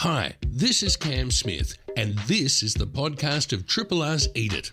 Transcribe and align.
Hi, 0.00 0.32
this 0.46 0.82
is 0.82 0.96
Cam 0.96 1.30
Smith, 1.30 1.76
and 1.94 2.16
this 2.20 2.62
is 2.62 2.72
the 2.72 2.86
podcast 2.86 3.52
of 3.52 3.66
Triple 3.66 4.02
R's 4.02 4.30
Eat 4.34 4.54
It, 4.54 4.70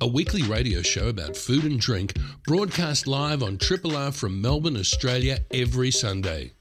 a 0.00 0.06
weekly 0.08 0.42
radio 0.42 0.82
show 0.82 1.06
about 1.06 1.36
food 1.36 1.62
and 1.62 1.78
drink 1.78 2.14
broadcast 2.44 3.06
live 3.06 3.44
on 3.44 3.56
Triple 3.56 3.96
R 3.96 4.10
from 4.10 4.42
Melbourne, 4.42 4.76
Australia 4.76 5.38
every 5.52 5.92
Sunday. 5.92 6.54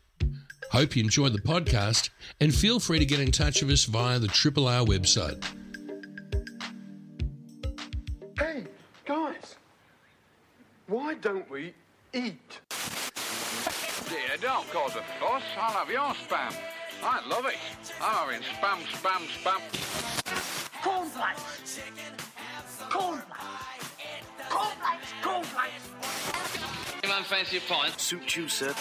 Hope 0.71 0.96
you 0.96 1.04
enjoy 1.04 1.29
the 1.29 1.39
podcast 1.39 2.12
and 2.39 2.53
feel 2.53 2.79
free 2.79 2.99
to 2.99 3.05
get 3.05 3.19
in 3.19 3.31
touch 3.31 3.63
with 3.63 3.71
us 3.71 3.85
via 3.85 4.19
the 4.19 4.27
Triple 4.27 4.67
R 4.67 4.85
website. 4.85 5.43
Hey, 8.37 8.65
guys, 9.05 9.55
why 10.85 11.15
don't 11.15 11.49
we 11.49 11.73
eat? 12.13 12.59
Dear, 14.07 14.37
don't 14.39 14.69
cause 14.69 14.91
a 14.97 15.03
fuss. 15.19 15.41
I'll 15.57 15.71
have 15.71 15.89
your 15.89 16.13
spam. 16.13 16.42
I 17.05 17.22
love 17.27 17.45
it. 17.45 17.58
I'm 18.02 18.32
having 18.32 18.41
spam, 18.41 18.80
spam, 18.96 19.27
spam. 19.44 19.62
Cornflakes. 20.82 21.82
Cornflakes. 22.90 23.90
Cornflakes. 24.50 25.13
Cornflakes. 25.22 25.90
Anyone 27.04 27.24
fancy 27.24 27.58
a 27.58 27.62
pint? 27.62 28.00
Suit 28.00 28.36
you, 28.38 28.48
sir. 28.48 28.74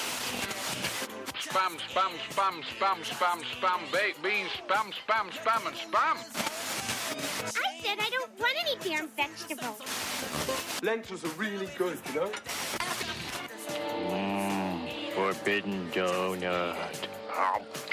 Spam, 1.41 1.77
spam, 1.91 2.12
spam, 2.30 2.62
spam, 2.62 3.02
spam, 3.02 3.43
spam, 3.43 3.93
baked 3.93 4.23
beans, 4.23 4.51
spam, 4.66 4.93
spam, 4.93 5.30
spam, 5.32 5.66
and 5.66 5.77
spam. 5.77 6.16
I 7.59 7.80
said 7.82 7.98
I 8.01 8.10
don't 8.10 8.38
want 8.38 8.57
any 8.60 8.77
damn 8.88 9.09
vegetables. 9.09 9.80
Lentils 10.82 11.24
are 11.24 11.34
really 11.37 11.68
good, 11.77 11.98
you 12.15 12.20
know? 12.20 12.30
Mmm, 14.09 15.12
Forbidden 15.12 15.91
donut. 15.91 16.77
Were 17.32 17.91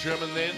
drumming 0.00 0.34
then? 0.34 0.54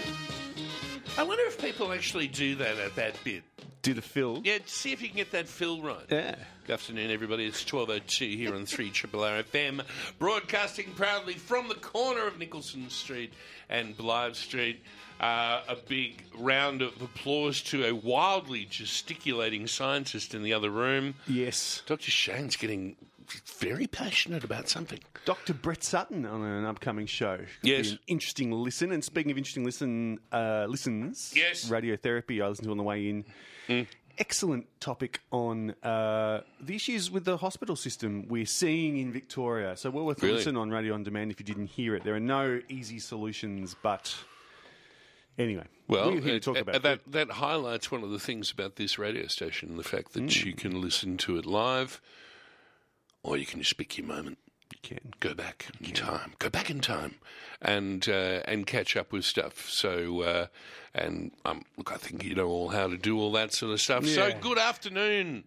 I 1.17 1.23
wonder 1.23 1.43
if 1.47 1.61
people 1.61 1.91
actually 1.91 2.27
do 2.27 2.55
that 2.55 2.77
at 2.77 2.95
that 2.95 3.21
bit. 3.25 3.43
Do 3.81 3.93
the 3.93 4.01
fill. 4.01 4.39
Yeah, 4.43 4.59
see 4.65 4.93
if 4.93 5.01
you 5.01 5.09
can 5.09 5.17
get 5.17 5.31
that 5.31 5.49
fill 5.49 5.81
right. 5.81 6.05
Yeah. 6.09 6.35
Good 6.65 6.73
afternoon, 6.73 7.11
everybody. 7.11 7.45
It's 7.45 7.65
12.02 7.65 8.37
here 8.37 8.55
on 8.55 8.65
3 8.65 8.89
Triple 8.91 9.21
R 9.21 9.43
FM, 9.43 9.83
broadcasting 10.17 10.93
proudly 10.95 11.33
from 11.33 11.67
the 11.67 11.75
corner 11.75 12.25
of 12.25 12.39
Nicholson 12.39 12.89
Street 12.89 13.33
and 13.69 13.97
Blyth 13.97 14.35
Street. 14.35 14.81
Uh, 15.19 15.61
a 15.67 15.75
big 15.75 16.23
round 16.37 16.81
of 16.81 17.01
applause 17.01 17.61
to 17.61 17.85
a 17.85 17.91
wildly 17.93 18.65
gesticulating 18.65 19.67
scientist 19.67 20.33
in 20.33 20.41
the 20.43 20.53
other 20.53 20.69
room. 20.69 21.15
Yes. 21.27 21.81
Dr. 21.85 22.11
Shane's 22.11 22.55
getting 22.55 22.95
very 23.59 23.87
passionate 23.87 24.43
about 24.43 24.69
something. 24.69 24.99
Dr. 25.25 25.53
Brett 25.53 25.83
Sutton 25.83 26.25
on 26.25 26.41
an 26.43 26.65
upcoming 26.65 27.05
show. 27.05 27.37
Could 27.37 27.47
Yes. 27.61 27.91
An 27.91 27.99
interesting 28.07 28.51
listen. 28.51 28.91
And 28.91 29.03
speaking 29.03 29.31
of 29.31 29.37
interesting 29.37 29.63
listen, 29.63 30.19
uh, 30.31 30.65
listens, 30.69 31.33
Yes. 31.35 31.69
radiotherapy 31.69 32.43
I 32.43 32.47
listened 32.47 32.65
to 32.65 32.71
on 32.71 32.77
the 32.77 32.83
way 32.83 33.07
in. 33.09 33.87
Excellent 34.19 34.67
topic 34.79 35.21
on 35.31 35.71
uh, 35.81 36.41
the 36.61 36.75
issues 36.75 37.09
with 37.09 37.25
the 37.25 37.37
hospital 37.37 37.75
system 37.75 38.27
we're 38.27 38.45
seeing 38.45 38.97
in 38.97 39.11
Victoria. 39.11 39.75
So 39.75 39.89
well 39.89 40.05
worth 40.05 40.21
a 40.21 40.25
Really? 40.27 40.37
listen 40.37 40.55
on 40.55 40.69
Radio 40.69 40.93
On 40.93 41.01
Demand 41.01 41.31
if 41.31 41.39
you 41.39 41.45
didn't 41.45 41.67
hear 41.67 41.95
it. 41.95 42.03
There 42.03 42.13
are 42.13 42.19
no 42.19 42.61
easy 42.69 42.99
solutions, 42.99 43.75
but 43.81 44.15
anyway, 45.39 45.65
Well, 45.87 46.11
we're 46.11 46.21
here 46.21 46.39
to 46.39 46.51
uh, 46.51 46.53
talk 46.53 46.57
uh, 46.57 46.69
about 46.69 46.83
that. 46.83 46.99
That 47.11 47.31
highlights 47.31 47.91
one 47.91 48.03
of 48.03 48.11
the 48.11 48.19
things 48.19 48.51
about 48.51 48.75
this 48.75 48.99
radio 48.99 49.25
station: 49.25 49.77
the 49.77 49.83
fact 49.83 50.13
that 50.13 50.23
Mm. 50.25 50.45
you 50.45 50.53
can 50.53 50.79
listen 50.79 51.17
to 51.17 51.37
it 51.37 51.45
live, 51.47 51.99
or 53.23 53.37
you 53.37 53.45
can 53.45 53.59
just 53.61 53.77
pick 53.77 53.97
your 53.97 54.05
moment. 54.07 54.37
You 54.71 54.79
can. 54.81 55.13
Go 55.19 55.33
back 55.33 55.67
in 55.81 55.93
time. 55.93 56.33
Go 56.39 56.49
back 56.49 56.69
in 56.69 56.79
time, 56.79 57.15
and 57.61 58.07
uh, 58.09 58.41
and 58.45 58.65
catch 58.67 58.95
up 58.97 59.11
with 59.11 59.23
stuff. 59.23 59.69
So, 59.69 60.21
uh, 60.21 60.47
and 60.93 61.31
um, 61.45 61.63
look, 61.77 61.91
I 61.91 61.97
think 61.97 62.23
you 62.23 62.35
know 62.35 62.47
all 62.47 62.69
how 62.69 62.87
to 62.87 62.97
do 62.97 63.19
all 63.19 63.31
that 63.33 63.53
sort 63.53 63.71
of 63.71 63.81
stuff. 63.81 64.05
So, 64.05 64.31
good 64.41 64.57
afternoon 64.57 65.45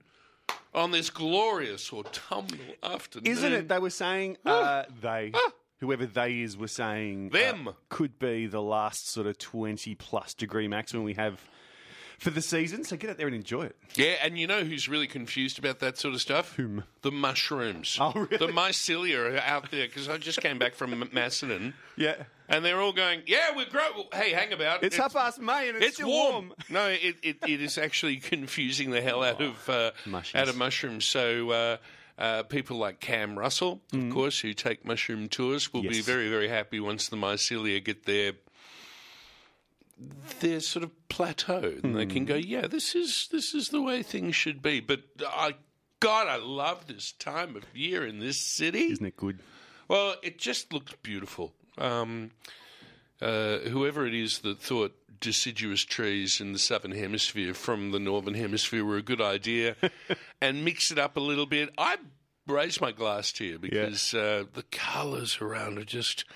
on 0.74 0.90
this 0.92 1.10
glorious 1.10 1.92
autumnal 1.92 2.58
afternoon. 2.82 3.26
Isn't 3.26 3.52
it? 3.52 3.68
They 3.68 3.78
were 3.78 3.90
saying 3.90 4.36
uh, 4.44 4.84
they, 5.02 5.32
whoever 5.80 6.06
they 6.06 6.40
is, 6.40 6.56
were 6.56 6.68
saying 6.68 7.30
uh, 7.32 7.36
Them. 7.38 7.68
could 7.88 8.18
be 8.18 8.46
the 8.46 8.62
last 8.62 9.08
sort 9.08 9.26
of 9.26 9.38
twenty 9.38 9.94
plus 9.94 10.34
degree 10.34 10.68
maximum 10.68 11.04
we 11.04 11.14
have 11.14 11.40
for 12.18 12.30
the 12.30 12.42
season. 12.42 12.84
So 12.84 12.96
get 12.96 13.10
out 13.10 13.16
there 13.18 13.26
and 13.26 13.36
enjoy 13.36 13.62
it. 13.64 13.76
Yeah, 13.94 14.14
and 14.22 14.38
you 14.38 14.46
know 14.46 14.64
who's 14.64 14.88
really 14.88 15.06
confused 15.06 15.58
about 15.58 15.80
that 15.80 15.98
sort 15.98 16.14
of 16.14 16.20
stuff? 16.20 16.54
Whom? 16.56 16.84
The 17.02 17.10
mushrooms. 17.10 17.98
Oh, 18.00 18.12
really? 18.14 18.36
The 18.38 18.52
mycelia 18.52 19.34
are 19.34 19.38
out 19.38 19.70
there 19.70 19.86
because 19.86 20.08
I 20.08 20.16
just 20.18 20.40
came 20.40 20.58
back 20.58 20.74
from 20.74 21.08
Macedon. 21.12 21.74
Yeah, 21.96 22.14
And 22.48 22.64
they're 22.64 22.80
all 22.80 22.92
going, 22.92 23.22
yeah, 23.26 23.56
we're 23.56 23.66
great. 23.66 23.90
Hey, 24.14 24.32
hang 24.32 24.52
about. 24.52 24.82
it's, 24.84 24.96
half 24.96 25.14
past 25.14 25.40
May 25.40 25.68
and 25.68 25.76
it's, 25.78 25.86
It's 25.86 25.96
still 25.96 26.08
warm. 26.08 26.32
warm. 26.48 26.52
No, 26.68 26.86
it, 26.88 27.16
it, 27.22 27.36
it 27.46 27.60
is 27.62 27.78
actually 27.78 28.16
confusing 28.32 28.90
the 28.90 29.00
hell 29.00 29.22
out 29.22 29.40
of 29.40 29.68
uh, 29.68 29.90
Mushrooms. 30.06 30.34
out 30.42 30.48
of 30.48 30.56
mushrooms. 30.56 31.04
So 31.04 31.50
uh, 31.50 31.76
uh, 32.18 32.42
people 32.44 32.76
like 32.78 33.00
Cam 33.00 33.38
Russell, 33.38 33.80
of 33.92 34.10
course, 34.10 34.40
who 34.40 34.52
take 34.54 34.84
mushroom 34.84 35.28
tours, 35.28 35.72
will 35.72 35.82
be 35.82 35.88
Mm. 36.00 36.04
Very 36.04 36.28
very 36.28 36.48
happy 36.48 36.80
once 36.80 37.08
the 37.08 37.16
mycelia 37.16 37.82
get 37.84 38.04
their 38.06 38.32
their 40.40 40.60
sort 40.60 40.82
of 40.82 41.08
plateau, 41.08 41.74
and 41.82 41.94
they 41.96 42.06
can 42.06 42.24
Mm. 42.24 42.28
go, 42.28 42.34
yeah, 42.34 42.66
this 42.66 42.94
is 42.94 43.28
this 43.32 43.54
is 43.54 43.68
the 43.70 43.80
way 43.82 44.02
things 44.02 44.34
should 44.36 44.62
be. 44.62 44.80
But 44.80 45.00
I. 45.26 45.54
God, 45.98 46.28
I 46.28 46.36
love 46.36 46.86
this 46.88 47.12
time 47.12 47.56
of 47.56 47.64
year 47.74 48.06
in 48.06 48.18
this 48.18 48.38
city. 48.38 48.92
Isn't 48.92 49.06
it 49.06 49.16
good? 49.16 49.40
Well, 49.88 50.16
it 50.22 50.38
just 50.38 50.70
looks 50.70 50.92
beautiful. 51.02 51.54
Um, 51.78 52.32
uh, 53.22 53.60
whoever 53.60 54.06
it 54.06 54.12
is 54.14 54.40
that 54.40 54.60
thought 54.60 54.94
deciduous 55.20 55.82
trees 55.86 56.38
in 56.38 56.52
the 56.52 56.58
southern 56.58 56.92
hemisphere 56.92 57.54
from 57.54 57.92
the 57.92 57.98
northern 57.98 58.34
hemisphere 58.34 58.84
were 58.84 58.98
a 58.98 59.02
good 59.02 59.22
idea 59.22 59.74
and 60.42 60.66
mix 60.66 60.90
it 60.92 60.98
up 60.98 61.16
a 61.16 61.20
little 61.20 61.46
bit, 61.46 61.70
I 61.78 61.96
raise 62.46 62.78
my 62.78 62.92
glass 62.92 63.32
to 63.32 63.46
you 63.46 63.58
because 63.58 64.12
uh, 64.12 64.44
the 64.52 64.64
colours 64.64 65.38
around 65.40 65.78
are 65.78 65.84
just. 65.84 66.26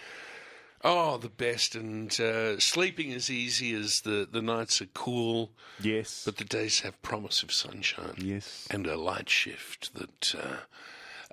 Oh, 0.82 1.18
the 1.18 1.28
best, 1.28 1.74
and 1.74 2.18
uh, 2.18 2.58
sleeping 2.58 3.10
is 3.10 3.28
easy 3.28 3.74
as 3.74 4.00
the, 4.00 4.26
the 4.30 4.40
nights 4.40 4.80
are 4.80 4.86
cool, 4.94 5.50
Yes. 5.78 6.22
but 6.24 6.38
the 6.38 6.44
days 6.44 6.80
have 6.80 7.00
promise 7.02 7.42
of 7.42 7.52
sunshine 7.52 8.14
yes. 8.16 8.66
and 8.70 8.86
a 8.86 8.96
light 8.96 9.28
shift 9.28 9.92
that 9.94 10.34
uh, 10.42 10.56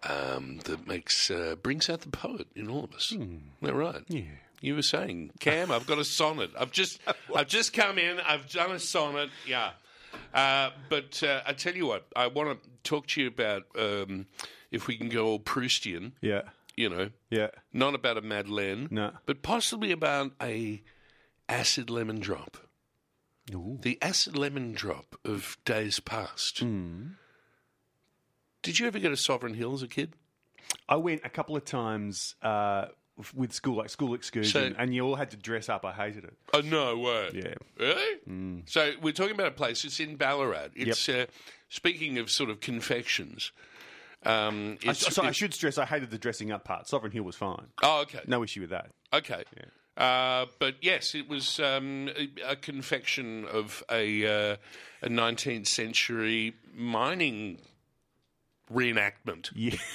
um, 0.04 0.60
that 0.66 0.86
makes 0.86 1.32
uh, 1.32 1.56
brings 1.64 1.90
out 1.90 2.02
the 2.02 2.10
poet 2.10 2.48
in 2.56 2.70
all 2.70 2.84
of 2.84 2.94
us. 2.94 3.16
That 3.62 3.74
right? 3.74 4.04
Yeah. 4.10 4.22
You 4.60 4.76
were 4.76 4.82
saying, 4.82 5.32
Cam, 5.40 5.72
I've 5.72 5.88
got 5.88 6.00
a 6.00 6.04
sonnet. 6.06 6.52
I've 6.60 6.72
just 6.72 7.00
I've 7.36 7.48
just 7.48 7.74
come 7.74 7.98
in. 7.98 8.20
I've 8.20 8.50
done 8.50 8.72
a 8.72 8.80
sonnet. 8.80 9.30
Yeah. 9.48 9.72
Uh, 10.34 10.72
but 10.90 11.24
uh, 11.24 11.42
I 11.46 11.54
tell 11.54 11.76
you 11.76 11.86
what, 11.86 12.06
I 12.16 12.28
want 12.28 12.62
to 12.62 12.70
talk 12.84 13.08
to 13.08 13.22
you 13.22 13.28
about 13.28 13.64
um, 13.78 14.26
if 14.72 14.88
we 14.88 14.98
can 14.98 15.10
go 15.10 15.26
all 15.28 15.40
Proustian. 15.40 16.12
Yeah. 16.22 16.42
You 16.78 16.90
know, 16.90 17.10
Yeah. 17.32 17.50
not 17.74 17.96
about 17.96 18.18
a 18.18 18.22
Madeleine, 18.22 18.88
No. 18.92 19.18
but 19.26 19.42
possibly 19.42 19.92
about 19.92 20.34
a 20.42 20.84
acid 21.50 21.90
lemon 21.90 22.20
drop. 22.20 22.58
The 23.50 23.98
acid 24.02 24.38
lemon 24.38 24.74
drop 24.74 25.20
of 25.26 25.58
days 25.66 26.00
past. 26.00 26.60
Did 28.62 28.80
you 28.80 28.86
ever 28.88 29.00
go 29.00 29.10
to 29.10 29.18
Sovereign 29.18 29.54
Hill 29.56 29.74
as 29.74 29.82
a 29.82 29.88
kid? 29.88 30.14
I 30.90 30.98
went 30.98 31.22
a 31.24 31.30
couple 31.30 31.56
of 31.56 31.64
times 31.66 32.36
uh, 32.42 32.88
with 33.34 33.54
school, 33.54 33.78
like 33.78 33.90
school 33.90 34.14
excursion, 34.14 34.74
So- 34.74 34.76
and 34.78 34.94
you 34.94 35.02
all 35.04 35.16
had 35.16 35.32
to 35.32 35.38
dress 35.38 35.70
up. 35.70 35.86
I 35.86 35.94
hated 35.94 36.26
it. 36.26 36.34
Oh 36.54 36.60
no 36.62 36.98
way! 36.98 37.32
Yeah. 37.34 37.54
really. 37.80 38.64
So 38.68 38.94
we're 39.02 39.14
talking 39.14 39.34
about 39.34 39.48
a 39.48 39.52
place. 39.52 39.84
It's 39.86 40.00
in 40.00 40.18
Ballarat. 40.18 40.70
It's 40.76 41.08
uh, 41.10 41.26
speaking 41.70 42.18
of 42.18 42.30
sort 42.30 42.50
of 42.50 42.60
confections. 42.60 43.52
Um, 44.24 44.78
I, 44.86 44.94
so 44.94 45.24
I 45.24 45.32
should 45.32 45.54
stress, 45.54 45.78
I 45.78 45.86
hated 45.86 46.10
the 46.10 46.18
dressing 46.18 46.52
up 46.52 46.64
part. 46.64 46.88
Sovereign 46.88 47.12
Hill 47.12 47.24
was 47.24 47.36
fine. 47.36 47.68
Oh, 47.84 48.02
okay. 48.02 48.20
No 48.28 48.44
issue 48.44 48.62
with 48.62 48.72
that. 48.72 48.90
Okay. 49.14 49.44
Uh, 49.96 50.46
but 50.60 50.76
yes, 50.82 51.16
it 51.16 51.30
was 51.30 51.60
um, 51.60 52.10
a, 52.18 52.52
a 52.52 52.56
confection 52.56 53.46
of 53.46 53.84
a, 53.92 54.26
uh, 54.26 54.56
a 55.02 55.10
19th 55.10 55.68
century 55.68 56.56
mining 56.76 57.60
reenactment. 58.72 59.52
Yeah. 59.56 59.76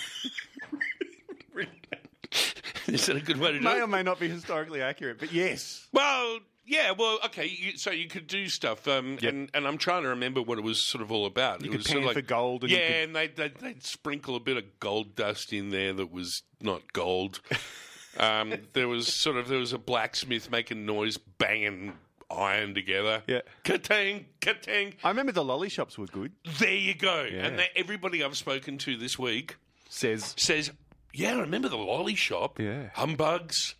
Is 2.88 3.06
that 3.06 3.16
a 3.16 3.20
good 3.20 3.38
way 3.38 3.52
to 3.52 3.58
do 3.58 3.64
may 3.64 3.78
it? 3.78 3.82
or 3.82 3.86
may 3.86 4.02
not 4.02 4.18
be 4.18 4.28
historically 4.28 4.82
accurate, 4.82 5.18
but 5.18 5.32
yes. 5.32 5.86
Well, 5.92 6.38
yeah, 6.64 6.92
well, 6.92 7.18
okay. 7.26 7.46
You, 7.46 7.76
so 7.76 7.90
you 7.90 8.08
could 8.08 8.26
do 8.26 8.48
stuff, 8.48 8.86
um, 8.88 9.18
Yep. 9.20 9.32
and, 9.32 9.50
and 9.54 9.66
I'm 9.66 9.78
trying 9.78 10.02
to 10.04 10.08
remember 10.10 10.40
what 10.42 10.58
it 10.58 10.64
was 10.64 10.86
sort 10.86 11.02
of 11.02 11.10
all 11.12 11.26
about. 11.26 11.60
You 11.62 11.68
it 11.68 11.70
could 11.70 11.78
was 11.78 11.86
sort 11.88 11.98
of 12.00 12.04
pan 12.06 12.14
for 12.14 12.22
gold 12.22 12.62
and 12.64 12.72
yeah, 12.72 12.78
could- 12.86 12.96
and 13.04 13.16
they'd, 13.16 13.36
they'd, 13.36 13.54
they'd 13.56 13.84
sprinkle 13.84 14.36
a 14.36 14.40
bit 14.40 14.56
of 14.56 14.64
gold 14.80 15.14
dust 15.16 15.52
in 15.52 15.70
there 15.70 15.92
that 15.92 16.10
was 16.12 16.42
not 16.60 16.92
gold. 16.92 17.40
um, 18.18 18.54
there 18.72 18.88
was 18.88 19.12
sort 19.12 19.36
of 19.36 19.48
there 19.48 19.58
was 19.58 19.72
a 19.72 19.78
blacksmith 19.78 20.50
making 20.50 20.84
noise, 20.86 21.16
banging 21.16 21.94
iron 22.30 22.74
together. 22.74 23.22
Yeah. 23.26 23.40
katang, 23.64 24.24
katang. 24.40 24.94
I 25.04 25.08
remember 25.08 25.32
the 25.32 25.44
lolly 25.44 25.68
shops 25.68 25.98
were 25.98 26.06
good. 26.06 26.32
There 26.58 26.72
you 26.74 26.94
go. 26.94 27.26
Yeah. 27.30 27.46
And 27.46 27.58
that, 27.58 27.68
everybody 27.76 28.22
I've 28.24 28.36
spoken 28.36 28.78
to 28.78 28.96
this 28.96 29.18
week 29.18 29.56
Says 29.90 30.34
says, 30.38 30.70
"Yeah, 31.12 31.36
I 31.36 31.40
remember 31.40 31.68
the 31.68 31.76
lolly 31.76 32.14
shop. 32.14 32.58
Yeah. 32.58 32.88
humbugs, 32.94 33.74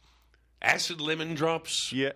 acid 0.61 1.01
lemon 1.01 1.35
drops." 1.35 1.91
yeah. 1.93 2.13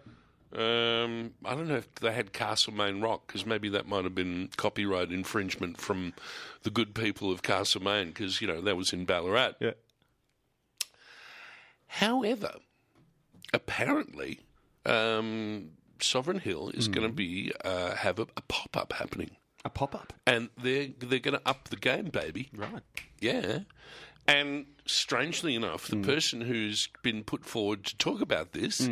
Um, 0.53 1.33
I 1.45 1.55
don't 1.55 1.69
know 1.69 1.77
if 1.77 1.93
they 1.97 2.13
had 2.13 2.33
Castlemaine 2.33 3.01
Rock 3.01 3.27
because 3.27 3.45
maybe 3.45 3.69
that 3.71 3.87
might 3.89 4.05
have 4.05 4.15
been 4.15 4.49
copyright 4.57 5.11
infringement 5.11 5.79
from 5.81 6.15
the 6.63 6.71
good 6.71 6.95
people 6.95 7.31
of 7.33 7.43
Castlemaine 7.43 8.09
because 8.09 8.41
you 8.41 8.47
know 8.47 8.61
that 8.61 8.77
was 8.77 8.93
in 8.93 9.05
Ballarat. 9.05 9.53
Yeah. 9.61 9.73
However, 11.89 12.55
apparently, 13.53 14.41
um, 14.85 15.71
Sovereign 16.01 16.39
Hill 16.41 16.71
is 16.71 16.89
going 16.89 17.07
to 17.07 17.13
be 17.13 17.53
uh, 17.65 17.95
have 17.95 18.19
a, 18.19 18.27
a 18.37 18.43
pop 18.49 18.77
up 18.77 18.93
happening, 18.93 19.31
A 19.65 19.71
pop 19.71 19.95
up. 19.95 20.13
and 20.27 20.51
they're 20.61 20.89
they're 20.99 21.19
going 21.21 21.39
to 21.39 21.49
up 21.49 21.69
the 21.69 21.77
game, 21.77 22.07
baby. 22.07 22.51
Right. 22.55 22.83
Yeah. 23.21 23.61
And 24.28 24.67
strangely 24.87 25.55
enough, 25.55 25.87
the 25.87 25.96
person 25.99 26.40
who's 26.40 26.88
been 27.02 27.23
put 27.23 27.44
forward 27.44 27.84
to 27.84 27.96
talk 27.96 28.20
about 28.20 28.52
this, 28.52 28.88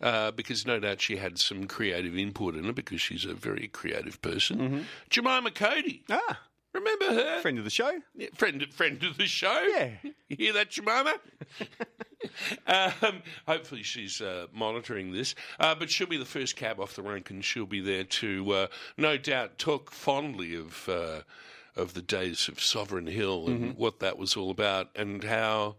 uh, 0.00 0.30
because 0.32 0.66
no 0.66 0.80
doubt 0.80 1.00
she 1.00 1.16
had 1.16 1.38
some 1.38 1.66
creative 1.66 2.16
input 2.18 2.56
in 2.56 2.64
it, 2.64 2.74
because 2.74 3.00
she's 3.00 3.24
a 3.24 3.34
very 3.34 3.68
creative 3.68 4.20
person, 4.22 4.86
Jemima 5.08 5.50
Cody. 5.52 6.02
Ah, 6.10 6.40
Remember 6.72 7.04
her? 7.04 7.40
friend 7.42 7.58
of 7.58 7.64
the 7.64 7.70
show. 7.70 7.92
Yeah, 8.16 8.28
friend, 8.34 8.66
friend 8.72 9.02
of 9.04 9.18
the 9.18 9.26
show. 9.26 9.62
Yeah. 9.76 9.90
You 10.28 10.36
hear 10.36 10.52
that, 10.54 10.70
Jemima? 10.70 11.14
um, 12.66 13.22
hopefully 13.46 13.82
she's 13.82 14.20
uh, 14.20 14.46
monitoring 14.54 15.12
this. 15.12 15.34
Uh, 15.60 15.74
but 15.74 15.90
she'll 15.90 16.06
be 16.06 16.16
the 16.16 16.24
first 16.24 16.56
cab 16.56 16.80
off 16.80 16.94
the 16.94 17.02
rank, 17.02 17.30
and 17.30 17.44
she'll 17.44 17.66
be 17.66 17.80
there 17.80 18.04
to, 18.04 18.50
uh, 18.52 18.66
no 18.96 19.16
doubt, 19.18 19.58
talk 19.58 19.90
fondly 19.90 20.54
of 20.54 20.88
uh, 20.88 21.20
of 21.76 21.94
the 21.94 22.02
days 22.02 22.48
of 22.48 22.60
Sovereign 22.60 23.06
Hill 23.06 23.46
and 23.48 23.76
what 23.76 24.00
that 24.00 24.18
was 24.18 24.36
all 24.36 24.50
about, 24.50 24.90
and 24.94 25.24
how 25.24 25.76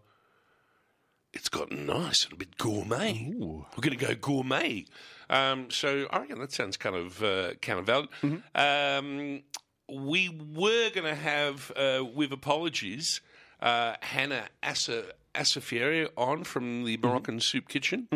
it's 1.32 1.48
gotten 1.48 1.86
nice 1.86 2.24
and 2.24 2.32
a 2.32 2.36
bit 2.36 2.56
gourmet. 2.58 3.32
We're 3.36 3.80
going 3.80 3.96
to 3.98 4.06
go 4.06 4.14
gourmet. 4.14 4.86
Um, 5.30 5.70
so 5.70 6.06
I 6.10 6.20
reckon 6.20 6.38
that 6.40 6.52
sounds 6.52 6.76
kind 6.76 6.96
of 6.96 7.22
uh, 7.22 7.54
kind 7.62 7.78
of 7.78 7.86
valid. 7.86 8.08
Um, 8.54 9.42
we 9.88 10.28
were 10.28 10.90
going 10.90 11.06
to 11.06 11.14
have, 11.14 11.72
uh, 11.76 12.04
with 12.04 12.32
apologies, 12.32 13.20
uh, 13.60 13.94
Hannah 14.00 14.48
Asa. 14.62 15.04
Assafiri 15.34 16.08
on 16.16 16.44
from 16.44 16.84
the 16.84 16.96
Moroccan 16.98 17.40
Soup 17.40 17.66
Kitchen. 17.66 18.06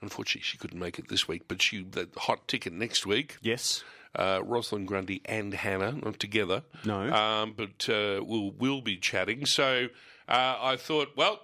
Unfortunately, 0.00 0.42
she 0.42 0.58
couldn't 0.58 0.80
make 0.80 0.98
it 0.98 1.06
this 1.06 1.28
week, 1.28 1.42
but 1.46 1.62
she 1.62 1.84
the 1.84 2.08
hot 2.16 2.48
ticket 2.48 2.72
next 2.72 3.06
week. 3.06 3.36
Yes. 3.40 3.84
Uh, 4.16 4.40
Rosalind 4.44 4.88
Grundy 4.88 5.20
and 5.26 5.52
Hannah, 5.54 5.92
not 5.92 6.18
together. 6.18 6.62
No. 6.84 7.12
Um, 7.12 7.54
but 7.56 7.88
uh, 7.88 8.20
we'll, 8.24 8.50
we'll 8.58 8.80
be 8.80 8.96
chatting. 8.96 9.44
So 9.46 9.88
uh, 10.28 10.56
I 10.60 10.76
thought, 10.76 11.08
well, 11.16 11.40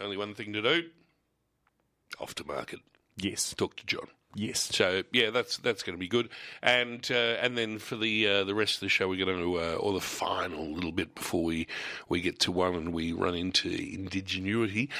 only 0.00 0.16
one 0.16 0.34
thing 0.34 0.52
to 0.54 0.62
do 0.62 0.84
off 2.20 2.34
to 2.36 2.44
market, 2.46 2.80
Yes. 3.16 3.54
talk 3.56 3.76
to 3.76 3.86
John. 3.86 4.08
Yes. 4.34 4.60
So 4.74 5.02
yeah, 5.12 5.30
that's 5.30 5.56
that's 5.58 5.82
going 5.82 5.96
to 5.96 6.00
be 6.00 6.06
good, 6.06 6.28
and 6.62 7.06
uh, 7.10 7.14
and 7.40 7.56
then 7.56 7.78
for 7.78 7.96
the 7.96 8.26
uh, 8.28 8.44
the 8.44 8.54
rest 8.54 8.74
of 8.74 8.80
the 8.80 8.88
show, 8.90 9.08
we're 9.08 9.24
going 9.24 9.38
to 9.38 9.58
uh, 9.58 9.74
or 9.76 9.94
the 9.94 10.02
final 10.02 10.70
little 10.70 10.92
bit 10.92 11.14
before 11.14 11.44
we 11.44 11.66
we 12.10 12.20
get 12.20 12.38
to 12.40 12.52
one 12.52 12.74
and 12.74 12.92
we 12.92 13.12
run 13.12 13.34
into 13.34 13.68
indigenuity. 13.70 14.90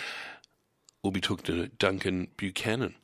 We'll 1.03 1.11
be 1.11 1.21
talking 1.21 1.45
to 1.57 1.69
Duncan 1.69 2.29
Buchanan. 2.39 2.95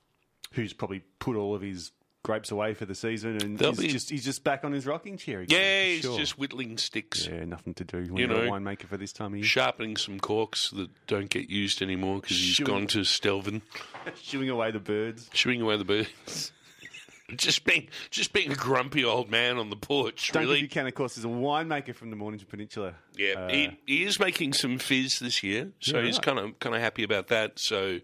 Who's 0.52 0.72
probably 0.72 1.02
put 1.18 1.36
all 1.36 1.54
of 1.54 1.60
his 1.62 1.92
grapes 2.24 2.50
away 2.50 2.74
for 2.74 2.86
the 2.86 2.94
season 2.96 3.36
and 3.42 3.56
They'll 3.58 3.70
he's 3.70 3.80
be- 3.80 3.88
just 3.88 4.10
he's 4.10 4.24
just 4.24 4.42
back 4.42 4.64
on 4.64 4.72
his 4.72 4.84
rocking 4.86 5.16
chair 5.16 5.42
again. 5.42 5.56
Yeah, 5.60 5.82
for 5.84 5.88
he's 5.90 6.00
sure. 6.02 6.18
just 6.18 6.38
whittling 6.38 6.76
sticks. 6.78 7.26
yeah, 7.28 7.44
nothing 7.44 7.74
to 7.74 7.84
do 7.84 7.98
when 7.98 8.16
You 8.16 8.26
you 8.26 8.32
are 8.34 8.44
know, 8.46 8.54
a 8.54 8.58
winemaker 8.60 8.86
for 8.88 8.96
this 8.96 9.12
time 9.12 9.34
of 9.34 9.36
year. 9.36 9.44
Sharpening 9.46 9.96
some 9.96 10.18
corks 10.18 10.70
that 10.70 10.88
don't 11.06 11.30
get 11.30 11.48
used 11.48 11.80
anymore 11.82 12.20
because 12.20 12.36
he's 12.38 12.56
Sure. 12.56 12.66
gone 12.66 12.86
to 12.88 13.04
Stelvin, 13.04 13.62
Shooing 14.22 14.48
away 14.50 14.72
the 14.72 14.80
birds. 14.80 15.30
shooing 15.32 15.60
away 15.60 15.76
the 15.76 15.84
birds. 15.84 16.50
just 17.36 17.64
being, 17.64 17.88
just 18.10 18.32
being 18.32 18.52
a 18.52 18.54
grumpy 18.54 19.04
old 19.04 19.30
man 19.30 19.56
on 19.58 19.70
the 19.70 19.76
porch. 19.76 20.30
Duncan 20.32 20.48
really, 20.48 20.60
Buchanan, 20.62 20.88
of 20.88 20.94
course, 20.94 21.16
is 21.16 21.24
a 21.24 21.28
winemaker 21.28 21.94
from 21.94 22.10
the 22.10 22.16
Mornington 22.16 22.48
Peninsula. 22.50 22.94
Yeah, 23.16 23.32
Uh, 23.34 23.48
he, 23.48 23.78
he 23.86 24.04
is 24.04 24.20
making 24.20 24.52
some 24.52 24.78
fizz 24.78 25.20
this 25.20 25.42
year, 25.42 25.70
so 25.80 25.98
Yeah, 25.98 26.04
he's 26.06 26.16
right. 26.16 26.22
kind 26.24 26.38
of 26.38 26.58
kind 26.58 26.74
of 26.74 26.80
happy 26.82 27.02
about 27.02 27.28
that. 27.28 27.58
So 27.58 28.00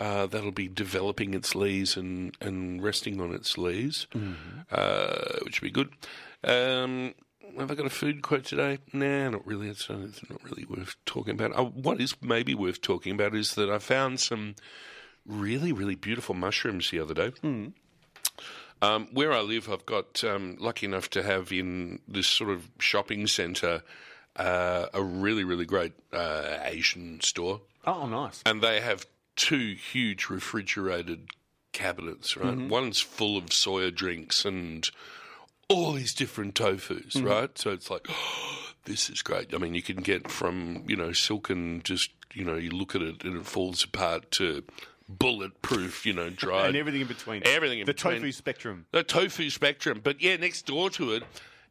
uh, 0.00 0.26
that'll 0.26 0.50
be 0.50 0.66
developing 0.66 1.34
its 1.34 1.54
lees 1.54 1.96
and, 1.96 2.34
and 2.40 2.82
resting 2.82 3.20
on 3.20 3.32
its 3.34 3.56
lees, 3.58 4.06
Mm-hmm. 4.14 4.60
uh, 4.72 5.38
which 5.44 5.60
will 5.60 5.68
be 5.68 5.72
good. 5.72 5.90
Um, 6.42 7.14
have 7.58 7.70
I 7.70 7.74
got 7.74 7.86
a 7.86 7.90
food 7.90 8.22
quote 8.22 8.44
today? 8.44 8.78
Nah, 8.92 9.28
not 9.30 9.46
really. 9.46 9.68
It's, 9.68 9.90
uh, 9.90 9.98
it's 10.08 10.22
not 10.30 10.42
really 10.44 10.64
worth 10.64 10.96
talking 11.04 11.34
about. 11.34 11.54
Uh, 11.58 11.64
what 11.64 12.00
is 12.00 12.14
maybe 12.22 12.54
worth 12.54 12.80
talking 12.80 13.12
about 13.12 13.34
is 13.34 13.54
that 13.56 13.68
I 13.68 13.78
found 13.78 14.20
some 14.20 14.54
really, 15.26 15.72
really 15.72 15.96
beautiful 15.96 16.34
mushrooms 16.34 16.90
the 16.90 17.00
other 17.00 17.14
day. 17.14 17.32
Um, 18.82 19.08
where 19.12 19.32
I 19.32 19.40
live, 19.42 19.68
I've 19.68 19.84
got 19.84 20.24
um, 20.24 20.56
lucky 20.58 20.86
enough 20.86 21.10
to 21.10 21.22
have 21.22 21.52
in 21.52 21.98
this 22.08 22.26
sort 22.26 22.48
of 22.50 22.70
shopping 22.78 23.26
centre 23.26 23.82
uh, 24.36 24.86
a 24.94 25.02
really, 25.02 25.44
really 25.44 25.66
great 25.66 25.92
uh, 26.14 26.56
Asian 26.62 27.20
store, 27.20 27.60
Oh, 27.86 28.06
nice. 28.06 28.42
and 28.46 28.62
they 28.62 28.80
have 28.80 29.04
two 29.40 29.74
huge 29.74 30.28
refrigerated 30.28 31.28
cabinets. 31.72 32.36
Right, 32.36 32.54
mm-hmm. 32.54 32.68
one's 32.68 33.00
full 33.00 33.36
of 33.36 33.46
soya 33.46 33.94
drinks 33.94 34.44
and 34.44 34.88
all 35.68 35.92
these 35.92 36.14
different 36.14 36.54
tofu's. 36.54 37.14
Mm. 37.14 37.28
Right, 37.28 37.58
so 37.58 37.70
it's 37.70 37.90
like. 37.90 38.06
This 38.86 39.10
is 39.10 39.20
great. 39.20 39.54
I 39.54 39.58
mean, 39.58 39.74
you 39.74 39.82
can 39.82 39.98
get 39.98 40.30
from 40.30 40.84
you 40.88 40.96
know 40.96 41.12
silken, 41.12 41.82
just 41.84 42.10
you 42.32 42.44
know, 42.44 42.56
you 42.56 42.70
look 42.70 42.94
at 42.94 43.02
it 43.02 43.24
and 43.24 43.36
it 43.36 43.46
falls 43.46 43.84
apart 43.84 44.30
to 44.32 44.62
bulletproof, 45.08 46.06
you 46.06 46.12
know, 46.12 46.30
dried 46.36 46.68
And 46.68 46.76
everything 46.76 47.02
in 47.02 47.06
between. 47.06 47.42
Everything 47.44 47.80
in 47.80 47.86
the 47.86 47.92
between. 47.92 48.16
tofu 48.16 48.32
spectrum. 48.32 48.86
the 48.92 49.02
tofu 49.02 49.50
spectrum. 49.50 50.00
But 50.02 50.22
yeah, 50.22 50.36
next 50.36 50.66
door 50.66 50.90
to 50.90 51.12
it 51.12 51.24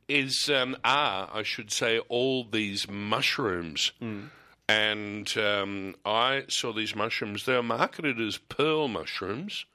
is 0.07 0.49
um, 0.49 0.75
are 0.83 1.29
I 1.33 1.43
should 1.43 1.71
say 1.71 1.99
all 2.09 2.43
these 2.43 2.89
mushrooms. 2.89 3.91
Mm. 4.01 4.29
And 4.69 5.35
um, 5.37 5.95
I 6.05 6.43
saw 6.47 6.71
these 6.73 6.95
mushrooms. 6.95 7.45
They 7.45 7.55
are 7.55 7.63
marketed 7.63 8.19
as 8.21 8.37
pearl 8.37 8.87
mushrooms, 8.87 9.65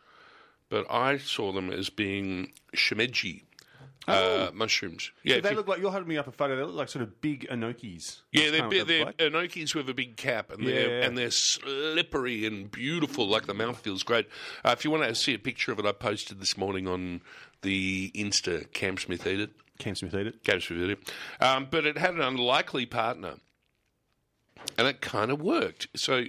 but 0.68 0.86
I 0.90 1.18
saw 1.18 1.52
them 1.52 1.70
as 1.70 1.90
being 1.90 2.52
shimeji 2.76 3.42
uh, 4.06 4.50
mushrooms. 4.54 5.10
Yeah, 5.24 5.36
So 5.36 5.40
they 5.40 5.50
you- 5.50 5.56
look 5.56 5.66
like 5.68 5.80
you're 5.80 5.90
holding 5.90 6.08
me 6.08 6.16
up 6.18 6.28
a 6.28 6.32
photo. 6.32 6.54
They 6.56 6.62
look 6.62 6.74
like 6.74 6.88
sort 6.90 7.02
of 7.02 7.20
big 7.20 7.48
enokis. 7.50 8.20
yeah, 8.32 8.50
they're, 8.50 8.62
bi- 8.62 8.68
they 8.68 8.84
they're 8.84 9.04
like. 9.06 9.16
Enokis 9.18 9.74
with 9.74 9.88
a 9.88 9.94
big 9.94 10.16
cap, 10.16 10.52
and 10.52 10.64
they're 10.66 10.98
Yeah. 11.00 11.06
and 11.06 11.18
they're 11.18 11.30
slippery 11.30 12.46
and 12.46 12.70
beautiful. 12.70 13.26
Like 13.26 13.46
the 13.46 13.54
mouth 13.54 13.80
feels 13.80 14.02
great. 14.02 14.28
Uh, 14.64 14.70
if 14.76 14.84
you 14.84 14.90
want 14.90 15.02
to 15.04 15.14
see 15.14 15.34
a 15.34 15.38
picture 15.38 15.72
of 15.72 15.78
it, 15.80 15.86
I 15.86 15.92
posted 15.92 16.38
this 16.40 16.56
morning 16.56 16.86
on 16.86 17.20
the 17.62 18.12
Insta. 18.14 18.70
Cam 18.72 18.96
Smith 18.98 19.26
eat 19.26 19.40
it. 19.40 19.50
Cam 19.78 19.94
Smith 19.96 20.14
eat 20.14 20.26
it. 20.28 20.44
Cam 20.44 20.60
Smith 20.60 20.78
eat 20.82 20.90
it. 20.90 21.12
Um, 21.44 21.66
but 21.70 21.84
it 21.86 21.98
had 21.98 22.14
an 22.14 22.20
unlikely 22.20 22.86
partner, 22.86 23.36
and 24.76 24.86
it 24.86 25.00
kind 25.00 25.30
of 25.30 25.40
worked. 25.40 25.88
So, 25.96 26.24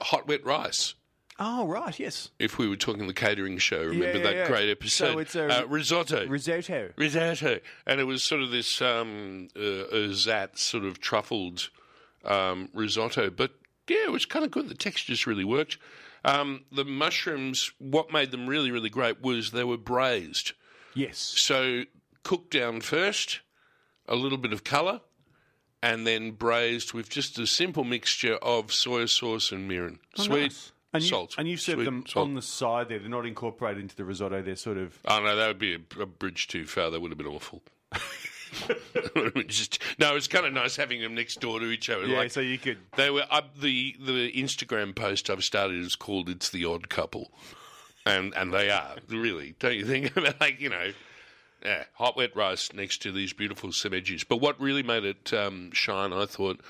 hot 0.00 0.26
wet 0.26 0.44
rice. 0.44 0.94
Oh, 1.38 1.66
right, 1.66 1.98
yes. 1.98 2.30
If 2.38 2.58
we 2.58 2.68
were 2.68 2.76
talking 2.76 3.06
the 3.08 3.12
catering 3.12 3.58
show, 3.58 3.82
remember 3.82 4.18
yeah, 4.18 4.24
that 4.24 4.34
yeah. 4.34 4.46
great 4.46 4.70
episode? 4.70 5.12
So 5.12 5.18
it's 5.18 5.34
a- 5.34 5.62
uh, 5.62 5.66
risotto. 5.66 6.26
Risotto. 6.28 6.92
risotto, 6.96 7.58
and 7.86 8.00
it 8.00 8.04
was 8.04 8.22
sort 8.22 8.40
of 8.42 8.50
this 8.50 8.80
um, 8.80 9.48
uh, 9.56 9.86
ersatz 9.92 10.62
sort 10.62 10.84
of 10.84 11.00
truffled 11.00 11.70
um, 12.24 12.68
risotto. 12.72 13.30
But 13.30 13.52
yeah, 13.88 14.04
it 14.04 14.12
was 14.12 14.26
kind 14.26 14.44
of 14.44 14.52
good. 14.52 14.68
The 14.68 14.74
textures 14.74 15.26
really 15.26 15.44
worked. 15.44 15.78
Um, 16.24 16.64
the 16.72 16.84
mushrooms, 16.84 17.72
what 17.78 18.12
made 18.12 18.30
them 18.30 18.46
really, 18.46 18.70
really 18.70 18.88
great 18.88 19.20
was 19.20 19.50
they 19.50 19.64
were 19.64 19.76
braised. 19.76 20.52
Yes. 20.94 21.18
So 21.18 21.82
cooked 22.22 22.52
down 22.52 22.80
first, 22.80 23.40
a 24.08 24.14
little 24.14 24.38
bit 24.38 24.52
of 24.52 24.64
colour, 24.64 25.00
and 25.84 26.06
then 26.06 26.30
braised 26.30 26.94
with 26.94 27.10
just 27.10 27.38
a 27.38 27.46
simple 27.46 27.84
mixture 27.84 28.36
of 28.36 28.72
soy 28.72 29.04
sauce 29.04 29.52
and 29.52 29.70
mirin. 29.70 29.98
Oh, 30.18 30.22
Sweet, 30.22 30.36
Oh, 30.36 30.40
Nice. 30.42 30.72
And 30.94 31.02
you, 31.02 31.08
salt. 31.08 31.34
And 31.36 31.48
you 31.48 31.56
serve 31.56 31.74
Sweet, 31.76 31.84
them 31.84 32.04
salt. 32.06 32.28
on 32.28 32.34
the 32.34 32.42
side 32.42 32.88
there. 32.88 33.00
They're 33.00 33.08
not 33.08 33.26
incorporated 33.26 33.82
into 33.82 33.96
the 33.96 34.04
risotto. 34.04 34.42
They're 34.42 34.54
sort 34.54 34.78
of. 34.78 34.96
Oh 35.06 35.20
no, 35.20 35.34
that 35.34 35.48
would 35.48 35.58
be 35.58 35.74
a, 35.74 36.00
a 36.00 36.06
bridge 36.06 36.46
too 36.46 36.66
far. 36.66 36.90
That 36.90 37.00
would 37.02 37.10
have 37.10 37.18
been 37.18 37.26
awful. 37.26 37.62
Just, 39.48 39.80
no, 39.98 40.14
it's 40.14 40.28
kind 40.28 40.46
of 40.46 40.52
nice 40.52 40.76
having 40.76 41.00
them 41.00 41.14
next 41.14 41.40
door 41.40 41.58
to 41.58 41.66
each 41.66 41.90
other. 41.90 42.06
Yeah, 42.06 42.18
like, 42.18 42.30
so 42.30 42.40
you 42.40 42.58
could. 42.58 42.78
They 42.96 43.10
were 43.10 43.24
up 43.30 43.58
the 43.58 43.96
the 43.98 44.32
Instagram 44.32 44.94
post 44.94 45.28
I've 45.28 45.42
started 45.44 45.80
is 45.84 45.96
called 45.96 46.28
"It's 46.28 46.50
the 46.50 46.64
Odd 46.64 46.88
Couple," 46.88 47.32
and 48.06 48.32
and 48.36 48.52
they 48.52 48.70
are 48.70 48.94
really. 49.08 49.56
Don't 49.58 49.74
you 49.74 49.84
think? 49.84 50.14
like 50.40 50.60
you 50.60 50.68
know, 50.70 50.92
yeah, 51.64 51.84
hot 51.94 52.16
wet 52.16 52.34
rice 52.36 52.72
next 52.72 53.02
to 53.02 53.12
these 53.12 53.32
beautiful 53.32 53.70
shimejis. 53.70 54.24
But 54.28 54.38
what 54.38 54.60
really 54.60 54.82
made 54.82 55.04
it 55.04 55.32
um, 55.32 55.70
shine, 55.72 56.12
I 56.12 56.26
thought, 56.26 56.60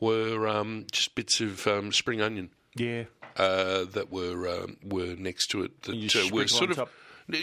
were 0.00 0.46
um, 0.48 0.86
just 0.92 1.14
bits 1.14 1.40
of 1.40 1.66
um, 1.66 1.92
spring 1.92 2.20
onion 2.20 2.50
Yeah. 2.74 3.04
uh, 3.36 3.84
that 3.92 4.10
were 4.10 4.48
um, 4.48 4.76
were 4.84 5.14
next 5.16 5.48
to 5.48 5.62
it 5.62 5.82
that 5.82 5.94
uh, 6.16 6.34
were 6.34 6.46
sort 6.46 6.70
of. 6.70 6.76
top? 6.76 6.90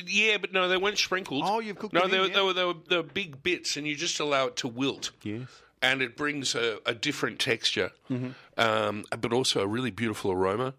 Yeah, 0.07 0.37
but 0.37 0.53
no, 0.53 0.69
they 0.69 0.77
weren't 0.77 0.97
sprinkled. 0.97 1.43
Oh, 1.45 1.59
you've 1.59 1.77
cooked 1.77 1.93
No, 1.93 2.01
them 2.07 2.11
they, 2.11 2.17
yeah. 2.29 2.33
they, 2.35 2.41
were, 2.41 2.53
they 2.53 2.63
were 2.63 2.73
they 2.89 2.97
were 2.97 3.03
big 3.03 3.43
bits, 3.43 3.75
and 3.75 3.85
you 3.85 3.95
just 3.95 4.19
allow 4.21 4.47
it 4.47 4.55
to 4.57 4.67
wilt 4.69 5.11
Yes. 5.23 5.47
and 5.81 6.01
it 6.01 6.15
brings 6.15 6.55
a, 6.55 6.77
a 6.85 6.93
different 6.93 7.39
texture, 7.39 7.91
Mm-hmm. 8.09 8.29
um, 8.57 9.03
but 9.19 9.33
also 9.33 9.59
a 9.61 9.67
really 9.67 9.91
beautiful 9.91 10.31
aroma 10.31 10.73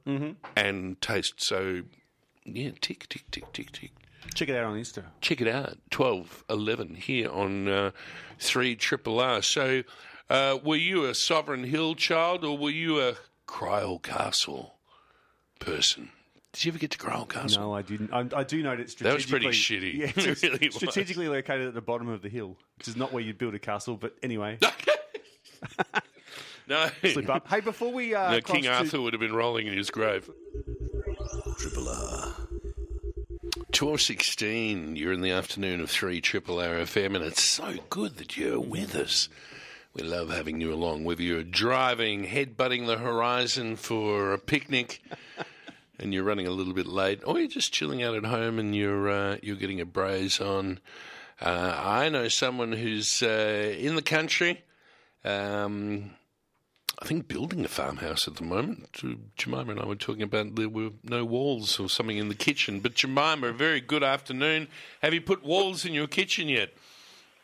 and 0.56 0.98
taste. 1.02 1.42
So, 1.42 1.82
yeah, 2.46 2.70
tick, 2.80 3.06
tick, 3.10 3.30
tick, 3.30 3.52
tick, 3.52 3.72
tick. 3.72 3.92
Check 4.34 4.48
it 4.48 4.56
out 4.56 4.64
on 4.64 4.78
Insta. 4.78 5.04
Check 5.20 5.40
it 5.40 5.48
out, 5.48 5.76
12, 5.90 6.44
11 6.50 6.94
here 6.96 7.30
on 7.30 7.68
uh, 7.68 7.90
3 8.38 8.74
Triple 8.76 9.20
R. 9.20 9.42
So, 9.42 9.82
uh, 10.30 10.58
were 10.64 10.76
you 10.76 11.04
a 11.04 11.14
Sovereign 11.14 11.64
Hill 11.64 11.94
child 11.94 12.44
or 12.44 12.56
were 12.56 12.70
you 12.70 13.00
a 13.00 13.14
Kryal 13.46 14.02
Castle 14.02 14.74
person? 15.60 16.10
Did 16.52 16.64
you 16.64 16.70
ever 16.72 16.78
get 16.78 16.90
to 16.92 16.98
Kryal 16.98 17.28
Castle? 17.28 17.62
No, 17.62 17.74
I 17.74 17.82
didn't. 17.82 18.12
I, 18.12 18.26
I 18.40 18.44
do 18.44 18.62
know 18.62 18.76
that 18.76 18.88
strategically. 18.90 19.08
That 19.10 19.14
was 19.14 19.26
pretty 19.26 19.90
shitty. 19.92 19.94
Yeah, 19.98 20.04
It 20.06 20.16
it's 20.28 20.42
really 20.42 20.66
was. 20.68 20.74
strategically 20.76 21.28
located 21.28 21.66
at 21.68 21.74
the 21.74 21.80
bottom 21.80 22.08
of 22.08 22.22
the 22.22 22.28
hill, 22.28 22.56
which 22.78 22.88
is 22.88 22.96
not 22.96 23.12
where 23.12 23.22
you'd 23.22 23.38
build 23.38 23.54
a 23.54 23.58
castle. 23.58 23.96
But 23.96 24.14
anyway, 24.22 24.58
No. 26.66 26.88
slip 27.02 27.28
up. 27.28 27.46
Hey, 27.48 27.60
before 27.60 27.92
we 27.92 28.14
uh, 28.14 28.32
No, 28.32 28.40
cross 28.40 28.54
King 28.54 28.64
to- 28.64 28.72
Arthur 28.72 29.00
would 29.00 29.12
have 29.12 29.20
been 29.20 29.34
rolling 29.34 29.66
in 29.66 29.76
his 29.76 29.90
grave. 29.90 30.30
Triple 31.58 31.88
R. 31.88 32.34
12.16, 33.74 34.96
you're 34.96 35.12
in 35.12 35.20
the 35.20 35.32
afternoon 35.32 35.80
of 35.80 35.90
3 35.90 36.20
Triple 36.20 36.60
R 36.60 36.76
FM, 36.76 37.16
and 37.16 37.24
it's 37.24 37.42
so 37.42 37.74
good 37.90 38.18
that 38.18 38.36
you're 38.36 38.60
with 38.60 38.94
us. 38.94 39.28
We 39.94 40.04
love 40.04 40.30
having 40.30 40.60
you 40.60 40.72
along, 40.72 41.02
whether 41.02 41.24
you're 41.24 41.42
driving, 41.42 42.24
headbutting 42.24 42.86
the 42.86 42.98
horizon 42.98 43.74
for 43.74 44.32
a 44.32 44.38
picnic, 44.38 45.02
and 45.98 46.14
you're 46.14 46.22
running 46.22 46.46
a 46.46 46.52
little 46.52 46.72
bit 46.72 46.86
late, 46.86 47.20
or 47.26 47.40
you're 47.40 47.48
just 47.48 47.72
chilling 47.72 48.00
out 48.00 48.14
at 48.14 48.24
home 48.24 48.60
and 48.60 48.76
you're 48.76 49.10
uh, 49.10 49.38
you're 49.42 49.56
getting 49.56 49.80
a 49.80 49.84
braise 49.84 50.40
on. 50.40 50.78
Uh, 51.40 51.74
I 51.76 52.08
know 52.10 52.28
someone 52.28 52.70
who's 52.70 53.24
uh, 53.24 53.74
in 53.76 53.96
the 53.96 54.02
country. 54.02 54.62
Um, 55.24 56.12
I 57.00 57.06
think 57.06 57.28
building 57.28 57.64
a 57.64 57.68
farmhouse 57.68 58.28
at 58.28 58.36
the 58.36 58.44
moment. 58.44 59.00
Uh, 59.04 59.14
Jemima 59.36 59.72
and 59.72 59.80
I 59.80 59.86
were 59.86 59.96
talking 59.96 60.22
about 60.22 60.54
there 60.54 60.68
were 60.68 60.90
no 61.02 61.24
walls 61.24 61.78
or 61.80 61.88
something 61.88 62.16
in 62.16 62.28
the 62.28 62.34
kitchen. 62.34 62.80
But 62.80 62.94
Jemima, 62.94 63.48
a 63.48 63.52
very 63.52 63.80
good 63.80 64.02
afternoon. 64.04 64.68
Have 65.02 65.12
you 65.14 65.20
put 65.20 65.44
walls 65.44 65.84
in 65.84 65.92
your 65.92 66.06
kitchen 66.06 66.48
yet? 66.48 66.72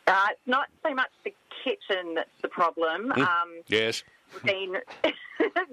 Uh, 0.07 0.27
it's 0.31 0.39
not 0.47 0.67
so 0.83 0.93
much 0.93 1.09
the 1.23 1.33
kitchen 1.63 2.15
that's 2.15 2.29
the 2.41 2.47
problem. 2.47 3.11
Hmm. 3.13 3.21
Um, 3.21 3.51
Yes. 3.67 4.03
we've 4.33 4.43
been 4.43 4.75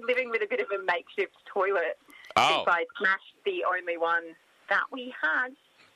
living 0.07 0.29
with 0.29 0.41
a 0.41 0.47
bit 0.47 0.59
of 0.59 0.67
a 0.77 0.83
makeshift 0.83 1.35
toilet 1.51 1.97
Oh, 2.35 2.63
since 2.65 2.67
I 2.75 2.85
smashed 2.99 3.35
the 3.45 3.63
only 3.65 3.97
one 3.97 4.23
that 4.69 4.83
we 4.91 5.13
had 5.21 5.49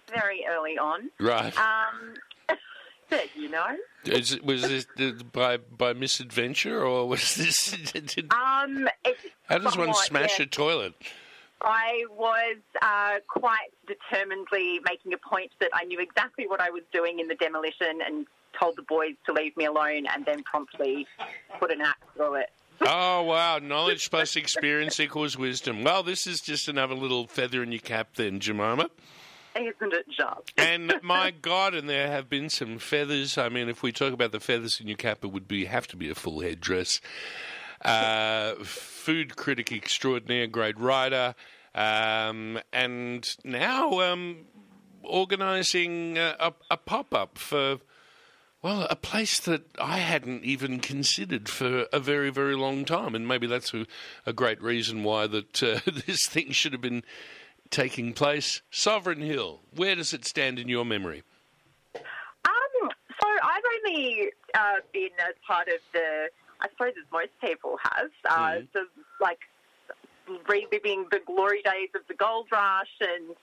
very 0.10 0.46
early 0.50 0.78
on. 0.78 1.10
right. 1.20 1.56
Um, 1.58 2.16
but, 3.10 3.36
you 3.36 3.50
know, 3.50 3.78
Is 4.06 4.34
it, 4.34 4.46
was 4.46 4.62
this 4.62 4.86
by 5.32 5.58
by 5.58 5.94
misadventure 5.94 6.84
or 6.84 7.08
was 7.08 7.36
this? 7.36 7.72
Did, 7.94 8.32
um, 8.34 8.90
how 9.48 9.58
does 9.60 9.78
one 9.78 9.94
smash 9.94 10.40
yeah. 10.40 10.44
a 10.44 10.48
toilet? 10.48 10.94
I 11.62 12.04
was 12.12 12.58
uh, 12.82 13.20
quite 13.28 13.70
determinedly 13.88 14.80
making 14.86 15.14
a 15.14 15.18
point 15.18 15.52
that 15.62 15.70
I 15.74 15.86
knew 15.86 16.00
exactly 16.00 16.46
what 16.46 16.60
I 16.60 16.70
was 16.70 16.84
doing 16.92 17.20
in 17.20 17.30
the 17.30 17.36
demolition 17.36 18.00
and 18.06 18.28
told 18.60 18.76
the 18.76 18.82
boys 18.82 19.16
to 19.26 19.34
leave 19.34 19.56
me 19.56 19.66
alone 19.66 20.06
and 20.14 20.26
then 20.26 20.44
promptly 20.44 21.08
put 21.60 21.72
an 21.72 21.82
axe 21.82 22.00
through 22.16 22.36
it. 22.36 22.50
Oh 22.86 23.22
wow! 23.24 23.60
Knowledge 23.60 24.10
plus 24.10 24.36
experience 24.36 25.00
equals 25.00 25.38
wisdom. 25.38 25.84
Well, 25.84 26.04
this 26.04 26.26
is 26.28 26.42
just 26.42 26.68
another 26.68 26.96
little 26.96 27.28
feather 27.28 27.62
in 27.64 27.72
your 27.72 27.80
cap, 27.80 28.16
then, 28.16 28.40
Jemima. 28.40 28.90
Isn't 29.56 29.94
it 29.94 30.06
just? 30.10 30.52
And 30.58 30.94
my 31.04 31.32
God, 31.32 31.74
and 31.74 31.88
there 31.90 32.08
have 32.08 32.30
been 32.30 32.50
some 32.50 32.80
feathers. 32.80 33.38
I 33.38 33.50
mean, 33.50 33.70
if 33.70 33.84
we 33.84 33.92
talk 33.92 34.14
about 34.14 34.32
the 34.32 34.40
feathers 34.40 34.80
in 34.80 34.88
your 34.88 34.98
cap, 34.98 35.20
it 35.24 35.28
would 35.28 35.48
be 35.48 35.66
have 35.66 35.88
to 35.88 35.98
be 35.98 36.10
a 36.10 36.16
full 36.16 36.40
headdress. 36.40 37.02
Uh, 37.84 38.56
food 38.64 39.36
critic 39.36 39.72
extraordinaire, 39.72 40.48
great 40.48 40.80
writer, 40.80 41.36
um, 41.76 42.60
and 42.72 43.36
now 43.44 44.00
um, 44.00 44.46
organising 45.04 46.18
a, 46.18 46.36
a, 46.40 46.54
a 46.72 46.78
pop 46.78 47.14
up 47.14 47.38
for. 47.38 47.80
Well, 48.62 48.88
a 48.90 48.96
place 48.96 49.42
that 49.42 49.64
I 49.78 49.98
hadn't 49.98 50.46
even 50.46 50.80
considered 50.80 51.50
for 51.50 51.86
a 51.92 52.00
very, 52.00 52.30
very 52.30 52.56
long 52.56 52.86
time, 52.86 53.14
and 53.14 53.28
maybe 53.28 53.46
that's 53.46 53.74
a, 53.74 53.86
a 54.26 54.32
great 54.32 54.62
reason 54.62 55.04
why 55.04 55.28
that 55.28 55.62
uh, 55.62 55.80
this 56.08 56.28
thing 56.28 56.52
should 56.52 56.72
have 56.72 56.80
been 56.80 57.04
taking 57.74 58.14
place. 58.14 58.62
Sovereign 58.70 59.22
Hill, 59.22 59.60
where 59.76 59.96
does 59.96 60.14
it 60.14 60.26
stand 60.26 60.60
in 60.60 60.70
your 60.70 60.86
memory? 60.86 61.24
Um, 61.96 62.90
so 63.20 63.28
I've 63.44 63.64
only 63.88 64.30
uh, 64.54 64.76
been 64.94 65.10
as 65.20 65.34
part 65.46 65.68
of 65.68 65.80
the, 65.92 66.30
I 66.62 66.70
suppose 66.70 66.94
as 66.98 67.12
most 67.12 67.32
people 67.44 67.78
have, 67.82 68.12
uh, 68.30 68.60
the, 68.74 68.86
like 69.20 69.40
reliving 70.48 71.08
the 71.12 71.20
glory 71.26 71.62
days 71.64 71.90
of 71.96 72.02
the 72.08 72.14
gold 72.14 72.48
rush 72.52 72.94
and 73.02 73.36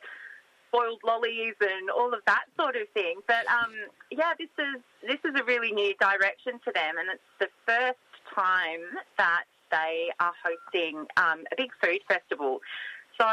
boiled 0.72 1.00
lollies 1.04 1.54
and 1.60 1.90
all 1.90 2.14
of 2.14 2.20
that 2.26 2.44
sort 2.56 2.76
of 2.76 2.88
thing. 2.94 3.16
But 3.26 3.44
um, 3.50 3.74
yeah, 4.10 4.32
this 4.38 4.48
is 4.58 4.80
this 5.02 5.18
is 5.24 5.38
a 5.38 5.44
really 5.44 5.72
new 5.72 5.94
direction 5.96 6.60
for 6.62 6.72
them, 6.72 6.94
and 6.98 7.08
it's 7.12 7.22
the 7.40 7.48
first 7.66 7.98
time 8.32 8.80
that 9.18 9.44
they 9.72 10.10
are 10.20 10.32
hosting 10.42 11.06
um, 11.16 11.44
a 11.52 11.56
big 11.56 11.70
food 11.82 12.00
festival. 12.08 12.60
So 13.18 13.26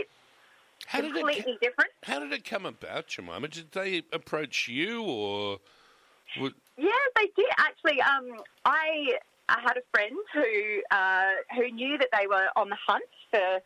it's 0.00 0.10
How 0.86 1.00
did 1.00 1.10
it, 1.10 1.18
completely 1.18 1.58
different. 1.60 1.90
how 2.02 2.18
did 2.20 2.32
it 2.32 2.44
come 2.44 2.66
about, 2.66 3.06
Jemima? 3.08 3.48
Did 3.48 3.72
they 3.72 4.02
approach 4.12 4.68
you, 4.68 5.02
or 5.02 5.58
would, 6.40 6.54
Yeah, 6.76 6.90
they 7.16 7.28
did 7.36 7.46
actually. 7.58 8.00
Um, 8.00 8.40
I 8.64 9.18
I 9.48 9.60
had 9.62 9.76
a 9.76 9.82
friend 9.92 10.16
who 10.32 10.82
uh, 10.90 11.30
who 11.56 11.70
knew 11.70 11.98
that 11.98 12.08
they 12.18 12.26
were 12.26 12.48
on 12.56 12.68
the 12.70 12.78
hunt 12.86 13.04
for 13.30 13.60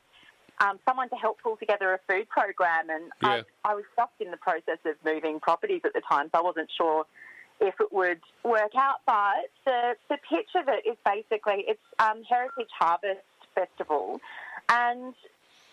um, 0.60 0.78
someone 0.88 1.08
to 1.10 1.16
help 1.16 1.38
pull 1.42 1.56
together 1.56 1.94
a 1.94 2.00
food 2.12 2.28
program, 2.28 2.90
and 2.90 3.04
Yeah. 3.22 3.42
I, 3.64 3.70
I 3.70 3.74
was 3.74 3.84
just 3.96 4.12
in 4.20 4.30
the 4.30 4.36
process 4.36 4.78
of 4.84 4.94
moving 5.04 5.40
properties 5.40 5.82
at 5.84 5.92
the 5.92 6.02
time, 6.08 6.28
so 6.32 6.40
I 6.40 6.42
wasn't 6.42 6.70
sure 6.76 7.06
if 7.60 7.74
it 7.80 7.92
would 7.92 8.20
work 8.44 8.74
out. 8.76 9.00
But 9.06 9.50
the 9.64 9.96
the 10.08 10.18
pitch 10.28 10.50
of 10.56 10.68
it 10.68 10.86
is 10.88 10.96
basically 11.04 11.64
it's 11.66 11.80
um, 11.98 12.22
Heritage 12.28 12.70
Harvest 12.78 13.20
Festival, 13.54 14.20
and 14.68 15.14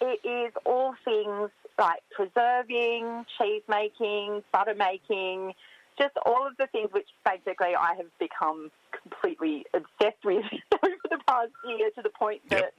it 0.01 0.19
is 0.27 0.53
all 0.65 0.93
things 1.03 1.49
like 1.77 2.01
preserving, 2.15 3.25
cheese 3.37 3.63
making, 3.67 4.43
butter 4.51 4.75
making, 4.75 5.53
just 5.97 6.13
all 6.25 6.45
of 6.47 6.55
the 6.57 6.67
things 6.67 6.89
which 6.91 7.07
basically 7.25 7.75
I 7.75 7.95
have 7.97 8.07
become 8.19 8.71
completely 9.01 9.65
obsessed 9.73 10.23
with 10.23 10.45
over 10.83 10.95
the 11.09 11.19
past 11.27 11.51
year 11.67 11.89
to 11.95 12.01
the 12.01 12.09
point 12.09 12.41
Yep. 12.51 12.61
that 12.61 12.73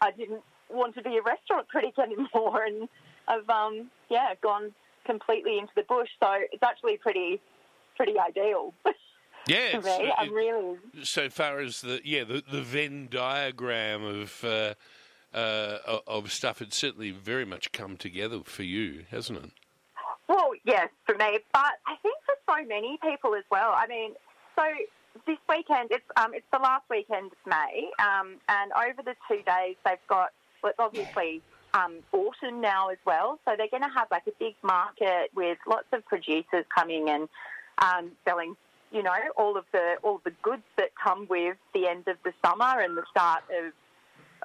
I 0.00 0.10
didn't 0.12 0.42
want 0.70 0.94
to 0.96 1.02
be 1.02 1.16
a 1.16 1.22
restaurant 1.22 1.68
critic 1.68 1.94
anymore 1.98 2.64
and 2.64 2.88
I've 3.28 3.48
um 3.48 3.90
yeah 4.08 4.34
gone 4.42 4.72
completely 5.04 5.58
into 5.58 5.72
the 5.76 5.82
bush 5.82 6.08
so 6.20 6.28
it's 6.52 6.62
actually 6.62 6.96
pretty 6.96 7.40
pretty 7.96 8.18
ideal 8.18 8.74
yeah, 9.46 9.78
me 9.78 10.12
I'm 10.18 10.32
really 10.32 10.76
so 11.04 11.30
far 11.30 11.60
as 11.60 11.80
the 11.80 12.00
yeah 12.04 12.24
the, 12.24 12.42
the 12.50 12.62
Venn 12.62 13.08
diagram 13.10 14.04
of 14.04 14.44
uh, 14.44 14.74
uh, 15.36 15.98
of 16.06 16.32
stuff, 16.32 16.62
it's 16.62 16.76
certainly 16.76 17.10
very 17.10 17.44
much 17.44 17.70
come 17.72 17.96
together 17.96 18.40
for 18.44 18.62
you, 18.62 19.04
hasn't 19.10 19.44
it? 19.44 19.50
Well, 20.28 20.50
yes, 20.64 20.88
for 21.04 21.14
me, 21.14 21.38
but 21.52 21.72
I 21.86 21.94
think 22.02 22.16
for 22.24 22.34
so 22.48 22.66
many 22.66 22.98
people 23.02 23.34
as 23.34 23.44
well. 23.50 23.72
I 23.76 23.86
mean, 23.86 24.12
so 24.56 24.62
this 25.26 25.36
weekend, 25.48 25.90
it's 25.92 26.04
um, 26.16 26.32
it's 26.34 26.46
the 26.52 26.58
last 26.58 26.84
weekend 26.90 27.32
of 27.32 27.38
May, 27.46 27.90
um, 27.98 28.36
and 28.48 28.72
over 28.72 29.02
the 29.04 29.14
two 29.28 29.42
days, 29.42 29.76
they've 29.84 29.98
got 30.08 30.30
well, 30.62 30.72
obviously 30.78 31.42
um, 31.74 31.98
autumn 32.12 32.60
now 32.60 32.88
as 32.88 32.98
well, 33.04 33.38
so 33.44 33.54
they're 33.56 33.68
going 33.68 33.82
to 33.82 33.94
have 33.94 34.08
like 34.10 34.26
a 34.26 34.32
big 34.38 34.54
market 34.62 35.30
with 35.34 35.58
lots 35.68 35.86
of 35.92 36.04
producers 36.06 36.64
coming 36.74 37.08
and 37.10 37.28
um, 37.78 38.10
selling, 38.26 38.56
you 38.90 39.02
know, 39.02 39.16
all 39.36 39.56
of 39.56 39.64
the 39.72 39.96
all 40.02 40.16
of 40.16 40.24
the 40.24 40.32
goods 40.42 40.64
that 40.78 40.90
come 41.02 41.26
with 41.28 41.56
the 41.74 41.86
end 41.86 42.08
of 42.08 42.16
the 42.24 42.32
summer 42.44 42.80
and 42.80 42.96
the 42.96 43.04
start 43.10 43.44
of 43.62 43.72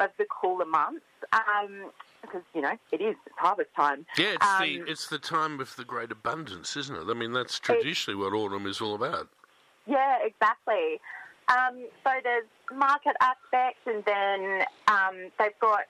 of 0.02 0.10
the 0.18 0.26
cooler 0.26 0.66
months. 0.66 1.06
Um, 1.32 1.92
because 2.22 2.42
you 2.54 2.62
know 2.62 2.74
it 2.92 3.02
is 3.02 3.16
it's 3.26 3.36
harvest 3.38 3.70
time. 3.76 4.06
Yeah, 4.18 4.36
it's 4.36 4.46
Um, 4.46 4.62
the 4.62 4.92
it's 4.92 5.08
the 5.08 5.18
time 5.18 5.60
of 5.60 5.76
the 5.76 5.84
great 5.84 6.12
abundance, 6.12 6.76
isn't 6.78 6.96
it? 6.96 7.10
I 7.10 7.14
mean, 7.14 7.32
that's 7.32 7.58
traditionally 7.60 8.20
what 8.22 8.34
autumn 8.34 8.68
is 8.68 8.80
all 8.82 8.94
about. 8.96 9.28
Yeah, 9.88 10.18
exactly. 10.24 11.02
Um, 11.48 11.88
so 12.04 12.12
there's 12.24 12.46
market 12.74 13.16
aspects, 13.22 13.82
and 13.88 14.04
then 14.06 14.66
um, 14.88 15.32
they've 15.40 15.58
got 15.60 15.86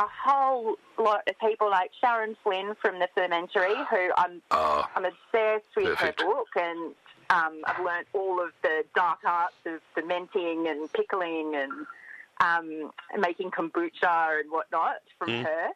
a 0.00 0.04
whole 0.06 0.76
lot 0.98 1.22
of 1.28 1.38
people 1.38 1.70
like 1.70 1.90
Sharon 2.00 2.36
Flynn 2.42 2.74
from 2.82 2.98
the 2.98 3.08
Fermentary, 3.14 3.74
who 3.88 4.10
I'm 4.16 4.42
Ah, 4.50 4.90
I'm 4.96 5.04
obsessed 5.04 5.76
with 5.76 5.96
perfect. 5.96 6.20
her 6.20 6.26
book, 6.26 6.48
and 6.56 6.94
um, 7.30 7.60
I've 7.66 7.84
learnt 7.84 8.08
all 8.14 8.42
of 8.42 8.50
the 8.62 8.84
dark 8.96 9.20
arts 9.24 9.54
of 9.64 9.80
fermenting 9.94 10.66
and 10.66 10.92
pickling 10.92 11.54
and 11.54 11.86
um, 12.40 12.90
making 13.18 13.50
kombucha 13.50 14.40
and 14.40 14.50
whatnot 14.50 15.02
from 15.18 15.28
Mm. 15.28 15.44
her. 15.44 15.68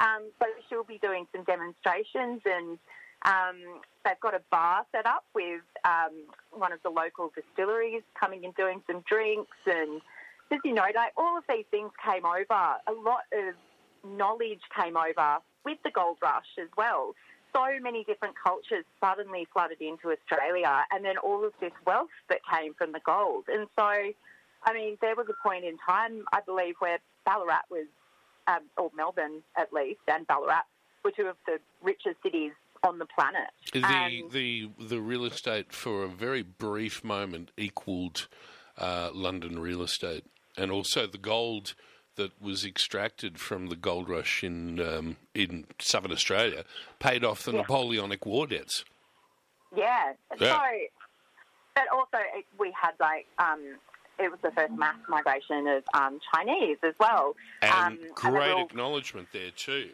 Um, 0.00 0.30
so 0.38 0.46
she'll 0.68 0.84
be 0.84 0.98
doing 0.98 1.26
some 1.34 1.44
demonstrations, 1.44 2.40
and 2.44 2.78
um, 3.22 3.80
they've 4.04 4.20
got 4.20 4.34
a 4.34 4.40
bar 4.50 4.86
set 4.92 5.06
up 5.06 5.24
with 5.34 5.62
um, 5.84 6.12
one 6.52 6.72
of 6.72 6.80
the 6.82 6.90
local 6.90 7.32
distilleries 7.34 8.02
coming 8.18 8.44
and 8.44 8.54
doing 8.54 8.82
some 8.86 9.00
drinks, 9.08 9.56
and 9.66 10.00
just 10.50 10.64
you 10.64 10.72
know, 10.72 10.82
like 10.94 11.12
all 11.16 11.36
of 11.36 11.44
these 11.48 11.64
things 11.70 11.90
came 12.04 12.24
over. 12.24 12.76
A 12.86 12.92
lot 12.92 13.24
of 13.32 13.54
knowledge 14.08 14.62
came 14.80 14.96
over 14.96 15.38
with 15.64 15.78
the 15.82 15.90
gold 15.90 16.18
rush 16.22 16.46
as 16.60 16.68
well. 16.76 17.14
So 17.52 17.64
many 17.80 18.04
different 18.04 18.34
cultures 18.40 18.84
suddenly 19.00 19.48
flooded 19.52 19.80
into 19.80 20.12
Australia, 20.12 20.84
and 20.92 21.04
then 21.04 21.18
all 21.18 21.44
of 21.44 21.52
this 21.60 21.72
wealth 21.86 22.08
that 22.28 22.38
came 22.52 22.74
from 22.74 22.92
the 22.92 23.00
gold. 23.04 23.44
And 23.48 23.66
so, 23.76 24.12
I 24.64 24.72
mean, 24.72 24.98
there 25.00 25.14
was 25.16 25.26
a 25.28 25.48
point 25.48 25.64
in 25.64 25.76
time, 25.78 26.24
I 26.32 26.40
believe, 26.44 26.74
where 26.80 26.98
Ballarat 27.24 27.62
was, 27.70 27.86
um, 28.46 28.60
or 28.76 28.90
Melbourne 28.94 29.42
at 29.56 29.72
least, 29.72 30.00
and 30.08 30.26
Ballarat 30.26 30.62
were 31.04 31.10
two 31.12 31.26
of 31.26 31.36
the 31.46 31.58
richest 31.82 32.16
cities 32.22 32.52
on 32.82 32.98
the 32.98 33.06
planet. 33.06 33.48
the 33.72 33.84
And- 33.84 34.30
the 34.30 34.70
the 34.78 35.00
real 35.00 35.24
estate 35.24 35.72
for 35.72 36.04
a 36.04 36.08
very 36.08 36.42
brief 36.42 37.02
moment 37.04 37.50
equaled 37.56 38.28
uh, 38.76 39.10
London 39.12 39.58
real 39.58 39.82
estate, 39.82 40.24
and 40.56 40.70
also 40.70 41.06
the 41.06 41.18
gold 41.18 41.74
that 42.16 42.40
was 42.40 42.64
extracted 42.64 43.38
from 43.40 43.66
the 43.68 43.76
gold 43.76 44.08
rush 44.08 44.42
in 44.44 44.80
um, 44.80 45.16
in 45.34 45.66
southern 45.80 46.12
Australia 46.12 46.64
paid 46.98 47.24
off 47.24 47.42
the 47.44 47.52
Yeah. 47.52 47.60
Napoleonic 47.60 48.24
War 48.26 48.46
debts. 48.46 48.84
Yeah. 49.76 50.12
Yeah. 50.38 50.58
So, 50.58 50.78
but 51.74 51.88
also 51.92 52.18
it, 52.34 52.44
we 52.58 52.72
had 52.80 52.92
like 53.00 53.26
um, 53.38 53.76
it 54.18 54.30
was 54.30 54.40
the 54.42 54.50
first 54.50 54.72
mass 54.72 54.96
migration 55.08 55.66
of 55.66 55.84
um, 55.94 56.20
Chinese 56.34 56.78
as 56.82 56.94
well. 56.98 57.34
And 57.62 57.98
um, 57.98 57.98
great 58.14 58.48
real- 58.48 58.60
acknowledgement 58.64 59.28
there 59.32 59.50
too. 59.50 59.90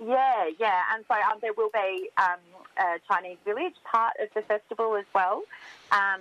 Yeah, 0.00 0.48
yeah, 0.60 0.82
and 0.94 1.04
so 1.08 1.14
um, 1.14 1.38
there 1.42 1.52
will 1.52 1.70
be 1.74 2.08
um, 2.18 2.38
a 2.78 2.98
Chinese 3.10 3.38
village 3.44 3.74
part 3.90 4.12
of 4.22 4.28
the 4.32 4.42
festival 4.42 4.94
as 4.94 5.04
well, 5.12 5.42
um, 5.90 6.20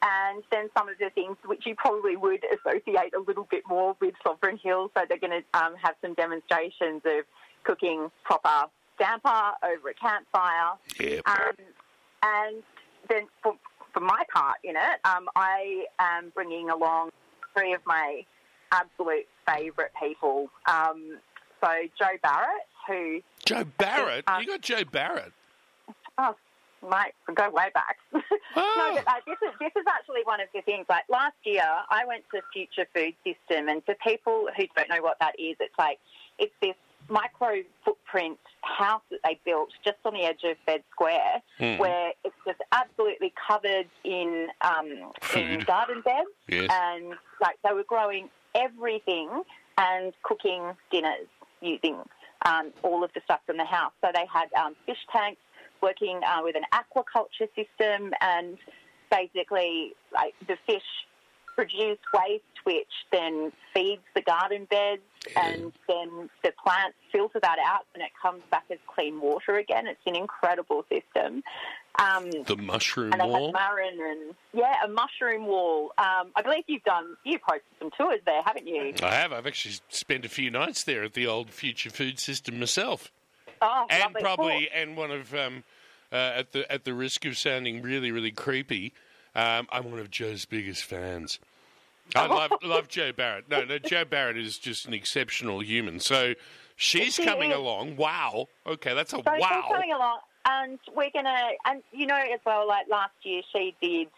and 0.00 0.42
then 0.50 0.70
some 0.74 0.88
of 0.88 0.96
the 0.98 1.10
things 1.10 1.36
which 1.44 1.66
you 1.66 1.74
probably 1.74 2.16
would 2.16 2.42
associate 2.50 3.12
a 3.14 3.20
little 3.20 3.46
bit 3.50 3.62
more 3.68 3.94
with 4.00 4.14
Sovereign 4.26 4.56
Hill. 4.56 4.90
So 4.96 5.04
they're 5.06 5.18
going 5.18 5.42
to 5.42 5.58
um, 5.62 5.74
have 5.82 5.96
some 6.00 6.14
demonstrations 6.14 7.02
of 7.04 7.26
cooking 7.64 8.10
proper 8.24 8.70
damper 8.98 9.52
over 9.64 9.90
a 9.90 9.94
campfire, 9.94 10.72
Yeah. 10.98 11.20
um, 11.26 11.52
and 12.22 12.62
then 13.10 13.26
for, 13.42 13.54
for 13.92 14.00
my 14.00 14.22
part 14.32 14.56
in 14.64 14.76
it, 14.76 15.00
um, 15.04 15.28
I 15.36 15.84
am 15.98 16.30
bringing 16.34 16.70
along 16.70 17.10
three 17.56 17.72
of 17.74 17.80
my 17.86 18.24
absolute 18.72 19.26
favourite 19.46 19.90
people. 20.00 20.48
Um, 20.66 21.18
so 21.60 21.68
Jo 21.98 22.06
Barrett, 22.22 22.66
who 22.88 23.20
Jo 23.44 23.64
Barrett, 23.78 24.24
uh, 24.26 24.38
you 24.40 24.46
got 24.46 24.60
Jo 24.60 24.84
Barrett. 24.84 25.32
oh, 26.18 26.34
mate, 26.82 27.12
go 27.34 27.50
way 27.50 27.70
back. 27.74 27.96
Oh. 28.56 28.92
no, 28.96 29.02
but 29.04 29.06
uh, 29.06 29.20
this 29.28 29.38
is 29.48 29.54
this 29.60 29.70
is 29.80 29.86
actually 29.88 30.22
one 30.24 30.40
of 30.40 30.48
the 30.52 30.60
things. 30.62 30.84
Like 30.88 31.04
last 31.08 31.36
year, 31.44 31.62
I 31.88 32.04
went 32.04 32.24
to 32.34 32.40
Future 32.52 32.84
Food 32.92 33.14
System, 33.22 33.68
and 33.68 33.80
for 33.84 33.94
people 34.04 34.48
who 34.56 34.64
don't 34.74 34.88
know 34.88 35.00
what 35.00 35.18
that 35.20 35.38
is, 35.38 35.54
it's 35.60 35.78
like 35.78 36.00
it's 36.36 36.52
this 36.60 36.74
micro 37.10 37.62
footprint 37.84 38.38
house 38.62 39.02
that 39.10 39.20
they 39.24 39.38
built 39.44 39.68
just 39.84 39.96
on 40.04 40.14
the 40.14 40.22
edge 40.22 40.42
of 40.44 40.56
Fed 40.64 40.82
Square, 40.92 41.42
Hmm. 41.58 41.76
where 41.78 42.12
it's 42.24 42.34
just 42.46 42.60
absolutely 42.72 43.32
covered 43.48 43.88
in 44.04 44.48
um, 44.62 45.12
in 45.34 45.60
garden 45.60 46.02
beds, 46.02 46.28
Yes. 46.48 46.70
and 46.70 47.14
like 47.40 47.56
they 47.64 47.72
were 47.74 47.84
growing 47.84 48.30
everything 48.54 49.28
and 49.78 50.12
cooking 50.22 50.62
dinners 50.90 51.26
using 51.60 51.96
um, 52.46 52.72
all 52.82 53.04
of 53.04 53.10
the 53.14 53.20
stuff 53.24 53.40
from 53.46 53.56
the 53.58 53.64
house. 53.64 53.92
So 54.02 54.10
they 54.14 54.26
had 54.32 54.52
um, 54.54 54.74
fish 54.86 54.98
tanks 55.12 55.40
working 55.82 56.20
uh, 56.26 56.40
with 56.42 56.56
an 56.56 56.64
aquaculture 56.72 57.48
system, 57.56 58.12
and 58.20 58.56
basically, 59.10 59.92
like 60.12 60.34
the 60.46 60.56
fish 60.66 60.82
produce 61.60 61.98
waste, 62.14 62.42
which 62.64 62.88
then 63.12 63.52
feeds 63.74 64.00
the 64.14 64.22
garden 64.22 64.66
beds, 64.70 65.02
and 65.36 65.72
then 65.86 66.30
the 66.42 66.52
plants 66.62 66.96
filter 67.12 67.38
that 67.40 67.58
out, 67.62 67.84
and 67.94 68.02
it 68.02 68.10
comes 68.20 68.42
back 68.50 68.64
as 68.70 68.78
clean 68.86 69.20
water 69.20 69.56
again. 69.56 69.86
It's 69.86 70.00
an 70.06 70.16
incredible 70.16 70.86
system. 70.90 71.42
Um, 71.98 72.30
The 72.46 72.56
mushroom 72.56 73.12
and 73.12 73.22
wall. 73.22 73.52
Marin 73.52 73.98
and 74.00 74.34
yeah, 74.54 74.84
a 74.84 74.88
mushroom 74.88 75.46
wall. 75.46 75.92
Um, 75.98 76.28
I 76.34 76.40
believe 76.42 76.64
you've 76.66 76.84
done 76.84 77.16
you 77.24 77.38
posted 77.38 77.62
some 77.78 77.90
tours 77.90 78.20
there, 78.24 78.42
haven't 78.42 78.66
you? 78.66 78.94
I 79.02 79.12
have. 79.14 79.32
I've 79.34 79.46
actually 79.46 79.74
spent 79.90 80.24
a 80.24 80.28
few 80.30 80.50
nights 80.50 80.84
there 80.84 81.02
at 81.04 81.12
the 81.12 81.26
old 81.26 81.50
Future 81.50 81.90
Food 81.90 82.18
System 82.18 82.58
myself, 82.58 83.10
Oh, 83.60 83.86
and 83.90 84.14
probably 84.14 84.70
and 84.74 84.96
one 84.96 85.10
of 85.10 85.34
um, 85.34 85.64
uh, 86.10 86.16
at 86.36 86.52
the 86.52 86.72
at 86.72 86.84
the 86.84 86.94
risk 86.94 87.26
of 87.26 87.36
sounding 87.36 87.82
really 87.82 88.10
really 88.12 88.30
creepy, 88.30 88.94
um, 89.34 89.66
I'm 89.70 89.90
one 89.90 90.00
of 90.00 90.10
Jo's 90.10 90.46
biggest 90.46 90.84
fans. 90.84 91.38
I 92.14 92.26
love 92.26 92.52
love 92.62 92.88
Jo 92.88 93.12
Barrett. 93.12 93.48
No, 93.48 93.64
no, 93.64 93.78
Jo 93.78 94.04
Barrett 94.04 94.36
is 94.38 94.58
just 94.58 94.86
an 94.86 94.94
exceptional 94.94 95.60
human. 95.62 96.00
So 96.00 96.34
she's 96.76 97.14
She 97.14 97.24
coming 97.24 97.50
is. 97.50 97.56
along. 97.56 97.96
Wow. 97.96 98.48
Okay, 98.66 98.94
that's 98.94 99.12
a 99.12 99.16
So 99.16 99.22
wow. 99.26 99.36
she's 99.38 99.72
coming 99.72 99.92
along, 99.92 100.18
and 100.46 100.78
we're 100.94 101.10
gonna, 101.12 101.50
and 101.66 101.82
you 101.92 102.06
know 102.06 102.16
as 102.16 102.40
well, 102.44 102.66
like 102.66 102.86
last 102.90 103.12
year 103.22 103.42
she 103.52 103.74
did 103.80 104.08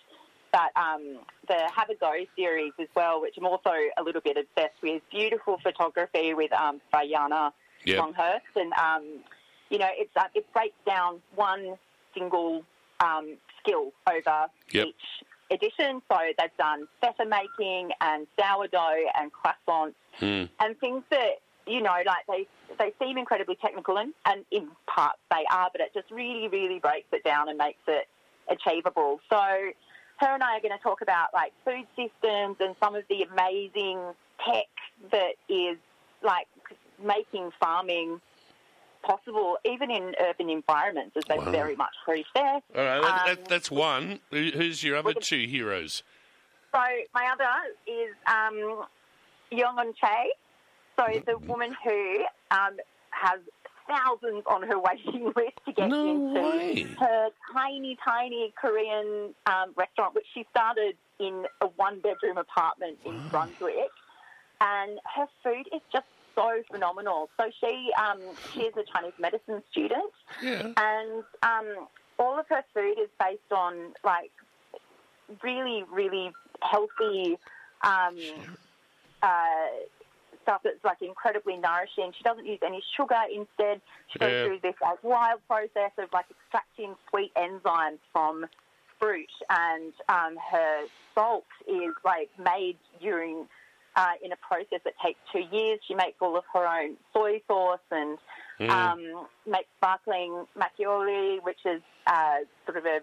that 0.52 0.70
um, 0.76 1.18
the 1.48 1.70
Have 1.74 1.88
a 1.90 1.94
Go 1.94 2.12
series 2.36 2.72
as 2.78 2.88
well, 2.94 3.20
which 3.22 3.34
I'm 3.38 3.46
also 3.46 3.70
a 3.98 4.02
little 4.02 4.20
bit 4.20 4.36
obsessed 4.36 4.74
with. 4.82 5.02
Beautiful 5.10 5.58
photography 5.62 6.34
with 6.34 6.52
um, 6.52 6.80
Bayana 6.92 7.52
Yep. 7.84 7.98
Longhurst, 7.98 8.44
and 8.56 8.72
um, 8.74 9.02
you 9.70 9.78
know 9.78 9.88
it's 9.96 10.14
uh, 10.16 10.24
it 10.34 10.46
breaks 10.52 10.76
down 10.86 11.20
one 11.34 11.76
single 12.14 12.64
um, 13.00 13.36
skill 13.60 13.92
over 14.08 14.46
Yep. 14.72 14.86
each 14.88 14.94
edition. 15.52 16.02
So 16.10 16.18
they've 16.38 16.56
done 16.58 16.88
feta 17.00 17.28
making 17.28 17.90
and 18.00 18.26
sourdough 18.38 19.06
and 19.18 19.30
croissants 19.32 19.94
Hmm. 20.18 20.44
and 20.60 20.78
things 20.78 21.02
that 21.10 21.40
you 21.66 21.80
know, 21.80 21.94
like 22.04 22.26
they 22.28 22.46
they 22.78 22.92
seem 22.98 23.18
incredibly 23.18 23.56
technical, 23.56 23.98
and, 23.98 24.12
and 24.26 24.44
in 24.50 24.68
parts 24.86 25.20
they 25.30 25.44
are, 25.50 25.70
but 25.72 25.80
it 25.80 25.92
just 25.94 26.10
really, 26.10 26.48
really 26.48 26.80
breaks 26.80 27.06
it 27.12 27.22
down 27.24 27.48
and 27.48 27.56
makes 27.58 27.82
it 27.86 28.08
achievable. 28.48 29.20
So 29.30 29.38
her 29.38 30.34
and 30.34 30.42
I 30.42 30.56
are 30.56 30.60
going 30.60 30.76
to 30.76 30.82
talk 30.82 31.02
about 31.02 31.28
like 31.32 31.52
food 31.64 31.86
systems 31.96 32.56
and 32.60 32.74
some 32.82 32.94
of 32.94 33.04
the 33.08 33.22
amazing 33.22 34.00
tech 34.44 34.66
that 35.12 35.34
is 35.48 35.76
like 36.22 36.46
making 37.04 37.50
farming 37.60 38.20
possible, 39.02 39.58
even 39.64 39.90
in 39.90 40.14
urban 40.20 40.48
environments, 40.50 41.16
as 41.16 41.24
they 41.28 41.38
Wow. 41.38 41.50
very 41.52 41.76
much 41.76 41.92
preach 42.04 42.26
there. 42.34 42.54
All 42.54 42.60
right, 42.74 43.04
Um, 43.04 43.20
that, 43.26 43.48
that's 43.48 43.70
one. 43.70 44.20
Who's 44.30 44.82
your 44.82 44.96
other 44.96 45.14
two 45.14 45.46
heroes? 45.46 46.02
So 46.74 46.80
my 47.14 47.26
other 47.32 47.50
is 47.86 48.14
um, 48.26 48.84
Yongon 49.52 49.94
Che. 49.94 50.32
So 50.98 51.04
the 51.26 51.38
woman 51.48 51.74
who 51.84 52.24
um, 52.50 52.76
has 53.10 53.40
thousands 53.88 54.44
on 54.46 54.62
her 54.62 54.78
waiting 54.78 55.24
list 55.36 55.58
to 55.66 55.72
get 55.72 55.90
No 55.90 56.10
into 56.10 56.40
way. 56.40 56.86
her 56.98 57.28
tiny, 57.52 57.96
tiny 58.04 58.52
Korean 58.60 59.34
um, 59.46 59.72
restaurant, 59.76 60.14
which 60.14 60.26
she 60.34 60.46
started 60.50 60.96
in 61.18 61.44
a 61.60 61.66
one-bedroom 61.76 62.38
apartment 62.38 62.98
in 63.04 63.22
Brunswick. 63.30 63.90
And 64.60 64.98
her 65.16 65.26
food 65.42 65.66
is 65.74 65.80
just 65.92 66.06
so 66.34 66.62
phenomenal. 66.70 67.28
So 67.38 67.50
she 67.60 67.90
um, 68.00 68.18
she 68.54 68.60
is 68.60 68.74
a 68.76 68.84
Chinese 68.92 69.14
medicine 69.18 69.62
student, 69.70 70.12
Yeah. 70.42 70.72
and 70.76 71.24
um, 71.42 71.86
all 72.18 72.38
of 72.38 72.46
her 72.48 72.62
food 72.74 72.98
is 73.02 73.10
based 73.18 73.52
on 73.52 73.92
like 74.04 74.32
really, 75.42 75.84
really 75.90 76.30
healthy, 76.62 77.38
um, 77.82 78.16
uh, 79.22 79.86
stuff 80.42 80.60
that's 80.64 80.84
like 80.84 81.00
incredibly 81.00 81.56
nourishing. 81.56 82.12
She 82.16 82.24
doesn't 82.24 82.46
use 82.46 82.58
any 82.64 82.82
sugar. 82.96 83.20
Instead, 83.32 83.80
she 84.12 84.18
goes 84.18 84.30
Yeah. 84.32 84.44
through 84.44 84.58
this 84.62 84.74
like 84.82 85.02
wild 85.02 85.40
process 85.46 85.92
of 85.98 86.08
like 86.12 86.26
extracting 86.30 86.94
sweet 87.10 87.32
enzymes 87.34 87.98
from 88.12 88.46
fruit, 88.98 89.30
and 89.50 89.92
um, 90.08 90.36
her 90.50 90.86
salt 91.14 91.44
is 91.68 91.94
like 92.04 92.30
made 92.38 92.78
during 93.00 93.46
uh, 93.96 94.12
in 94.24 94.32
a 94.32 94.36
process 94.36 94.80
that 94.84 94.94
takes 95.04 95.18
two 95.32 95.44
years. 95.56 95.80
She 95.86 95.94
makes 95.94 96.16
all 96.20 96.36
of 96.36 96.44
her 96.54 96.66
own 96.66 96.96
soy 97.12 97.40
sauce 97.46 97.78
and 97.90 98.18
um, 98.70 99.26
makes 99.46 99.68
sparkling 99.78 100.46
makgeolli, 100.56 101.42
which 101.42 101.58
is 101.64 101.82
uh, 102.06 102.36
sort 102.66 102.78
of 102.78 102.84
a 102.86 103.00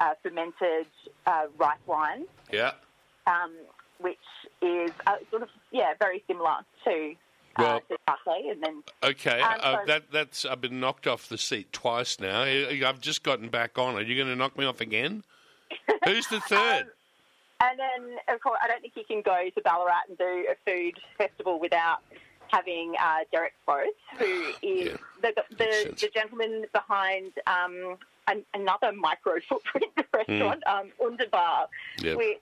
uh, 0.00 0.14
fermented 0.22 0.86
uh, 1.26 1.44
rice 1.58 1.78
wine, 1.86 2.24
Yeah. 2.52 2.72
um, 3.26 3.52
which 3.98 4.18
is 4.60 4.90
uh, 5.06 5.16
sort 5.30 5.42
of 5.42 5.48
yeah 5.70 5.92
very 5.98 6.22
similar 6.26 6.56
to 6.84 7.14
uh, 7.56 7.62
Well-. 7.62 7.80
And 8.50 8.62
then 8.62 8.82
Okay, 9.02 9.40
Um, 9.40 9.58
uh, 9.62 9.84
that 9.86 10.10
that's 10.12 10.44
I've 10.44 10.60
been 10.60 10.80
knocked 10.80 11.06
off 11.06 11.28
the 11.28 11.38
seat 11.38 11.72
twice 11.72 12.18
now. 12.20 12.42
I've 12.42 13.00
just 13.00 13.22
gotten 13.22 13.48
back 13.48 13.78
on. 13.78 13.94
Are 13.96 14.02
you 14.02 14.16
going 14.16 14.28
to 14.28 14.36
knock 14.36 14.56
me 14.58 14.64
off 14.64 14.80
again? 14.80 15.22
Who's 16.04 16.26
the 16.28 16.40
third? 16.40 16.86
And 17.62 17.78
then, 17.78 18.16
of 18.28 18.40
course, 18.40 18.58
I 18.62 18.66
don't 18.66 18.80
think 18.80 18.94
you 18.96 19.04
can 19.04 19.22
go 19.22 19.48
to 19.54 19.62
Ballarat 19.62 20.02
and 20.08 20.18
do 20.18 20.46
a 20.50 20.56
food 20.66 20.98
festival 21.16 21.60
without 21.60 21.98
having 22.48 22.94
uh, 23.00 23.18
Derek 23.30 23.54
Gross, 23.64 23.86
who 24.18 24.24
is 24.62 24.88
Yeah, 24.88 24.96
the, 25.22 25.44
the, 25.50 25.94
the 26.00 26.10
gentleman 26.12 26.64
behind 26.72 27.32
um, 27.46 27.96
an, 28.26 28.44
another 28.52 28.92
micro 28.92 29.34
footprint 29.48 29.92
restaurant, 30.14 30.62
um, 30.66 30.90
Underbar. 31.00 31.66
Yep. 32.00 32.18
which 32.18 32.40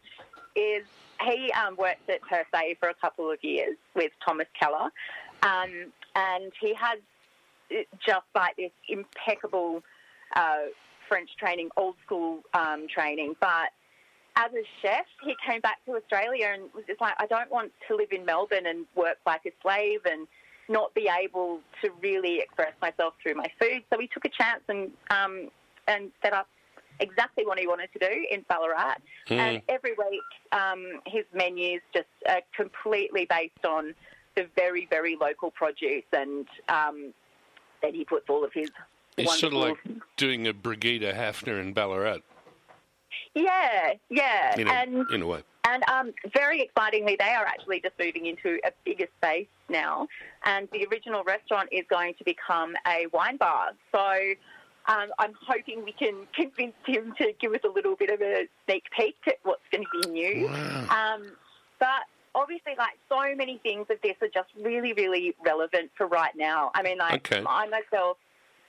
is 0.56 0.84
he 1.22 1.52
um, 1.52 1.76
worked 1.76 2.08
at 2.08 2.22
Per 2.22 2.44
Se 2.52 2.76
for 2.80 2.88
a 2.88 2.94
couple 2.94 3.30
of 3.30 3.44
years 3.44 3.76
with 3.94 4.10
Thomas 4.24 4.48
Keller, 4.58 4.90
um, 5.42 5.92
and 6.16 6.50
he 6.60 6.72
has 6.74 6.98
uh, 7.70 7.82
just 8.04 8.24
like 8.34 8.56
this 8.56 8.72
impeccable 8.88 9.82
uh, 10.34 10.70
French 11.08 11.28
training, 11.36 11.68
old 11.76 11.96
school 12.04 12.40
um, 12.54 12.86
training, 12.88 13.36
but 13.38 13.70
as 14.36 14.52
a 14.52 14.64
chef, 14.82 15.06
he 15.22 15.34
came 15.46 15.60
back 15.60 15.84
to 15.86 15.96
Australia 15.96 16.50
and 16.52 16.62
was 16.74 16.84
just 16.86 17.00
like, 17.00 17.14
I 17.18 17.26
don't 17.26 17.50
want 17.50 17.72
to 17.88 17.96
live 17.96 18.12
in 18.12 18.24
Melbourne 18.24 18.66
and 18.66 18.86
work 18.94 19.18
like 19.26 19.42
a 19.46 19.52
slave 19.62 20.00
and 20.04 20.26
not 20.68 20.94
be 20.94 21.08
able 21.08 21.60
to 21.82 21.90
really 22.00 22.38
express 22.38 22.72
myself 22.80 23.14
through 23.22 23.34
my 23.34 23.50
food. 23.60 23.82
So 23.92 23.98
he 23.98 24.06
took 24.06 24.24
a 24.24 24.28
chance 24.28 24.62
and 24.68 24.90
um, 25.10 25.50
and 25.88 26.10
set 26.22 26.32
up 26.32 26.48
exactly 27.00 27.44
what 27.44 27.58
he 27.58 27.66
wanted 27.66 27.88
to 27.92 27.98
do 27.98 28.26
in 28.30 28.44
Ballarat. 28.48 28.96
And 29.28 29.62
every 29.68 29.92
week, 29.92 30.22
um, 30.52 31.00
his 31.06 31.24
menus 31.34 31.80
just 31.92 32.06
are 32.28 32.42
completely 32.54 33.26
based 33.28 33.64
on 33.64 33.94
the 34.36 34.46
very, 34.54 34.86
very 34.90 35.16
local 35.20 35.50
produce, 35.50 36.04
and 36.12 36.46
um, 36.68 37.12
then 37.82 37.94
he 37.94 38.04
puts 38.04 38.28
all 38.28 38.44
of 38.44 38.52
his 38.52 38.70
It's 39.16 39.38
sort 39.40 39.52
of 39.52 39.58
like 39.58 39.78
doing 40.16 40.46
a 40.46 40.52
Brigitte 40.52 41.14
Hafner 41.14 41.60
in 41.60 41.72
Ballarat, 41.72 42.20
yeah, 43.34 43.92
yeah, 44.08 44.58
in 44.58 44.68
a, 44.68 44.70
and 44.70 45.10
in 45.10 45.22
a 45.22 45.26
way. 45.26 45.42
And 45.64 45.84
um, 45.88 46.12
very 46.34 46.62
excitingly, 46.62 47.16
they 47.18 47.30
are 47.30 47.44
actually 47.44 47.80
just 47.80 47.94
moving 47.98 48.26
into 48.26 48.58
a 48.64 48.72
bigger 48.84 49.06
space 49.18 49.46
now. 49.68 50.08
And 50.44 50.68
the 50.72 50.86
original 50.90 51.22
restaurant 51.22 51.68
is 51.70 51.84
going 51.90 52.14
to 52.14 52.24
become 52.24 52.74
a 52.86 53.06
wine 53.12 53.36
bar. 53.36 53.72
So 53.92 54.00
um, 54.86 55.10
I'm 55.18 55.32
hoping 55.46 55.84
we 55.84 55.92
can 55.92 56.26
convince 56.34 56.74
him 56.86 57.14
to 57.18 57.32
give 57.38 57.52
us 57.52 57.60
a 57.64 57.68
little 57.68 57.94
bit 57.94 58.10
of 58.10 58.20
a 58.22 58.48
sneak 58.66 58.84
peek 58.96 59.16
at 59.26 59.36
what's 59.42 59.62
going 59.70 59.84
to 59.84 60.00
be 60.08 60.10
new. 60.10 60.48
Um, 60.48 61.32
but 61.78 62.04
obviously, 62.34 62.72
like 62.78 62.98
so 63.08 63.36
many 63.36 63.58
things 63.58 63.86
of 63.90 63.98
this 64.02 64.16
are 64.22 64.28
just 64.28 64.48
really, 64.60 64.92
really 64.94 65.34
relevant 65.44 65.90
for 65.96 66.06
right 66.06 66.34
now. 66.36 66.70
I 66.74 66.82
mean, 66.82 66.98
like 66.98 67.30
Okay. 67.32 67.44
I 67.46 67.68
myself 67.68 68.16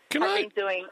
Can 0.09 0.21
have 0.23 0.31
I? 0.31 0.41
been 0.41 0.51
doing. 0.55 0.85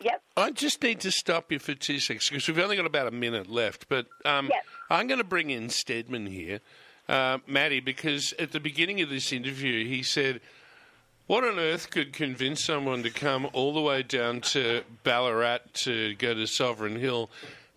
Yep. 0.00 0.22
I 0.36 0.50
just 0.50 0.82
need 0.82 1.00
to 1.00 1.10
stop 1.10 1.50
you 1.50 1.58
for 1.58 1.74
two 1.74 1.98
seconds 2.00 2.28
because 2.28 2.46
we've 2.48 2.58
only 2.58 2.76
got 2.76 2.86
about 2.86 3.06
a 3.06 3.10
minute 3.10 3.48
left. 3.50 3.88
But 3.88 4.06
um, 4.24 4.48
Yes. 4.50 4.64
I'm 4.90 5.06
going 5.06 5.18
to 5.18 5.24
bring 5.24 5.50
in 5.50 5.68
Stedman 5.70 6.26
here, 6.26 6.60
uh, 7.08 7.38
Maddie, 7.46 7.80
because 7.80 8.34
at 8.38 8.52
the 8.52 8.60
beginning 8.60 9.00
of 9.00 9.08
this 9.08 9.32
interview, 9.32 9.86
he 9.86 10.02
said, 10.02 10.40
What 11.26 11.44
on 11.44 11.58
earth 11.58 11.90
could 11.90 12.12
convince 12.12 12.62
someone 12.62 13.02
to 13.02 13.10
come 13.10 13.48
all 13.52 13.72
the 13.74 13.80
way 13.80 14.02
down 14.02 14.42
to 14.52 14.82
Ballarat 15.02 15.58
to 15.84 16.14
go 16.16 16.34
to 16.34 16.46
Sovereign 16.46 16.96
Hill? 17.00 17.30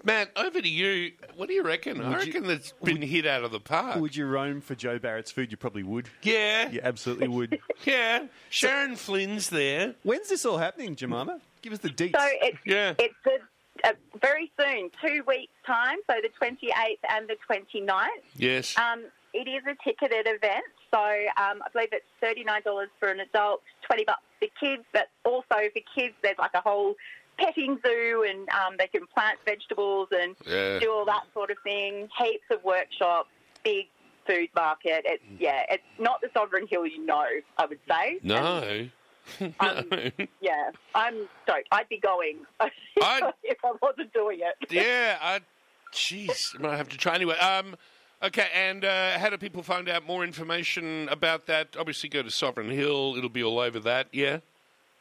Matt, 0.03 0.29
over 0.37 0.61
to 0.61 0.69
you. 0.69 1.11
What 1.35 1.49
do 1.49 1.53
you 1.53 1.61
reckon? 1.63 1.99
I 2.01 2.09
Would 2.09 2.25
you- 2.27 2.33
reckon 2.33 2.47
that's 2.47 2.71
been 2.83 3.01
hit 3.01 3.25
out 3.25 3.43
of 3.43 3.51
the 3.51 3.59
park. 3.59 3.99
Would 3.99 4.15
you 4.15 4.25
roam 4.27 4.61
for 4.61 4.73
Jo 4.75 4.97
Barrett's 4.97 5.31
food? 5.31 5.51
You 5.51 5.57
probably 5.57 5.83
would. 5.83 6.09
yeah, 6.21 6.69
You 6.69 6.79
absolutely 6.83 7.27
would. 7.27 7.59
yeah. 7.85 8.27
Sharon 8.49 8.95
Flynn's 8.95 9.49
there. 9.49 9.95
When's 10.03 10.29
this 10.29 10.45
all 10.45 10.57
happening, 10.57 10.95
Jemima? 10.95 11.41
Give 11.61 11.73
us 11.73 11.79
the 11.79 11.89
deets. 11.89 12.19
So 12.19 12.25
it's 12.41 12.57
Yeah. 12.65 12.93
it's 12.99 13.13
a, 13.27 13.89
a 13.89 13.93
very 14.21 14.51
soon, 14.59 14.89
two 15.05 15.23
weeks 15.27 15.53
time. 15.65 15.97
So 16.09 16.17
the 16.21 16.29
28th 16.29 16.97
and 17.09 17.27
the 17.29 17.35
29th. 17.49 18.07
Yes. 18.35 18.77
Um, 18.77 19.05
it 19.33 19.47
is 19.47 19.61
a 19.67 19.75
ticketed 19.83 20.25
event, 20.25 20.63
so 20.89 20.97
um, 20.97 21.61
I 21.63 21.67
believe 21.71 21.89
it's 21.91 22.03
thirty 22.19 22.43
nine 22.43 22.63
dollars 22.63 22.89
for 22.99 23.09
an 23.09 23.19
adult, 23.19 23.61
twenty 23.85 24.03
bucks 24.03 24.23
for 24.39 24.47
kids. 24.59 24.81
But 24.91 25.09
also 25.23 25.45
for 25.49 25.81
kids, 25.95 26.15
there's 26.23 26.39
like 26.39 26.49
a 26.55 26.61
whole 26.61 26.95
petting 27.37 27.77
zoo, 27.85 28.25
and 28.27 28.49
um, 28.49 28.75
they 28.79 28.87
can 28.87 29.05
plant 29.05 29.37
vegetables 29.45 30.07
and 30.11 30.35
Yeah. 30.47 30.79
do 30.79 30.91
all 30.91 31.05
that 31.05 31.25
sort 31.35 31.51
of 31.51 31.57
thing. 31.63 32.09
Heaps 32.17 32.43
of 32.49 32.63
workshops, 32.63 33.29
big 33.63 33.85
food 34.25 34.49
market. 34.55 35.03
It's 35.05 35.23
yeah, 35.37 35.61
it's 35.69 35.83
not 35.99 36.21
the 36.21 36.29
Sovereign 36.33 36.65
Hill 36.67 36.87
you 36.87 37.05
know. 37.05 37.27
I 37.59 37.67
would 37.67 37.79
say. 37.87 38.17
no. 38.23 38.89
Um, 39.59 39.85
yeah, 40.41 40.71
I'm 40.95 41.27
stoked. 41.43 41.67
I'd 41.71 41.89
be 41.89 41.99
going 41.99 42.37
I'd- 42.59 43.25
if 43.43 43.57
I 43.63 43.71
wasn't 43.81 44.13
doing 44.13 44.39
it. 44.41 44.71
yeah, 44.71 45.17
I, 45.21 45.39
jeez, 45.93 46.55
I 46.57 46.61
might 46.61 46.77
have 46.77 46.89
to 46.89 46.97
try 46.97 47.15
anyway. 47.15 47.37
Um, 47.37 47.75
okay, 48.23 48.47
and 48.53 48.83
uh, 48.85 49.17
how 49.19 49.29
do 49.29 49.37
people 49.37 49.63
find 49.63 49.87
out 49.89 50.05
more 50.05 50.23
information 50.23 51.07
about 51.09 51.45
that? 51.47 51.75
Obviously, 51.77 52.09
go 52.09 52.21
to 52.23 52.31
Sovereign 52.31 52.69
Hill. 52.69 53.15
It'll 53.17 53.29
be 53.29 53.43
all 53.43 53.59
over 53.59 53.79
that. 53.79 54.07
Yeah. 54.11 54.39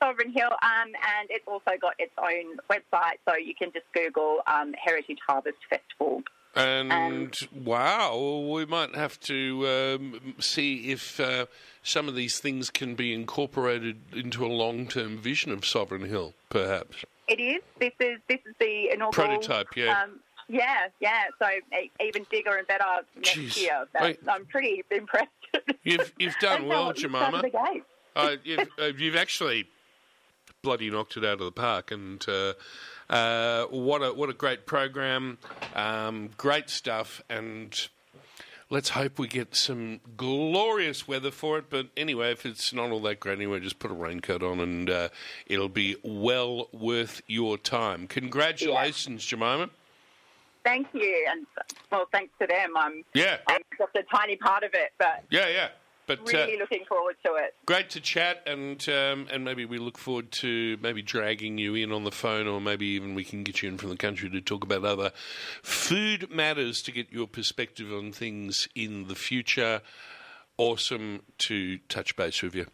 Sovereign 0.03 0.31
Hill, 0.31 0.51
um, 0.63 0.87
and 0.87 1.29
it's 1.29 1.45
also 1.49 1.73
got 1.81 1.95
its 1.99 2.13
own 2.19 2.57
website, 2.71 3.19
so 3.29 3.35
you 3.37 3.53
can 3.53 3.73
just 3.73 3.87
Google 3.93 4.39
um, 4.47 4.73
Heritage 4.75 5.19
Harvest 5.27 5.59
Festival. 5.69 6.23
And 6.59 7.37
wow, 7.55 8.49
we 8.53 8.67
might 8.67 8.95
have 8.97 9.21
to 9.21 9.69
um, 9.69 10.35
see 10.41 10.91
if 10.91 11.21
uh, 11.21 11.47
some 11.85 12.09
of 12.09 12.17
these 12.17 12.41
things 12.41 12.69
can 12.69 12.97
be 12.97 13.15
incorporated 13.15 13.99
into 14.13 14.45
a 14.45 14.49
long-term 14.49 15.19
vision 15.19 15.53
of 15.53 15.65
Sovereign 15.65 16.05
Hill, 16.07 16.35
perhaps. 16.51 17.05
It 17.29 17.41
is. 17.41 17.63
This 17.79 17.93
is 18.01 18.19
this 18.29 18.41
is 18.45 18.55
the 18.59 18.91
inaugural 18.93 19.13
Prototype, 19.13 19.77
yeah. 19.77 20.03
Um, 20.03 20.19
yeah, 20.49 20.89
yeah. 20.99 21.25
So 21.39 21.47
even 22.01 22.27
bigger 22.31 22.57
and 22.57 22.67
better 22.67 22.85
next 23.15 23.37
Jeez. 23.37 23.57
year. 23.61 23.87
Wait. 24.01 24.19
I'm 24.27 24.47
pretty 24.47 24.83
impressed. 24.91 25.29
You've 25.85 26.13
you've 26.19 26.39
done 26.41 26.67
well, 26.67 26.85
how 26.85 26.91
it 26.91 26.99
started 26.99 27.53
Jemima. 27.53 27.83
uh, 28.17 28.37
you've, 28.43 28.69
uh, 28.81 28.85
you've 28.97 29.17
actually 29.17 29.69
bloody 30.63 30.91
knocked 30.91 31.17
it 31.17 31.25
out 31.25 31.35
of 31.35 31.41
the 31.41 31.53
park, 31.53 31.93
and 31.93 32.25
uh, 33.11 33.65
what 33.65 34.03
a 34.03 34.13
what 34.13 34.29
a 34.29 34.35
great 34.35 34.67
program, 34.67 35.39
um, 35.75 36.31
great 36.37 36.71
stuff, 36.71 37.23
and 37.29 37.89
let's 38.71 38.91
hope 38.91 39.19
we 39.19 39.29
get 39.29 39.55
some 39.55 40.01
glorious 40.17 41.09
weather 41.09 41.31
for 41.31 41.59
it. 41.59 41.71
But 41.71 41.89
anyway, 41.97 42.33
if 42.33 42.45
it's 42.45 42.73
not 42.73 42.91
all 42.91 43.01
that 43.03 43.21
great 43.21 43.39
anyway, 43.39 43.61
just 43.61 43.79
put 43.79 43.91
a 43.91 43.95
raincoat 43.95 44.43
on, 44.43 44.61
and 44.61 44.91
uh, 44.91 45.09
it'll 45.47 45.69
be 45.69 45.97
well 46.03 46.69
worth 46.73 47.23
your 47.27 47.57
time. 47.57 48.07
Congratulations, 48.07 49.25
Jemima. 49.25 49.71
Thank 50.65 50.89
you, 50.93 51.27
and 51.31 51.47
well, 51.91 52.07
thanks 52.13 52.33
to 52.41 52.47
them. 52.47 52.77
I'm 52.77 53.05
Yeah, 53.15 53.39
I'm 53.47 53.63
just 53.79 53.95
a 53.97 54.03
tiny 54.15 54.37
part 54.37 54.65
of 54.65 54.75
it, 54.75 54.93
but 54.99 55.25
yeah, 55.31 55.49
yeah. 55.49 55.69
But 56.09 56.21
uh, 56.21 56.39
really 56.39 56.59
looking 56.59 56.87
forward 56.89 57.17
to 57.27 57.35
it. 57.35 57.55
Great 57.67 57.91
to 57.91 58.01
chat, 58.01 58.43
and 58.47 58.89
um, 58.89 59.29
and 59.31 59.45
maybe 59.45 59.67
we 59.67 59.77
look 59.77 59.99
forward 59.99 60.33
to 60.33 60.79
maybe 60.81 61.03
dragging 61.03 61.59
you 61.59 61.75
in 61.75 61.93
on 61.93 62.05
the 62.05 62.11
phone, 62.11 62.49
or 62.49 62.63
maybe 62.63 62.87
even 62.87 63.15
we 63.15 63.25
can 63.25 63.45
get 63.45 63.63
you 63.63 63.69
in 63.69 63.77
from 63.77 63.91
the 63.91 63.97
country 63.97 64.31
to 64.31 64.41
talk 64.41 64.65
about 64.65 64.87
other 64.87 65.13
food 65.63 66.31
matters 66.31 66.81
to 66.83 66.93
get 66.93 67.13
your 67.13 67.29
perspective 67.29 67.93
on 67.93 68.11
things 68.11 68.69
in 68.75 69.09
the 69.09 69.15
future. 69.15 69.83
Awesome 70.57 71.21
to 71.39 71.77
touch 71.91 72.17
base 72.17 72.43
with 72.43 72.55
you. 72.55 72.67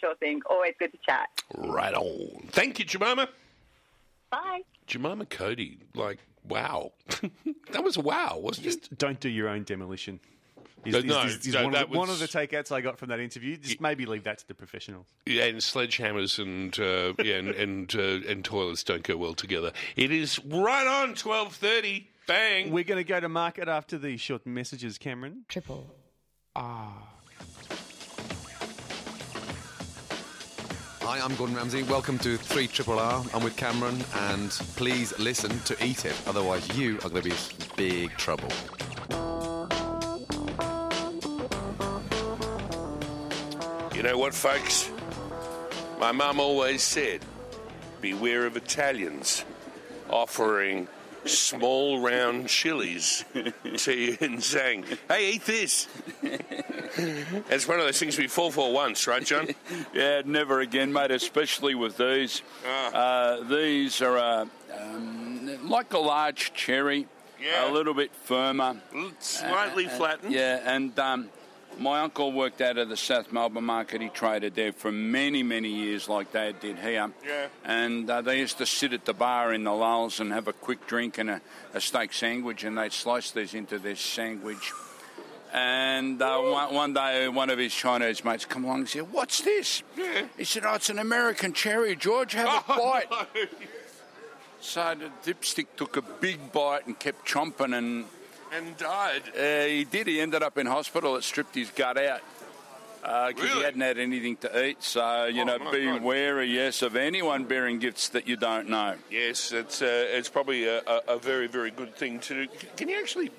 Sure 0.00 0.14
thing. 0.14 0.40
Always 0.48 0.72
good 0.78 0.92
to 0.92 0.98
chat. 1.04 1.28
Right 1.54 1.92
on. 1.92 2.48
Thank 2.48 2.78
you, 2.78 2.86
Jemima. 2.86 3.28
Bye. 4.30 4.62
Jemima 4.86 5.26
Cody, 5.26 5.78
like 5.94 6.18
wow, 6.48 6.92
that 7.72 7.84
was 7.84 7.98
wow, 7.98 8.38
wasn't 8.38 8.66
it? 8.66 8.70
Just 8.70 8.98
don't 8.98 9.20
do 9.20 9.28
your 9.28 9.48
own 9.48 9.64
demolition. 9.64 10.20
Is, 10.84 11.04
no, 11.04 11.22
is, 11.22 11.46
is 11.46 11.54
no, 11.54 11.64
one, 11.64 11.74
of 11.74 11.80
the, 11.80 11.86
was, 11.88 11.98
one, 11.98 12.10
of 12.10 12.18
the, 12.18 12.26
takeouts 12.26 12.72
I 12.72 12.80
got 12.80 12.98
from 12.98 13.10
that 13.10 13.20
interview. 13.20 13.56
Just 13.56 13.80
maybe 13.80 14.06
leave 14.06 14.24
that 14.24 14.38
to 14.38 14.48
the 14.48 14.54
professionals. 14.54 15.06
And 15.26 15.58
sledgehammers 15.58 16.38
and 16.38 16.78
uh, 16.80 17.12
yeah, 17.22 17.36
and 17.36 17.48
and, 17.90 17.94
uh, 17.94 18.30
and 18.30 18.44
toilets 18.44 18.82
don't 18.82 19.02
go 19.02 19.16
well 19.16 19.34
together. 19.34 19.72
It 19.96 20.10
is 20.10 20.42
right 20.44 20.86
on 20.86 21.14
twelve 21.14 21.54
thirty. 21.54 22.08
Bang. 22.26 22.70
We're 22.70 22.84
going 22.84 23.04
to 23.04 23.08
go 23.08 23.18
to 23.18 23.28
market 23.28 23.66
after 23.66 23.98
these 23.98 24.20
short 24.20 24.46
messages, 24.46 24.98
Cameron. 24.98 25.44
Triple 25.48 25.92
R. 26.54 26.92
Hi, 31.02 31.18
I'm 31.18 31.34
Gordon 31.34 31.56
Ramsay. 31.56 31.82
Welcome 31.82 32.18
to 32.18 32.36
3 32.36 32.68
Triple 32.68 33.00
R. 33.00 33.24
I'm 33.34 33.42
with 33.42 33.56
Cameron, 33.56 33.98
and 34.14 34.50
please 34.76 35.18
listen 35.18 35.50
to 35.60 35.84
Eat 35.84 36.04
It, 36.04 36.14
otherwise, 36.28 36.78
you 36.78 36.98
are 36.98 37.08
going 37.08 37.22
to 37.22 37.30
be 37.30 37.30
in 37.30 37.36
big 37.76 38.10
trouble. 38.16 38.48
You 44.00 44.06
know 44.08 44.16
what, 44.16 44.32
folks? 44.34 44.88
My 45.98 46.10
mum 46.10 46.40
always 46.40 46.82
said, 46.82 47.20
beware 48.00 48.46
of 48.46 48.56
Italians 48.56 49.44
offering 50.08 50.88
small 51.26 52.00
round 52.00 52.48
chilies 52.48 53.26
to 53.76 53.92
you 53.92 54.16
and 54.22 54.42
saying, 54.42 54.86
hey, 55.06 55.32
eat 55.32 55.44
this. 55.44 55.86
it's 56.22 57.68
one 57.68 57.78
of 57.78 57.84
those 57.84 57.98
things 57.98 58.16
we 58.16 58.26
fall 58.26 58.50
for 58.50 58.72
once, 58.72 59.06
right, 59.06 59.22
John? 59.22 59.48
yeah, 59.92 60.22
never 60.24 60.60
again, 60.60 60.94
mate, 60.94 61.10
especially 61.10 61.74
with 61.74 61.98
these. 61.98 62.40
Uh, 62.66 63.42
these 63.50 64.00
are 64.00 64.16
uh, 64.16 64.46
um, 64.80 65.68
like 65.68 65.92
a 65.92 65.98
large 65.98 66.54
cherry, 66.54 67.06
Yeah. 67.38 67.70
a 67.70 67.74
little 67.74 67.92
bit 67.92 68.14
firmer. 68.14 68.80
Slightly 69.18 69.88
Uh, 69.88 69.90
uh, 69.90 69.96
flattened. 69.98 70.32
Yeah, 70.32 70.62
and 70.64 70.98
um, 70.98 71.28
my 71.80 72.00
uncle 72.00 72.30
worked 72.30 72.60
out 72.60 72.76
of 72.78 72.88
the 72.88 72.96
South 72.96 73.32
Melbourne 73.32 73.64
market. 73.64 74.00
He 74.02 74.08
traded 74.10 74.54
there 74.54 74.72
for 74.72 74.92
many, 74.92 75.42
many 75.42 75.70
years, 75.70 76.08
like 76.08 76.32
Dad 76.32 76.60
did 76.60 76.78
here. 76.78 77.10
Yeah. 77.26 77.46
And 77.64 78.08
uh, 78.08 78.20
they 78.20 78.38
used 78.38 78.58
to 78.58 78.66
sit 78.66 78.92
at 78.92 79.06
the 79.06 79.14
bar 79.14 79.52
in 79.54 79.64
the 79.64 79.72
lulls 79.72 80.20
and 80.20 80.30
have 80.32 80.46
a 80.46 80.52
quick 80.52 80.86
drink 80.86 81.18
and 81.18 81.30
a, 81.30 81.40
a 81.74 81.80
steak 81.80 82.12
sandwich, 82.12 82.62
and 82.64 82.76
they'd 82.78 82.92
slice 82.92 83.30
these 83.30 83.54
into 83.54 83.78
their 83.78 83.96
sandwich. 83.96 84.72
And 85.52 86.22
uh, 86.22 86.38
one, 86.38 86.74
one 86.74 86.94
day, 86.94 87.26
one 87.28 87.50
of 87.50 87.58
his 87.58 87.74
Chinese 87.74 88.24
mates 88.24 88.44
come 88.44 88.64
along 88.64 88.80
and 88.80 88.88
said, 88.88 89.10
"What's 89.10 89.40
this?" 89.40 89.82
Yeah. 89.96 90.26
He 90.36 90.44
said, 90.44 90.64
"Oh, 90.64 90.74
it's 90.74 90.90
an 90.90 91.00
American 91.00 91.52
cherry, 91.54 91.96
George. 91.96 92.34
Have 92.34 92.46
a 92.48 92.62
Oh, 92.68 93.00
bite." 93.10 93.48
So 94.60 94.94
the 94.94 95.32
dipstick 95.32 95.66
took 95.76 95.96
a 95.96 96.02
big 96.02 96.52
bite 96.52 96.86
and 96.86 96.96
kept 96.96 97.26
chomping, 97.26 97.76
and 97.76 98.04
And 98.52 98.76
died. 98.76 99.22
uh, 99.36 99.66
he 99.66 99.84
did. 99.84 100.06
He 100.06 100.20
ended 100.20 100.42
up 100.42 100.58
in 100.58 100.66
hospital. 100.66 101.16
It 101.16 101.22
stripped 101.24 101.54
his 101.54 101.70
gut 101.70 101.96
out 101.98 102.20
because 103.02 103.34
Really? 103.44 103.58
he 103.58 103.62
hadn't 103.62 103.80
had 103.80 103.98
anything 103.98 104.36
to 104.38 104.64
eat. 104.66 104.82
So 104.82 105.26
you 105.26 105.42
Oh, 105.42 105.44
know, 105.44 105.70
be 105.70 105.84
God. 105.84 106.02
wary, 106.02 106.46
yes, 106.46 106.82
of 106.82 106.96
anyone 106.96 107.44
bearing 107.44 107.78
gifts 107.78 108.08
that 108.10 108.26
you 108.28 108.36
don't 108.36 108.68
know. 108.68 108.96
Yes, 109.10 109.52
it's 109.52 109.80
uh, 109.82 109.86
it's 110.10 110.28
probably 110.28 110.66
a, 110.66 110.82
a, 111.08 111.18
very 111.18 111.46
very 111.46 111.70
good 111.70 111.94
thing 111.96 112.18
to 112.20 112.46
do. 112.46 112.52
Can 112.76 112.88
you 112.88 112.98
actually? 112.98 113.30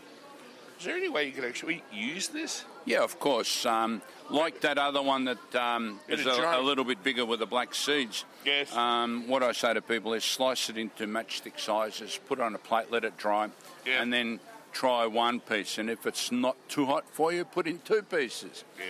Is 0.79 0.85
there 0.85 0.95
any 0.97 1.09
way 1.09 1.25
you 1.27 1.31
could 1.31 1.45
actually 1.45 1.83
use 1.93 2.29
this? 2.29 2.63
Yeah, 2.85 3.03
of 3.03 3.19
course. 3.19 3.67
Um, 3.67 4.01
like 4.31 4.61
that 4.61 4.79
other 4.79 5.01
one 5.03 5.25
that 5.25 5.55
um, 5.55 5.99
is 6.07 6.25
a 6.25 6.31
a, 6.31 6.59
a 6.59 6.63
little 6.63 6.83
bit 6.85 7.03
bigger 7.03 7.23
with 7.23 7.39
the 7.39 7.45
black 7.45 7.75
seeds. 7.75 8.25
Yes. 8.43 8.75
Um, 8.75 9.27
what 9.27 9.43
I 9.43 9.51
say 9.51 9.75
to 9.75 9.81
people 9.83 10.13
is 10.13 10.23
slice 10.23 10.69
it 10.71 10.77
into 10.77 11.05
matchstick 11.05 11.59
sizes, 11.59 12.19
put 12.27 12.39
it 12.39 12.41
on 12.41 12.55
a 12.55 12.57
plate, 12.57 12.87
let 12.89 13.03
it 13.03 13.15
dry, 13.17 13.49
Yeah. 13.85 14.01
and 14.01 14.11
then 14.11 14.39
try 14.71 15.05
one 15.05 15.39
piece. 15.39 15.77
And 15.77 15.89
if 15.89 16.05
it's 16.05 16.31
not 16.31 16.55
too 16.69 16.85
hot 16.85 17.05
for 17.11 17.31
you, 17.31 17.45
put 17.45 17.67
in 17.67 17.79
two 17.79 18.01
pieces. 18.01 18.63
Yeah. 18.77 18.85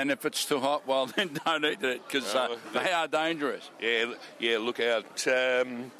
And 0.00 0.10
if 0.10 0.24
it's 0.24 0.44
too 0.44 0.60
hot, 0.60 0.86
well, 0.86 1.06
then 1.16 1.38
don't 1.44 1.64
eat 1.64 1.82
it 1.82 2.06
because 2.06 2.34
uh, 2.34 2.56
they 2.72 2.90
are 2.92 3.06
dangerous. 3.08 3.70
Yeah, 3.80 4.14
yeah. 4.38 4.58
Look 4.58 4.80
out. 4.80 5.26
Um, 5.28 5.90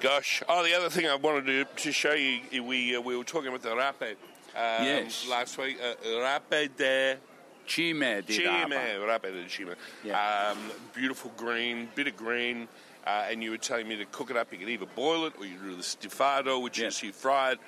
gosh. 0.00 0.42
Oh, 0.48 0.64
the 0.64 0.74
other 0.74 0.88
thing 0.88 1.06
I 1.06 1.14
wanted 1.16 1.46
to, 1.46 1.82
to 1.82 1.92
show 1.92 2.14
you, 2.14 2.62
we 2.64 2.96
uh, 2.96 3.00
we 3.00 3.16
were 3.16 3.24
talking 3.24 3.48
about 3.48 3.62
the 3.62 3.76
rape. 3.76 4.18
Um, 4.54 4.84
Yes. 4.84 5.26
Last 5.28 5.56
week, 5.58 5.78
uh, 5.82 6.20
rape 6.20 6.76
de 6.76 7.16
Chime 7.66 8.22
Chime, 8.26 9.00
rape 9.06 9.22
de 9.22 9.48
chime. 9.48 9.74
Yeah. 10.04 10.52
Um, 10.52 10.58
beautiful 10.94 11.32
green, 11.36 11.88
bit 11.94 12.06
of 12.08 12.16
green. 12.16 12.68
Uh, 13.06 13.26
and 13.30 13.42
you 13.42 13.50
were 13.50 13.58
telling 13.58 13.88
me 13.88 13.96
to 13.96 14.04
cook 14.06 14.30
it 14.30 14.36
up. 14.36 14.52
You 14.52 14.58
could 14.58 14.68
either 14.68 14.86
boil 14.86 15.26
it 15.26 15.32
or 15.38 15.44
you 15.44 15.56
do 15.58 15.74
the 15.74 15.82
stifado, 15.82 16.62
which 16.62 16.78
Yeah. 16.78 16.86
is 16.88 17.02
you 17.02 17.12
fry 17.12 17.52
it, 17.52 17.58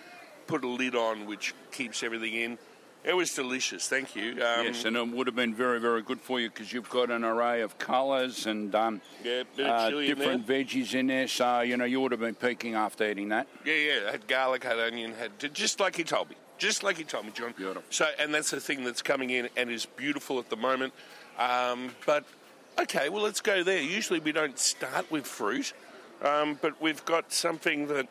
put 0.47 0.63
a 0.63 0.69
lid 0.69 0.95
on, 0.95 1.27
which 1.27 1.55
keeps 1.73 2.03
everything 2.03 2.35
in. 2.35 2.59
It 3.03 3.15
was 3.15 3.35
delicious. 3.35 3.87
Thank 3.87 4.17
you. 4.17 4.31
Um, 4.33 4.65
yes, 4.65 4.87
and 4.87 4.97
it 4.97 5.07
would 5.07 5.27
have 5.27 5.37
been 5.37 5.55
very, 5.55 5.79
very 5.79 6.01
good 6.01 6.23
for 6.23 6.41
you 6.41 6.49
because 6.49 6.73
you've 6.73 6.89
got 6.89 7.11
an 7.11 7.23
array 7.23 7.61
of 7.61 7.77
colours 7.79 8.47
and 8.47 8.75
um, 8.75 9.03
Yeah, 9.23 9.43
bit 9.57 9.67
of 9.67 9.73
uh, 9.73 9.91
chili 9.91 10.09
in 10.11 10.17
different 10.17 10.47
veggies 10.47 10.95
in 10.95 11.09
there. 11.09 11.29
So 11.29 11.61
you 11.61 11.77
know 11.77 11.85
you 11.85 12.01
would 12.01 12.13
have 12.13 12.21
been 12.21 12.35
peaking 12.35 12.77
after 12.77 13.05
eating 13.11 13.29
that. 13.29 13.47
Yeah, 13.63 13.75
yeah. 13.75 14.11
Had 14.11 14.27
garlic, 14.27 14.65
had 14.65 14.79
onion, 14.79 15.13
had 15.13 15.33
just 15.53 15.81
like 15.81 15.97
he 15.97 16.05
told 16.05 16.31
me. 16.31 16.37
Just 16.57 16.83
like 16.83 16.97
he 16.97 17.05
told 17.05 17.27
me, 17.27 17.33
John. 17.35 17.53
Beautiful. 17.55 17.83
So, 17.91 18.07
and 18.19 18.33
that's 18.33 18.51
the 18.53 18.61
thing 18.61 18.85
that's 18.85 19.03
coming 19.03 19.29
in 19.31 19.51
and 19.57 19.69
is 19.71 19.85
beautiful 19.85 20.39
at 20.39 20.49
the 20.49 20.57
moment. 20.57 20.95
Um, 21.39 21.91
but 22.07 22.25
okay, 22.81 23.09
well, 23.09 23.23
let's 23.23 23.41
go 23.41 23.63
there. 23.63 23.81
Usually 23.81 24.21
we 24.21 24.33
don't 24.33 24.59
start 24.59 25.11
with 25.11 25.27
fruit, 25.27 25.73
um, 26.23 26.59
but 26.61 26.81
we've 26.81 27.05
got 27.05 27.33
something 27.33 27.89
that 27.89 28.09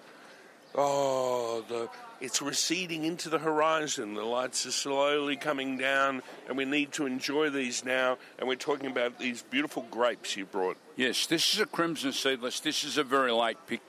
oh, 0.75 1.63
the 1.67 1.89
it's 2.21 2.41
receding 2.41 3.03
into 3.03 3.27
the 3.27 3.39
horizon. 3.39 4.13
The 4.13 4.23
lights 4.23 4.65
are 4.65 4.71
slowly 4.71 5.35
coming 5.35 5.77
down, 5.77 6.23
and 6.47 6.55
we 6.55 6.63
need 6.63 6.93
to 6.93 7.05
enjoy 7.05 7.49
these 7.49 7.83
now. 7.83 8.17
And 8.39 8.47
we're 8.47 8.55
talking 8.55 8.89
about 8.89 9.19
these 9.19 9.41
beautiful 9.41 9.85
grapes 9.91 10.37
you 10.37 10.45
brought. 10.45 10.77
Yes, 10.95 11.25
this 11.25 11.53
is 11.53 11.59
a 11.59 11.65
crimson 11.65 12.13
seedless. 12.13 12.61
This 12.61 12.85
is 12.85 12.97
a 12.97 13.03
very 13.03 13.33
late 13.33 13.57
pick. 13.67 13.81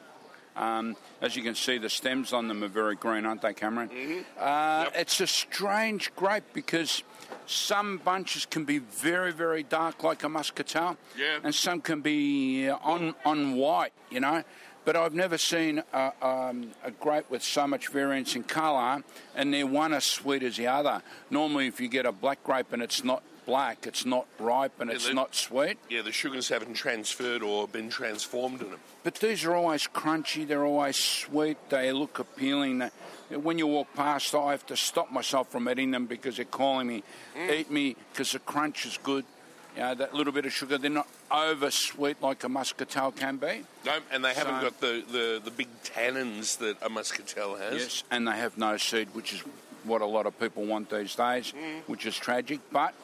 Um, 0.56 0.96
as 1.20 1.36
you 1.36 1.42
can 1.42 1.54
see, 1.54 1.78
the 1.78 1.88
stems 1.88 2.32
on 2.32 2.48
them 2.48 2.64
are 2.64 2.68
very 2.68 2.96
green, 2.96 3.24
aren't 3.24 3.42
they, 3.42 3.54
Cameron? 3.54 4.24
Uh, 4.38 4.86
It's 4.94 5.20
a 5.20 5.26
strange 5.28 6.14
grape 6.16 6.44
because 6.52 7.04
some 7.46 7.98
bunches 7.98 8.46
can 8.46 8.64
be 8.64 8.78
very, 8.78 9.32
very 9.32 9.62
dark, 9.62 10.02
like 10.02 10.22
a 10.24 10.28
muscatel, 10.28 10.96
Yeah. 11.16 11.38
and 11.42 11.54
some 11.54 11.80
can 11.80 12.00
be 12.00 12.68
uh, 12.68 12.76
on 12.82 13.14
on 13.24 13.56
white, 13.56 13.92
you 14.10 14.20
know. 14.20 14.42
But 14.84 14.96
I've 14.96 15.14
never 15.14 15.38
seen 15.38 15.82
a, 15.94 16.12
um, 16.20 16.72
a 16.84 16.90
grape 16.90 17.30
with 17.30 17.42
so 17.42 17.66
much 17.66 17.88
variance 17.88 18.36
in 18.36 18.42
colour, 18.44 19.02
and 19.34 19.52
they're 19.54 19.66
one 19.66 19.94
as 19.94 20.04
sweet 20.04 20.42
as 20.42 20.58
the 20.58 20.66
other. 20.66 21.00
Normally, 21.30 21.66
if 21.68 21.80
you 21.80 21.88
get 21.88 22.04
a 22.04 22.12
black 22.12 22.44
grape 22.44 22.70
and 22.72 22.82
it's 22.82 23.02
not 23.02 23.22
black, 23.46 23.86
it's 23.86 24.04
not 24.04 24.26
ripe 24.38 24.80
and 24.80 24.90
it's 24.90 25.06
they- 25.06 25.14
not 25.14 25.34
sweet. 25.34 25.78
Yeah, 25.88 26.02
the 26.02 26.12
sugars 26.12 26.48
haven't 26.48 26.74
transferred 26.74 27.42
or 27.42 27.68
been 27.68 27.88
transformed 27.88 28.62
in 28.62 28.70
them. 28.70 28.80
But 29.02 29.16
these 29.16 29.44
are 29.44 29.54
always 29.54 29.86
crunchy. 29.86 30.46
They're 30.46 30.64
always 30.64 30.96
sweet. 30.96 31.58
They 31.68 31.92
look 31.92 32.18
appealing. 32.18 32.90
When 33.30 33.58
you 33.58 33.66
walk 33.66 33.94
past, 33.94 34.34
I 34.34 34.52
have 34.52 34.66
to 34.66 34.76
stop 34.76 35.10
myself 35.12 35.50
from 35.50 35.68
eating 35.68 35.90
them 35.90 36.06
because 36.06 36.36
they're 36.36 36.44
calling 36.44 36.86
me, 36.86 37.02
mm. 37.36 37.50
eat 37.50 37.70
me, 37.70 37.96
because 38.12 38.32
the 38.32 38.38
crunch 38.38 38.86
is 38.86 38.98
good. 39.02 39.24
You 39.76 39.82
know, 39.82 39.94
that 39.96 40.14
little 40.14 40.32
bit 40.32 40.46
of 40.46 40.52
sugar. 40.52 40.78
They're 40.78 40.88
not 40.88 41.08
over 41.32 41.70
sweet 41.70 42.22
like 42.22 42.44
a 42.44 42.48
muscatel 42.48 43.10
can 43.10 43.38
be. 43.38 43.64
No, 43.84 43.98
and 44.12 44.24
they 44.24 44.32
haven't 44.32 44.60
got 44.60 44.80
the, 44.80 45.02
the, 45.10 45.42
the 45.44 45.50
big 45.50 45.68
tannins 45.82 46.58
that 46.58 46.76
a 46.80 46.88
muscatel 46.88 47.56
has. 47.56 47.74
Yes, 47.74 48.04
and 48.10 48.28
they 48.28 48.36
have 48.36 48.56
no 48.56 48.76
seed, 48.76 49.08
which 49.14 49.32
is 49.32 49.42
what 49.82 50.00
a 50.00 50.06
lot 50.06 50.26
of 50.26 50.38
people 50.38 50.64
want 50.64 50.90
these 50.90 51.14
days, 51.14 51.52
mm. 51.52 51.80
which 51.88 52.06
is 52.06 52.16
tragic. 52.16 52.60
But 52.70 52.94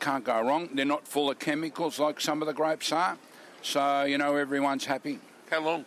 can't 0.00 0.24
go 0.24 0.40
wrong. 0.42 0.70
They're 0.74 0.84
not 0.84 1.06
full 1.06 1.30
of 1.30 1.38
chemicals 1.38 1.98
like 1.98 2.20
some 2.20 2.42
of 2.42 2.46
the 2.46 2.54
grapes 2.54 2.90
are. 2.92 3.16
So 3.62 4.04
you 4.04 4.18
know 4.18 4.36
everyone's 4.36 4.86
happy. 4.86 5.18
How 5.50 5.60
long 5.60 5.84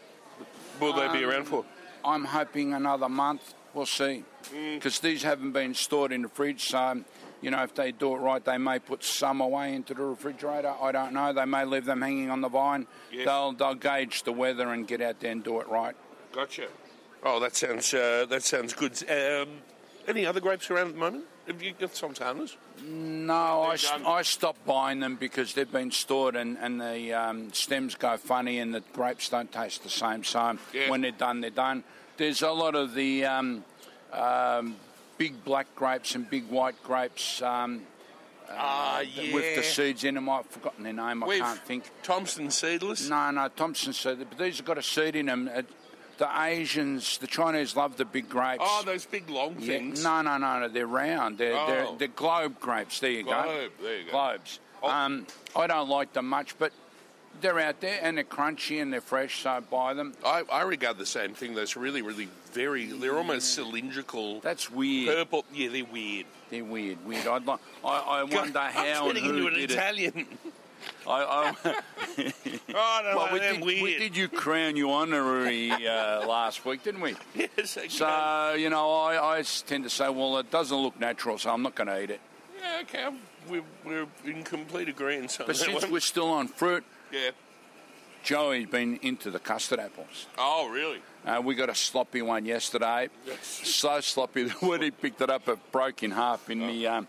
will 0.80 0.93
they 0.93 1.08
be 1.12 1.23
Um, 1.23 1.30
around 1.32 1.45
for? 1.45 1.65
I'm 2.06 2.26
hoping 2.26 2.73
another 2.73 3.10
month. 3.10 3.54
We'll 3.73 3.86
see. 3.86 4.23
Mm. 4.54 4.76
Because 4.76 4.99
these 4.99 5.23
haven't 5.23 5.52
been 5.54 5.73
stored 5.73 6.12
in 6.12 6.21
the 6.21 6.28
fridge, 6.30 6.65
so, 6.65 7.04
you 7.41 7.49
know, 7.49 7.63
if 7.63 7.73
they 7.73 7.91
do 7.91 8.13
it 8.15 8.19
right, 8.19 8.43
they 8.43 8.58
may 8.58 8.78
put 8.78 9.04
some 9.04 9.41
away 9.41 9.73
into 9.73 9.93
the 9.93 10.04
refrigerator. 10.04 10.76
I 10.80 10.91
don't 10.91 11.13
know. 11.13 11.34
They 11.34 11.45
may 11.45 11.65
leave 11.65 11.86
them 11.86 12.02
hanging 12.02 12.30
on 12.30 12.41
the 12.41 12.49
vine. 12.49 12.86
Yes. 13.12 13.26
They'll, 13.26 13.54
they'll 13.54 13.73
gauge 13.76 14.23
the 14.23 14.34
weather 14.34 14.71
and 14.73 14.86
get 14.88 15.02
out 15.02 15.21
there 15.21 15.32
and 15.32 15.43
do 15.43 15.60
it 15.62 15.67
right. 15.69 15.95
Gotcha. 16.34 16.67
Oh, 17.23 17.39
that 17.39 17.56
sounds 17.56 17.93
uh, 17.93 18.26
that 18.30 18.43
sounds 18.43 18.73
good. 18.73 18.91
Um, 19.10 19.62
any 20.08 20.26
other 20.26 20.41
grapes 20.41 20.69
around 20.69 20.88
at 20.88 20.93
the 20.93 20.99
moment? 20.99 21.23
Have 21.47 21.62
you 21.62 21.73
got 21.77 21.93
sultanas? 21.95 22.56
No, 22.88 23.63
I. 23.63 23.77
I 24.06 24.21
stopped 24.21 24.65
buying 24.65 25.01
them 25.01 25.17
because 25.17 25.53
they've 25.53 25.69
been 25.71 25.91
stored 25.91 26.36
and, 26.38 26.58
and 26.58 26.79
the 26.79 27.13
um, 27.13 27.51
stems 27.51 27.95
go 27.95 28.15
funny 28.17 28.60
and 28.60 28.73
the 28.73 28.82
grapes 28.93 29.27
don't 29.29 29.51
taste 29.51 29.84
the 29.84 29.89
same. 29.89 30.23
So 30.23 30.58
Yeah. 30.73 30.89
when 30.89 31.01
they're 31.01 31.12
done, 31.12 31.41
they're 31.41 31.49
done. 31.49 31.84
There's 32.15 32.41
a 32.43 32.51
lot 32.51 32.75
of 32.75 32.93
the 32.93 33.25
um, 33.25 33.65
um, 34.13 34.77
big 35.17 35.43
black 35.43 35.67
grapes 35.75 36.15
and 36.15 36.29
big 36.29 36.47
white 36.49 36.82
grapes 36.84 37.41
um, 37.41 37.82
Ah, 38.49 39.01
yeah. 39.01 39.34
with 39.34 39.56
the 39.56 39.63
seeds 39.63 40.03
in 40.03 40.15
them. 40.15 40.29
I've 40.29 40.45
forgotten 40.45 40.84
their 40.84 40.93
name. 40.93 41.23
I 41.23 41.27
We've- 41.27 41.41
can't 41.41 41.60
think. 41.65 41.89
Thompson 42.03 42.51
seedless. 42.51 43.10
No, 43.10 43.32
no, 43.32 43.47
Thompson 43.49 43.91
seed. 43.93 44.19
But 44.29 44.38
these 44.38 44.58
have 44.58 44.65
got 44.65 44.77
a 44.77 44.84
seed 44.84 45.15
in 45.15 45.25
them. 45.25 45.49
Uh, 45.53 45.63
the 46.17 46.30
Asians, 46.41 47.17
the 47.17 47.28
Chinese 47.28 47.76
love 47.76 47.97
the 47.97 48.06
big 48.06 48.30
grapes. 48.30 48.63
Oh, 48.65 48.84
those 48.86 49.06
big 49.06 49.30
long 49.30 49.56
Yeah, 49.60 49.67
things. 49.78 50.04
no, 50.04 50.21
no, 50.21 50.38
no, 50.38 50.60
no. 50.60 50.67
They're 50.67 50.88
round. 50.88 51.38
They're, 51.38 51.54
they're, 51.67 51.86
Oh. 51.88 51.95
they're 51.97 52.08
globe 52.08 52.60
grapes. 52.60 52.99
There 52.99 53.12
you 53.12 53.23
go. 53.23 53.32
Globe, 53.43 53.71
there 53.82 53.97
you 53.99 54.06
go. 54.06 54.12
Globes. 54.12 54.60
Oh. 54.82 54.89
Um, 54.89 55.28
I 55.56 55.67
don't 55.67 55.89
like 55.89 56.13
them 56.13 56.28
much, 56.30 56.58
but 56.60 56.71
they're 57.41 57.60
out 57.60 57.80
there 57.82 57.99
and 58.02 58.17
they're 58.17 58.23
crunchy 58.23 58.82
and 58.82 58.93
they're 58.93 59.02
fresh, 59.02 59.41
so 59.41 59.49
I 59.52 59.60
buy 59.60 59.93
them. 59.93 60.13
I, 60.26 60.43
I 60.52 60.62
regard 60.63 60.97
the 60.97 61.06
same 61.06 61.34
thing. 61.34 61.56
Those 61.56 61.76
really, 61.76 62.02
really 62.02 62.30
very. 62.52 62.86
They're 62.86 63.17
almost 63.17 63.54
cylindrical. 63.56 64.39
That's 64.41 64.69
weird. 64.69 65.15
Purple. 65.15 65.45
Yeah, 65.54 65.69
they're 65.69 65.86
weird. 65.86 66.26
They're 66.49 66.63
weird, 66.63 67.04
weird. 67.06 67.26
I'd 67.26 67.45
like, 67.45 67.60
I, 67.84 67.97
I 67.97 68.23
wonder 68.23 68.60
I'm 68.60 68.71
how 68.73 69.10
and 69.10 69.17
turning 69.17 69.23
who 69.23 69.47
into 69.47 69.62
an 69.62 69.67
did 69.67 70.15
it. 70.15 70.28
Italian. 71.05 71.55
I, 71.65 71.65
I, 71.67 71.81
Oh, 72.75 73.01
no, 73.03 73.17
well, 73.17 73.33
we 73.33 73.39
did, 73.39 73.61
we 73.63 73.97
did 73.97 74.17
you 74.17 74.27
crown 74.27 74.75
you 74.75 74.91
honorary 74.91 75.71
uh, 75.71 75.77
last 76.27 76.65
week, 76.65 76.83
didn't 76.83 77.01
we? 77.01 77.15
Yes, 77.35 77.77
okay. 77.77 77.87
So, 77.87 78.53
you 78.57 78.69
know, 78.69 78.91
I, 78.91 79.39
I 79.39 79.43
tend 79.65 79.83
to 79.83 79.89
say, 79.89 80.09
well, 80.09 80.37
it 80.39 80.49
doesn't 80.51 80.75
look 80.77 80.99
natural, 80.99 81.37
so 81.37 81.51
I'm 81.51 81.61
not 81.61 81.75
going 81.75 81.87
to 81.87 82.01
eat 82.01 82.09
it. 82.09 82.21
yeah, 82.59 82.79
okay. 82.81 83.09
We're, 83.49 83.63
we're 83.85 84.07
in 84.25 84.43
complete 84.43 84.87
agreement 84.89 85.37
on 85.39 85.45
But 85.47 85.55
that 85.57 85.65
since 85.65 85.83
one. 85.83 85.91
we're 85.91 85.99
still 85.99 86.29
on 86.29 86.47
fruit, 86.47 86.83
Yeah. 87.11 87.31
Joey's 88.23 88.67
been 88.67 88.99
into 89.01 89.29
the 89.31 89.39
custard 89.39 89.79
apples. 89.79 90.27
Oh, 90.37 90.69
really? 90.69 90.99
Uh, 91.25 91.41
we 91.43 91.55
got 91.55 91.69
a 91.69 91.75
sloppy 91.75 92.21
one 92.21 92.45
yesterday. 92.45 93.09
Yes. 93.27 93.45
So 93.65 93.99
sloppy 93.99 94.43
that 94.43 94.61
when 94.61 94.81
he 94.81 94.91
picked 94.91 95.19
it 95.21 95.29
up, 95.29 95.47
it 95.49 95.59
broke 95.73 96.03
in 96.03 96.11
half 96.11 96.49
in 96.49 96.59
the 96.65 96.87
um, 96.87 97.07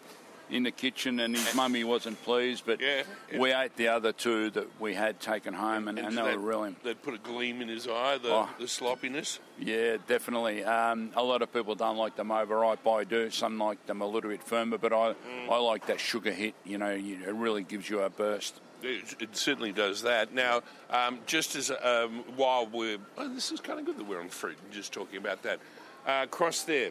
in 0.50 0.62
the 0.62 0.70
kitchen, 0.70 1.20
and 1.20 1.35
his 1.35 1.54
mummy 1.54 1.85
wasn't 1.85 2.22
pleased. 2.22 2.64
But 2.66 2.80
Yeah, 2.80 3.02
yeah. 3.33 3.38
we 3.38 3.52
ate 3.52 3.76
the 3.76 3.88
other 3.88 4.12
two 4.12 4.50
that 4.50 4.80
we 4.80 4.94
had 4.94 5.20
taken 5.20 5.54
home, 5.54 5.88
and, 5.88 5.98
and, 5.98 6.16
they 6.16 6.22
that, 6.22 6.37
were 6.37 6.46
really, 6.46 6.76
That 6.85 7.02
put 7.02 7.14
a 7.14 7.18
gleam 7.18 7.62
in 7.62 7.68
his 7.68 7.87
eye, 7.88 8.18
the, 8.18 8.30
Oh. 8.33 8.48
the 8.59 8.68
sloppiness. 8.68 9.38
yeah, 9.59 9.96
definitely. 10.07 10.64
Um, 10.64 11.11
a 11.16 11.22
lot 11.22 11.42
of 11.42 11.52
people 11.52 11.74
don't 11.74 11.96
like 11.96 12.16
them 12.16 12.30
overripe. 12.30 12.87
I 12.87 13.04
do. 13.04 13.30
Some 13.30 13.59
like 13.59 13.85
them 13.87 14.02
a 14.02 14.07
little 14.07 14.30
bit 14.30 14.42
firmer, 14.42 14.78
but 14.78 14.92
I 14.92 15.14
Mm. 15.14 15.50
I 15.50 15.57
like 15.59 15.87
that 15.87 16.00
sugar 16.00 16.33
hit. 16.33 16.54
You 16.64 16.78
know, 16.78 16.90
it 16.90 17.35
really 17.35 17.62
gives 17.62 17.88
you 17.88 18.00
a 18.00 18.11
burst. 18.11 18.61
It, 18.83 19.16
it 19.20 19.37
certainly 19.37 19.72
does 19.72 20.02
that. 20.02 20.35
Now, 20.35 20.62
um, 20.90 21.20
just 21.26 21.57
as 21.57 21.70
um, 21.70 22.24
while 22.37 22.66
we're, 22.66 22.98
oh, 23.16 23.28
this 23.33 23.50
is 23.50 23.61
kind 23.61 23.78
of 23.78 23.87
good 23.87 23.96
that 23.98 24.04
we're 24.07 24.20
on 24.20 24.28
fruit 24.28 24.59
and 24.62 24.72
just 24.72 24.92
talking 24.92 25.16
about 25.16 25.42
that. 25.44 25.59
Uh, 26.07 26.20
across 26.24 26.64
there, 26.64 26.90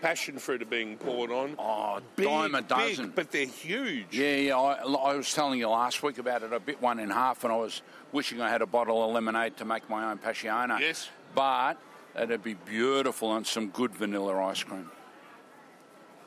passion 0.00 0.38
fruit 0.38 0.62
are 0.62 0.66
being 0.66 0.96
poured 0.96 1.30
on. 1.30 1.56
Oh, 1.58 2.00
big, 2.16 2.26
dime 2.26 2.54
a 2.54 2.58
big, 2.62 2.68
dozen. 2.68 3.12
but 3.14 3.30
they're 3.30 3.46
huge. 3.46 4.06
Yeah, 4.10 4.36
yeah. 4.36 4.56
I, 4.56 4.82
I 4.84 5.16
was 5.16 5.32
telling 5.32 5.58
you 5.58 5.68
last 5.68 6.02
week 6.02 6.18
about 6.18 6.42
it. 6.42 6.52
I 6.52 6.58
bit 6.58 6.80
one 6.80 6.98
in 6.98 7.10
half, 7.10 7.44
and 7.44 7.52
I 7.52 7.56
was 7.56 7.82
wishing 8.12 8.40
I 8.40 8.48
had 8.48 8.62
a 8.62 8.66
bottle 8.66 9.04
of 9.04 9.12
lemonade 9.12 9.56
to 9.58 9.64
make 9.64 9.88
my 9.88 10.10
own 10.10 10.18
passiona. 10.18 10.80
Yes. 10.80 11.08
But 11.34 11.78
it'd 12.14 12.42
be 12.42 12.54
beautiful 12.54 13.28
on 13.28 13.44
some 13.44 13.68
good 13.68 13.94
vanilla 13.94 14.36
ice 14.44 14.62
cream. 14.62 14.90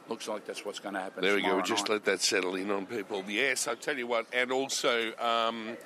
Looks 0.08 0.28
like 0.28 0.46
that's 0.46 0.66
what's 0.66 0.80
going 0.80 0.96
to 0.96 1.02
happen. 1.02 1.24
There 1.24 1.36
we 1.36 1.42
go. 1.42 1.50
tomorrow 1.50 1.66
Just 1.66 1.88
night. 1.88 1.94
let 1.94 2.06
that 2.06 2.22
settle 2.22 2.56
in 2.56 2.72
on 2.72 2.88
people. 2.88 3.24
Yes, 3.28 3.68
I 3.68 3.76
tell 3.76 3.98
you 3.98 4.08
what, 4.08 4.26
and 4.34 4.52
also 4.52 5.14
um, 5.20 5.78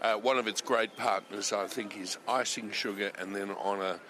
uh, 0.00 0.14
one 0.14 0.38
of 0.38 0.46
its 0.46 0.62
great 0.62 0.96
partners, 0.96 1.52
I 1.52 1.66
think, 1.66 1.98
is 1.98 2.16
icing 2.26 2.70
sugar, 2.70 3.12
and 3.18 3.36
then 3.36 3.50
on 3.50 3.82
a 3.82 4.00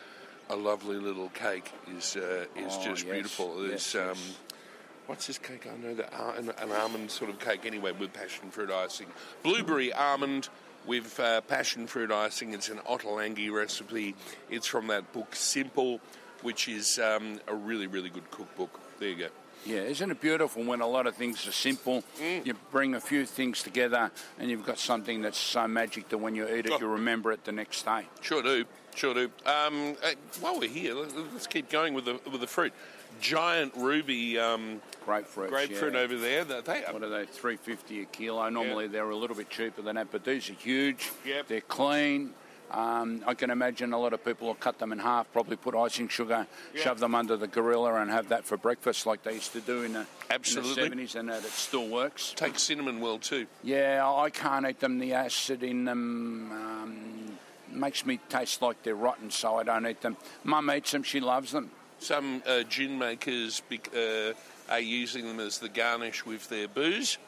a 0.48 0.56
lovely 0.56 0.96
little 0.96 1.28
cake 1.30 1.72
is 1.96 2.16
uh, 2.16 2.44
is 2.56 2.74
Oh, 2.78 2.84
just 2.84 3.04
yes, 3.06 3.12
beautiful. 3.12 3.56
There's 3.56 3.70
yes, 3.72 3.94
um, 3.94 4.08
yes. 4.08 4.36
what's 5.06 5.26
this 5.26 5.38
cake? 5.38 5.66
I 5.72 5.76
know 5.76 5.94
that 5.94 6.12
uh, 6.14 6.32
an, 6.36 6.50
an 6.58 6.72
almond 6.72 7.10
sort 7.10 7.30
of 7.30 7.38
cake 7.38 7.64
anyway 7.66 7.92
with 7.92 8.12
passion 8.12 8.50
fruit 8.50 8.70
icing, 8.70 9.06
blueberry 9.42 9.92
almond. 9.92 10.48
With 10.86 11.18
uh, 11.18 11.40
passion 11.40 11.88
fruit 11.88 12.12
icing, 12.12 12.54
it's 12.54 12.68
an 12.68 12.78
Ottolenghi 12.88 13.50
recipe. 13.52 14.14
It's 14.48 14.68
from 14.68 14.86
that 14.86 15.12
book 15.12 15.34
Simple, 15.34 16.00
which 16.42 16.68
is 16.68 17.00
um, 17.00 17.40
a 17.48 17.56
really, 17.56 17.88
really 17.88 18.08
good 18.08 18.30
cookbook. 18.30 18.78
There 19.00 19.08
you 19.08 19.16
go. 19.16 19.28
Yeah, 19.64 19.78
isn't 19.80 20.08
it 20.12 20.20
beautiful 20.20 20.62
when 20.62 20.80
a 20.80 20.86
lot 20.86 21.08
of 21.08 21.16
things 21.16 21.44
are 21.48 21.50
simple? 21.50 22.04
Mm. 22.22 22.46
You 22.46 22.54
bring 22.70 22.94
a 22.94 23.00
few 23.00 23.26
things 23.26 23.64
together, 23.64 24.12
and 24.38 24.48
you've 24.48 24.64
got 24.64 24.78
something 24.78 25.22
that's 25.22 25.38
so 25.38 25.66
magic 25.66 26.08
that 26.10 26.18
when 26.18 26.36
you 26.36 26.46
eat 26.46 26.66
it, 26.66 26.72
Oh. 26.72 26.78
you 26.78 26.86
remember 26.86 27.32
it 27.32 27.42
the 27.44 27.50
next 27.50 27.84
day. 27.84 28.06
Sure 28.20 28.40
do, 28.42 28.64
sure 28.96 29.14
do. 29.14 29.30
Um, 29.44 29.96
while 30.40 30.58
we're 30.58 30.68
here, 30.68 30.94
let- 30.94 31.32
let's 31.32 31.46
keep 31.46 31.68
going 31.70 31.94
with 31.94 32.04
the 32.04 32.20
with 32.30 32.40
the 32.40 32.46
fruit. 32.46 32.72
Giant 33.20 33.72
ruby 33.76 34.38
um, 34.38 34.82
Grapefruit. 35.06 35.48
grapefruit 35.48 35.94
yeah. 35.94 36.00
over 36.00 36.16
there. 36.18 36.44
They 36.44 36.80
What 36.90 37.02
are 37.02 37.08
they? 37.08 37.24
Three 37.24 37.56
fifty 37.56 38.02
a 38.02 38.04
kilo. 38.04 38.48
Normally 38.50 38.88
they're 38.88 39.08
a 39.08 39.16
little 39.16 39.36
bit 39.36 39.48
cheaper 39.48 39.80
than 39.82 39.96
that, 39.96 40.10
but 40.10 40.24
these 40.24 40.50
are 40.50 40.54
huge. 40.54 41.10
Yep. 41.24 41.48
They're 41.48 41.60
clean. 41.62 42.34
Um, 42.70 43.22
I 43.26 43.34
can 43.34 43.50
imagine 43.50 43.92
a 43.92 43.98
lot 43.98 44.12
of 44.12 44.24
people 44.24 44.48
will 44.48 44.54
cut 44.56 44.80
them 44.80 44.90
in 44.90 44.98
half, 44.98 45.32
probably 45.32 45.54
put 45.56 45.76
icing 45.76 46.08
sugar, 46.08 46.48
shove 46.74 46.98
them 46.98 47.14
under 47.14 47.36
the 47.36 47.46
gorilla, 47.46 47.94
and 47.94 48.10
have 48.10 48.28
that 48.30 48.44
for 48.44 48.56
breakfast, 48.56 49.06
like 49.06 49.22
they 49.22 49.34
used 49.34 49.52
to 49.52 49.60
do 49.60 49.84
in 49.84 49.92
the 49.92 50.06
Absolutely. 50.30 50.70
in 50.70 50.74
the 50.76 50.82
seventies, 50.82 51.14
and 51.14 51.28
that 51.28 51.44
it 51.44 51.52
still 51.52 51.86
works. 51.88 52.32
take 52.36 52.58
cinnamon 52.58 53.00
well 53.00 53.18
too. 53.18 53.46
Yeah, 53.62 54.04
I 54.04 54.30
can't 54.30 54.66
eat 54.66 54.80
them. 54.80 54.98
The 54.98 55.12
acid 55.12 55.62
in 55.62 55.84
them 55.84 56.50
um, 56.50 57.38
makes 57.70 58.04
me 58.06 58.18
taste 58.28 58.62
like 58.62 58.82
they're 58.82 58.94
rotten, 58.94 59.30
so 59.30 59.56
I 59.56 59.62
don't 59.62 59.86
eat 59.86 60.00
them. 60.00 60.16
Mum 60.44 60.70
eats 60.70 60.92
them; 60.92 61.02
she 61.02 61.20
loves 61.20 61.52
them. 61.52 61.70
Some 61.98 62.42
uh, 62.46 62.62
gin 62.64 62.98
makers 62.98 63.62
uh, 63.94 64.32
are 64.68 64.80
using 64.80 65.26
them 65.26 65.40
as 65.40 65.58
the 65.58 65.68
garnish 65.68 66.26
with 66.26 66.48
their 66.48 66.68
booze. 66.68 67.18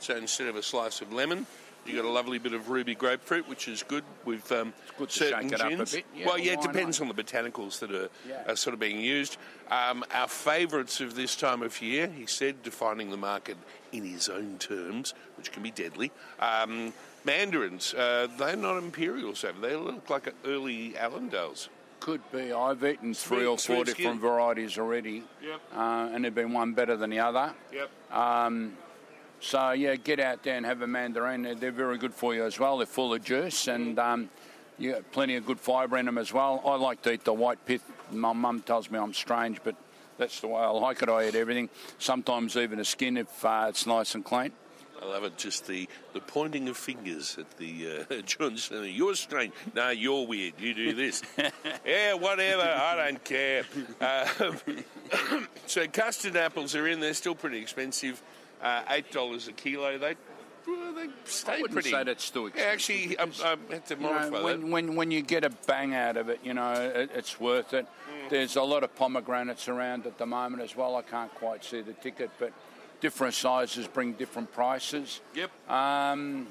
So 0.00 0.16
instead 0.16 0.48
of 0.48 0.56
a 0.56 0.62
slice 0.62 1.00
of 1.00 1.12
lemon, 1.12 1.46
you 1.86 1.96
got 1.96 2.04
a 2.04 2.10
lovely 2.10 2.38
bit 2.38 2.52
of 2.52 2.68
ruby 2.68 2.94
grapefruit, 2.94 3.48
which 3.48 3.66
is 3.68 3.82
good 3.82 4.04
with 4.24 4.50
um, 4.52 4.72
good 4.98 5.08
to 5.08 5.18
certain 5.18 5.48
shake 5.48 5.52
it 5.52 5.60
up 5.60 5.66
a 5.68 5.70
gins. 5.76 5.92
bit. 5.94 6.04
Yeah, 6.14 6.26
well, 6.26 6.38
yeah, 6.38 6.52
it 6.52 6.62
depends 6.62 7.00
not? 7.00 7.08
on 7.08 7.16
the 7.16 7.22
botanicals 7.22 7.78
that 7.80 7.92
are, 7.92 8.08
Yeah. 8.28 8.42
are 8.46 8.56
sort 8.56 8.74
of 8.74 8.80
being 8.80 9.00
used. 9.00 9.36
Um, 9.70 10.04
our 10.12 10.28
favourites 10.28 11.00
of 11.00 11.14
this 11.14 11.34
time 11.36 11.62
of 11.62 11.80
year, 11.80 12.08
he 12.08 12.26
said, 12.26 12.62
defining 12.62 13.10
the 13.10 13.16
market 13.16 13.56
in 13.92 14.04
his 14.04 14.28
own 14.28 14.58
terms, 14.58 15.14
which 15.36 15.50
can 15.52 15.62
be 15.62 15.70
deadly. 15.70 16.10
Um, 16.40 16.92
mandarins, 17.24 17.94
uh, 17.94 18.28
they're 18.38 18.56
not 18.56 18.78
imperials, 18.78 19.44
over 19.44 19.60
They 19.60 19.76
look 19.76 20.08
like 20.10 20.32
early 20.44 20.92
Ellendales. 20.92 21.68
Could 22.00 22.20
be. 22.30 22.52
I've 22.52 22.84
eaten 22.84 23.12
three 23.12 23.44
or 23.44 23.58
four 23.58 23.84
different 23.84 24.18
skin. 24.18 24.20
varieties 24.20 24.78
already, 24.78 25.24
Yep. 25.42 25.60
uh, 25.74 26.10
and 26.12 26.24
there've 26.24 26.34
been 26.34 26.52
one 26.52 26.72
better 26.72 26.96
than 26.96 27.10
the 27.10 27.18
other. 27.18 27.52
Yep. 27.72 27.90
Um, 28.12 28.76
so 29.40 29.72
yeah, 29.72 29.96
get 29.96 30.20
out 30.20 30.42
there 30.44 30.56
and 30.56 30.64
have 30.64 30.82
a 30.82 30.86
mandarin. 30.86 31.42
They're, 31.42 31.54
they're 31.54 31.72
very 31.72 31.98
good 31.98 32.14
for 32.14 32.34
you 32.34 32.44
as 32.44 32.58
well. 32.58 32.78
They're 32.78 32.86
full 32.86 33.14
of 33.14 33.24
juice 33.24 33.68
and 33.68 33.98
um, 33.98 34.30
you 34.78 34.92
got 34.92 35.10
plenty 35.12 35.34
of 35.36 35.44
good 35.46 35.58
fibre 35.60 35.96
in 35.98 36.06
them 36.06 36.18
as 36.18 36.32
well. 36.32 36.62
I 36.64 36.76
like 36.76 37.02
to 37.02 37.12
eat 37.12 37.24
the 37.24 37.32
white 37.32 37.64
pith. 37.66 37.82
My 38.12 38.32
mum 38.32 38.62
tells 38.62 38.90
me 38.90 38.98
I'm 38.98 39.12
strange, 39.14 39.58
but 39.62 39.74
that's 40.18 40.40
the 40.40 40.48
way 40.48 40.60
I 40.60 40.68
like 40.70 41.02
it. 41.02 41.08
I 41.08 41.28
eat 41.28 41.34
everything. 41.34 41.68
Sometimes 41.98 42.56
even 42.56 42.78
the 42.78 42.84
skin 42.84 43.16
if 43.16 43.44
uh, 43.44 43.66
it's 43.68 43.86
nice 43.86 44.14
and 44.14 44.24
clean. 44.24 44.52
I 45.00 45.06
love 45.06 45.24
it. 45.24 45.36
Just 45.36 45.66
the, 45.66 45.88
the 46.12 46.20
pointing 46.20 46.68
of 46.68 46.76
fingers 46.76 47.36
at 47.38 47.50
the 47.58 48.06
uh, 48.10 48.14
Johnson. 48.26 48.84
You're 48.92 49.14
strange. 49.14 49.52
No, 49.74 49.90
you're 49.90 50.26
weird. 50.26 50.54
You 50.58 50.74
do 50.74 50.92
this. 50.94 51.22
yeah, 51.86 52.14
whatever. 52.14 52.62
I 52.62 52.96
don't 53.10 53.24
care. 53.24 53.64
Um, 54.00 55.46
so 55.66 55.86
custard 55.88 56.36
apples 56.36 56.74
are 56.74 56.86
in. 56.88 57.00
They're 57.00 57.14
still 57.14 57.34
pretty 57.34 57.58
expensive. 57.58 58.22
Uh, 58.60 58.82
Eight 58.90 59.12
dollars 59.12 59.46
a 59.46 59.52
kilo. 59.52 59.98
They 59.98 60.16
well, 60.66 60.92
they 60.92 61.06
stay 61.24 61.52
I 61.52 61.60
wouldn't 61.62 61.72
pretty. 61.72 61.90
say 61.90 62.04
that's 62.04 62.28
too 62.28 62.50
Yeah, 62.54 62.62
actually, 62.64 63.18
I'm, 63.18 63.32
I'm 63.42 63.58
have 63.70 63.84
to 63.86 63.94
You 63.94 64.00
know, 64.00 64.12
modify 64.12 64.30
that. 64.30 64.42
when, 64.44 64.70
when, 64.70 64.94
when 64.96 65.10
you 65.10 65.22
get 65.22 65.44
a 65.44 65.50
bang 65.66 65.94
out 65.94 66.18
of 66.18 66.28
it, 66.28 66.40
you 66.44 66.52
know, 66.52 66.72
it, 66.72 67.10
it's 67.14 67.40
worth 67.40 67.72
it. 67.72 67.86
There's 68.28 68.56
a 68.56 68.62
lot 68.62 68.84
of 68.84 68.94
pomegranates 68.94 69.68
around 69.68 70.04
at 70.06 70.18
the 70.18 70.26
moment 70.26 70.62
as 70.62 70.76
well. 70.76 70.96
I 70.96 71.02
can't 71.02 71.34
quite 71.36 71.64
see 71.64 71.80
the 71.80 71.94
ticket, 71.94 72.30
but 72.38 72.52
different 73.00 73.34
sizes 73.34 73.86
bring 73.86 74.12
different 74.14 74.52
prices. 74.52 75.20
Yep. 75.34 75.50
Um, 75.70 76.46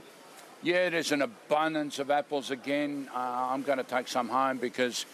yeah, 0.63 0.89
there's 0.89 1.11
an 1.11 1.21
abundance 1.21 1.99
of 1.99 2.09
apples 2.09 2.51
again. 2.51 3.09
Uh, 3.13 3.19
I'm 3.51 3.63
going 3.63 3.77
to 3.77 3.83
take 3.83 4.07
some 4.07 4.27
home 4.29 4.57
because 4.57 5.05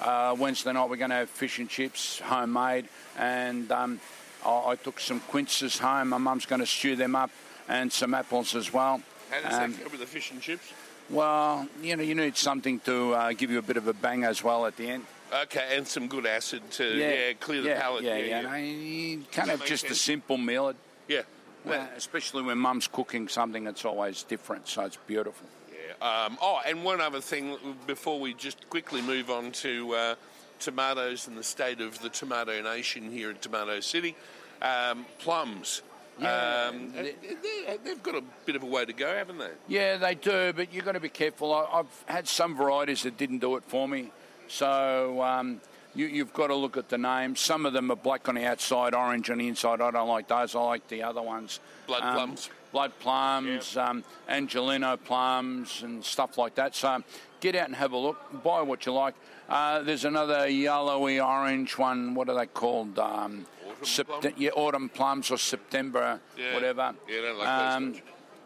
uh, 0.00 0.34
Wednesday 0.38 0.72
night 0.72 0.88
we're 0.90 0.96
going 0.96 1.10
to 1.10 1.16
have 1.16 1.30
fish 1.30 1.58
and 1.58 1.68
chips 1.68 2.18
homemade, 2.20 2.86
and 3.16 3.70
um, 3.70 4.00
I, 4.44 4.70
I 4.70 4.76
took 4.76 4.98
some 5.00 5.20
quinces 5.20 5.78
home. 5.78 6.08
My 6.08 6.18
mum's 6.18 6.46
going 6.46 6.60
to 6.60 6.66
stew 6.66 6.96
them 6.96 7.14
up, 7.14 7.30
and 7.68 7.92
some 7.92 8.14
apples 8.14 8.54
as 8.56 8.72
well. 8.72 9.00
How 9.30 9.40
does 9.42 9.54
Um, 9.58 9.72
that 9.72 9.84
go 9.84 9.90
with 9.90 10.00
the 10.00 10.06
fish 10.06 10.30
and 10.30 10.40
chips? 10.40 10.72
well, 11.10 11.66
you 11.82 11.96
know, 11.96 12.02
you 12.02 12.14
need 12.14 12.36
something 12.36 12.80
to 12.80 13.14
uh, 13.14 13.32
give 13.32 13.50
you 13.50 13.58
a 13.58 13.62
bit 13.62 13.76
of 13.76 13.86
a 13.88 13.92
bang 13.94 14.24
as 14.24 14.42
well 14.44 14.66
at 14.66 14.76
the 14.76 14.88
end. 14.90 15.06
Okay, 15.32 15.76
and 15.76 15.86
some 15.86 16.08
good 16.08 16.26
acid 16.26 16.62
to 16.72 16.96
yeah, 16.96 17.32
clear 17.34 17.62
the 17.62 17.68
yeah, 17.68 17.80
palate. 17.80 18.04
Yeah, 18.04 18.16
yeah, 18.16 18.40
yeah. 18.40 18.56
yeah. 18.56 18.56
you 18.56 19.24
can't 19.30 19.48
have 19.48 19.58
makes 19.60 19.70
just 19.70 19.84
a 19.86 19.94
simple 19.94 20.38
meal. 20.38 20.72
Yeah. 21.06 21.22
uh, 21.66 21.86
especially 21.96 22.42
when 22.42 22.58
mum's 22.58 22.86
cooking 22.86 23.28
something 23.28 23.64
that's 23.64 23.84
always 23.84 24.22
different, 24.22 24.68
so 24.68 24.82
it's 24.82 24.96
beautiful. 25.06 25.46
Yeah. 25.70 26.24
Um, 26.24 26.38
oh, 26.40 26.60
and 26.66 26.82
one 26.84 27.00
other 27.00 27.20
thing 27.20 27.56
before 27.86 28.18
we 28.20 28.34
just 28.34 28.68
quickly 28.70 29.02
move 29.02 29.30
on 29.30 29.52
to 29.52 29.94
uh, 29.94 30.14
tomatoes 30.60 31.26
and 31.28 31.36
the 31.36 31.42
state 31.42 31.80
of 31.80 32.00
the 32.00 32.08
tomato 32.08 32.62
nation 32.62 33.10
here 33.10 33.30
in 33.30 33.36
Tomato 33.36 33.80
City. 33.80 34.16
Um, 34.62 35.04
plums. 35.18 35.82
Yeah, 36.20 36.68
Um, 36.70 36.92
they- 36.92 37.14
they, 37.22 37.76
they've 37.84 38.02
got 38.02 38.16
a 38.16 38.22
bit 38.44 38.56
of 38.56 38.64
a 38.64 38.66
way 38.66 38.84
to 38.84 38.92
go, 38.92 39.06
haven't 39.14 39.38
they? 39.38 39.50
Yeah, 39.68 39.98
they 39.98 40.16
do, 40.16 40.52
but 40.52 40.72
you've 40.72 40.84
got 40.84 40.92
to 40.92 41.00
be 41.00 41.08
careful. 41.08 41.54
I, 41.54 41.64
I've 41.72 42.04
had 42.06 42.26
some 42.26 42.56
varieties 42.56 43.02
that 43.04 43.16
didn't 43.16 43.38
do 43.38 43.54
it 43.56 43.62
for 43.64 43.86
me, 43.86 44.10
so 44.48 45.22
um, 45.22 45.60
you, 45.94 46.06
you've 46.06 46.32
got 46.32 46.48
to 46.48 46.54
look 46.54 46.76
at 46.76 46.88
the 46.88 46.98
names. 46.98 47.40
Some 47.40 47.66
of 47.66 47.72
them 47.72 47.90
are 47.90 47.96
black 47.96 48.28
on 48.28 48.34
the 48.34 48.44
outside, 48.46 48.94
orange 48.94 49.30
on 49.30 49.38
the 49.38 49.48
inside. 49.48 49.80
I 49.80 49.90
don't 49.90 50.08
like 50.08 50.28
those. 50.28 50.54
I 50.54 50.60
like 50.60 50.88
the 50.88 51.02
other 51.02 51.22
ones. 51.22 51.60
Blood 51.86 52.02
Um, 52.02 52.14
plums. 52.14 52.50
Blood 52.70 52.92
plums, 53.00 53.78
um, 53.78 54.04
Angeleno 54.28 55.02
plums, 55.02 55.82
and 55.82 56.04
stuff 56.04 56.36
like 56.36 56.54
that. 56.56 56.74
So 56.74 57.02
get 57.40 57.54
out 57.56 57.66
and 57.68 57.74
have 57.76 57.92
a 57.92 57.96
look. 57.96 58.42
Buy 58.42 58.60
what 58.60 58.84
you 58.84 58.92
like. 58.92 59.14
Uh, 59.48 59.80
there's 59.80 60.04
another 60.04 60.46
yellowy 60.48 61.18
orange 61.18 61.78
one. 61.78 62.14
What 62.14 62.28
are 62.28 62.34
they 62.36 62.44
called? 62.46 62.98
Um, 62.98 63.46
Autumn 63.66 63.84
Sept- 63.84 64.20
plum? 64.20 64.34
yeah, 64.36 64.50
autumn 64.50 64.88
plums 64.90 65.30
or 65.30 65.38
September, 65.38 66.20
Yeah. 66.36 66.52
whatever. 66.52 66.94
Yeah, 67.08 67.16
I 67.18 67.20
don't 67.22 67.38
like 67.38 67.46
those 67.58 67.74
um, 67.76 67.92
much. 67.92 68.02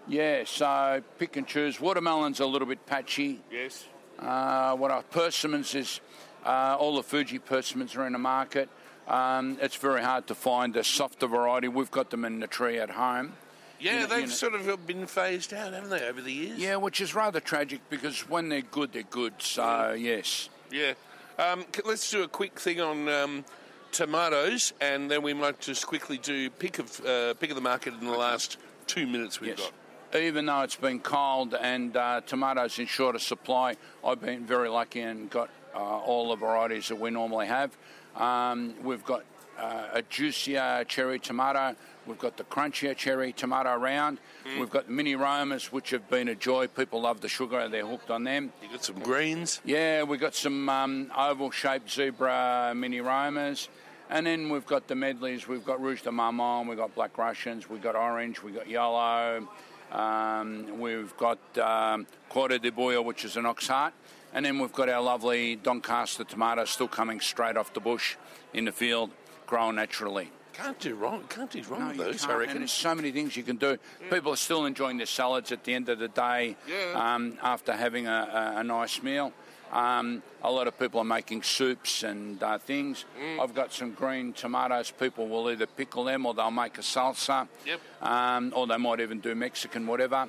Yeah, 0.07 0.44
so 0.46 1.03
pick 1.18 1.36
and 1.36 1.46
choose. 1.46 1.80
Watermelon's 1.80 2.38
a 2.38 2.46
little 2.46 2.68
bit 2.68 2.86
patchy. 2.86 3.40
Yes. 3.50 3.86
Uh, 4.22 4.76
what 4.76 4.90
are 4.90 5.02
persimmons 5.02 5.74
is 5.74 6.00
uh, 6.44 6.76
all 6.78 6.96
the 6.96 7.02
Fuyu 7.02 7.44
persimmons 7.44 7.96
are 7.96 8.06
in 8.06 8.12
the 8.12 8.18
market. 8.18 8.68
Um, 9.08 9.58
it's 9.60 9.76
very 9.76 10.02
hard 10.02 10.26
to 10.28 10.34
find 10.34 10.76
a 10.76 10.84
softer 10.84 11.26
variety. 11.26 11.68
We've 11.68 11.90
got 11.90 12.10
them 12.10 12.24
in 12.24 12.40
the 12.40 12.46
tree 12.46 12.78
at 12.78 12.90
home. 12.90 13.32
Yeah, 13.80 13.94
You 13.94 14.00
know- 14.00 14.06
they've 14.06 14.18
you 14.20 14.26
know- 14.26 14.32
sort 14.32 14.54
of 14.54 14.86
been 14.86 15.06
phased 15.06 15.52
out, 15.52 15.72
haven't 15.72 15.90
they, 15.90 16.06
over 16.08 16.20
the 16.20 16.32
years? 16.32 16.58
Yeah, 16.58 16.76
which 16.76 17.00
is 17.00 17.14
rather 17.14 17.40
tragic 17.40 17.80
because 17.90 18.28
when 18.28 18.48
they're 18.48 18.60
good, 18.62 18.92
they're 18.92 19.02
good. 19.02 19.34
So 19.40 19.92
yes. 19.98 20.48
Yeah. 20.70 20.92
Um, 21.38 21.64
let's 21.84 22.08
do 22.10 22.22
a 22.22 22.28
quick 22.28 22.60
thing 22.60 22.80
on 22.80 23.08
um, 23.08 23.44
tomatoes, 23.90 24.72
and 24.80 25.10
then 25.10 25.22
we 25.22 25.34
might 25.34 25.58
just 25.60 25.86
quickly 25.86 26.18
do 26.18 26.48
pick 26.50 26.78
of 26.78 27.04
uh, 27.04 27.34
pick 27.34 27.50
of 27.50 27.56
the 27.56 27.62
market 27.62 27.94
in 27.94 28.06
the 28.06 28.12
last 28.16 28.56
two 28.86 29.06
minutes 29.06 29.40
we've 29.40 29.50
Yes. 29.50 29.58
got. 29.60 29.72
Even 30.14 30.44
though 30.44 30.60
it's 30.60 30.76
been 30.76 31.00
cold 31.00 31.54
and 31.54 31.96
uh, 31.96 32.20
tomatoes 32.26 32.78
in 32.78 32.84
shorter 32.86 33.18
supply, 33.18 33.76
I've 34.04 34.20
been 34.20 34.44
very 34.44 34.68
lucky 34.68 35.00
and 35.00 35.30
got 35.30 35.48
uh, 35.74 35.78
all 35.78 36.30
the 36.30 36.36
varieties 36.36 36.88
that 36.88 37.00
we 37.00 37.10
normally 37.10 37.46
have. 37.46 37.76
Um, 38.16 38.74
we've 38.82 39.04
got 39.04 39.24
uh, 39.58 39.88
a 39.94 40.02
juicier 40.02 40.84
cherry 40.86 41.18
tomato. 41.18 41.74
We've 42.06 42.18
got 42.18 42.36
the 42.36 42.44
crunchier 42.44 42.94
cherry 42.94 43.32
tomato 43.32 43.74
round. 43.76 44.18
We've 44.58 44.68
got 44.68 44.90
mini 44.90 45.14
Romas, 45.14 45.72
which 45.72 45.90
have 45.90 46.10
been 46.10 46.28
a 46.28 46.34
joy. 46.34 46.66
People 46.66 47.00
love 47.02 47.22
the 47.22 47.28
sugar; 47.28 47.66
they're 47.68 47.86
hooked 47.86 48.10
on 48.10 48.24
them. 48.24 48.52
You 48.62 48.68
got 48.68 48.84
some 48.84 48.98
greens. 48.98 49.62
Yeah, 49.64 50.02
we've 50.02 50.20
got 50.20 50.34
some 50.34 50.68
um, 50.68 51.10
oval-shaped 51.16 51.90
zebra 51.90 52.74
mini 52.76 52.98
Romas. 52.98 53.68
And 54.10 54.26
then 54.26 54.50
we've 54.50 54.66
got 54.66 54.88
the 54.88 54.94
medleys. 54.94 55.48
We've 55.48 55.64
got 55.64 55.80
Rouge 55.80 56.02
de 56.02 56.10
Marmande, 56.10 56.68
we've 56.68 56.76
got 56.76 56.94
Black 56.94 57.16
Russians, 57.16 57.70
we've 57.70 57.80
got 57.80 57.94
orange, 57.94 58.42
we've 58.42 58.54
got 58.54 58.68
yellow. 58.68 59.48
Um, 59.93 60.80
we've 60.80 61.14
got 61.16 61.38
um, 61.59 62.07
Quarter 62.28 62.59
de 62.59 62.70
Boya, 62.70 63.05
which 63.05 63.24
is 63.24 63.36
an 63.36 63.47
ox 63.47 63.68
heart. 63.68 63.93
And 64.34 64.47
then 64.47 64.59
we've 64.59 64.72
got 64.72 64.88
our 64.88 65.03
lovely 65.03 65.57
Doncaster 65.57 66.24
tomato 66.24 66.64
still 66.64 66.88
coming 66.88 67.20
straight 67.20 67.57
off 67.59 67.74
the 67.74 67.80
bush 67.80 68.16
in 68.55 68.64
the 68.64 68.72
field, 68.72 69.11
grown 69.47 69.74
naturally. 69.76 70.30
Can't 70.55 70.78
do 70.78 70.95
wrong. 70.95 71.24
Can't 71.28 71.51
do 71.51 71.62
wrong 71.64 71.80
No, 71.80 71.88
with 71.88 71.97
those. 71.99 72.24
I 72.24 72.26
can't, 72.28 72.38
reckon. 72.38 72.51
And 72.53 72.61
there's 72.61 72.72
so 72.72 72.95
many 72.95 73.11
things 73.11 73.36
you 73.36 73.43
can 73.43 73.57
do. 73.57 73.76
People 74.11 74.32
are 74.32 74.36
still 74.36 74.64
enjoying 74.64 74.97
their 74.97 75.07
salads 75.07 75.53
at 75.53 75.64
the 75.64 75.74
end 75.74 75.88
of 75.90 75.99
the 75.99 76.09
day 76.09 76.57
Yeah. 76.68 77.14
um, 77.14 77.38
after 77.43 77.72
having 77.74 78.07
a, 78.07 78.53
a, 78.57 78.61
a 78.61 78.64
nice 78.64 79.03
meal. 79.03 79.32
Um, 79.72 80.22
a 80.42 80.50
lot 80.52 80.68
of 80.68 80.78
people 80.78 81.00
are 81.00 81.04
making 81.04 81.42
soups 81.42 82.02
and 82.02 82.42
uh, 82.42 82.58
things. 82.58 83.06
Mm. 83.18 83.40
I've 83.42 83.54
got 83.54 83.72
some 83.72 83.92
green 83.92 84.34
tomatoes. 84.34 84.90
People 84.90 85.28
will 85.28 85.50
either 85.50 85.66
pickle 85.66 86.04
them 86.04 86.26
or 86.26 86.34
they'll 86.34 86.50
make 86.50 86.76
a 86.76 86.82
salsa. 86.82 87.48
Yep. 87.64 87.80
Um, 88.02 88.52
or 88.54 88.66
they 88.66 88.76
might 88.76 89.00
even 89.00 89.20
do 89.20 89.34
Mexican, 89.34 89.86
whatever. 89.86 90.28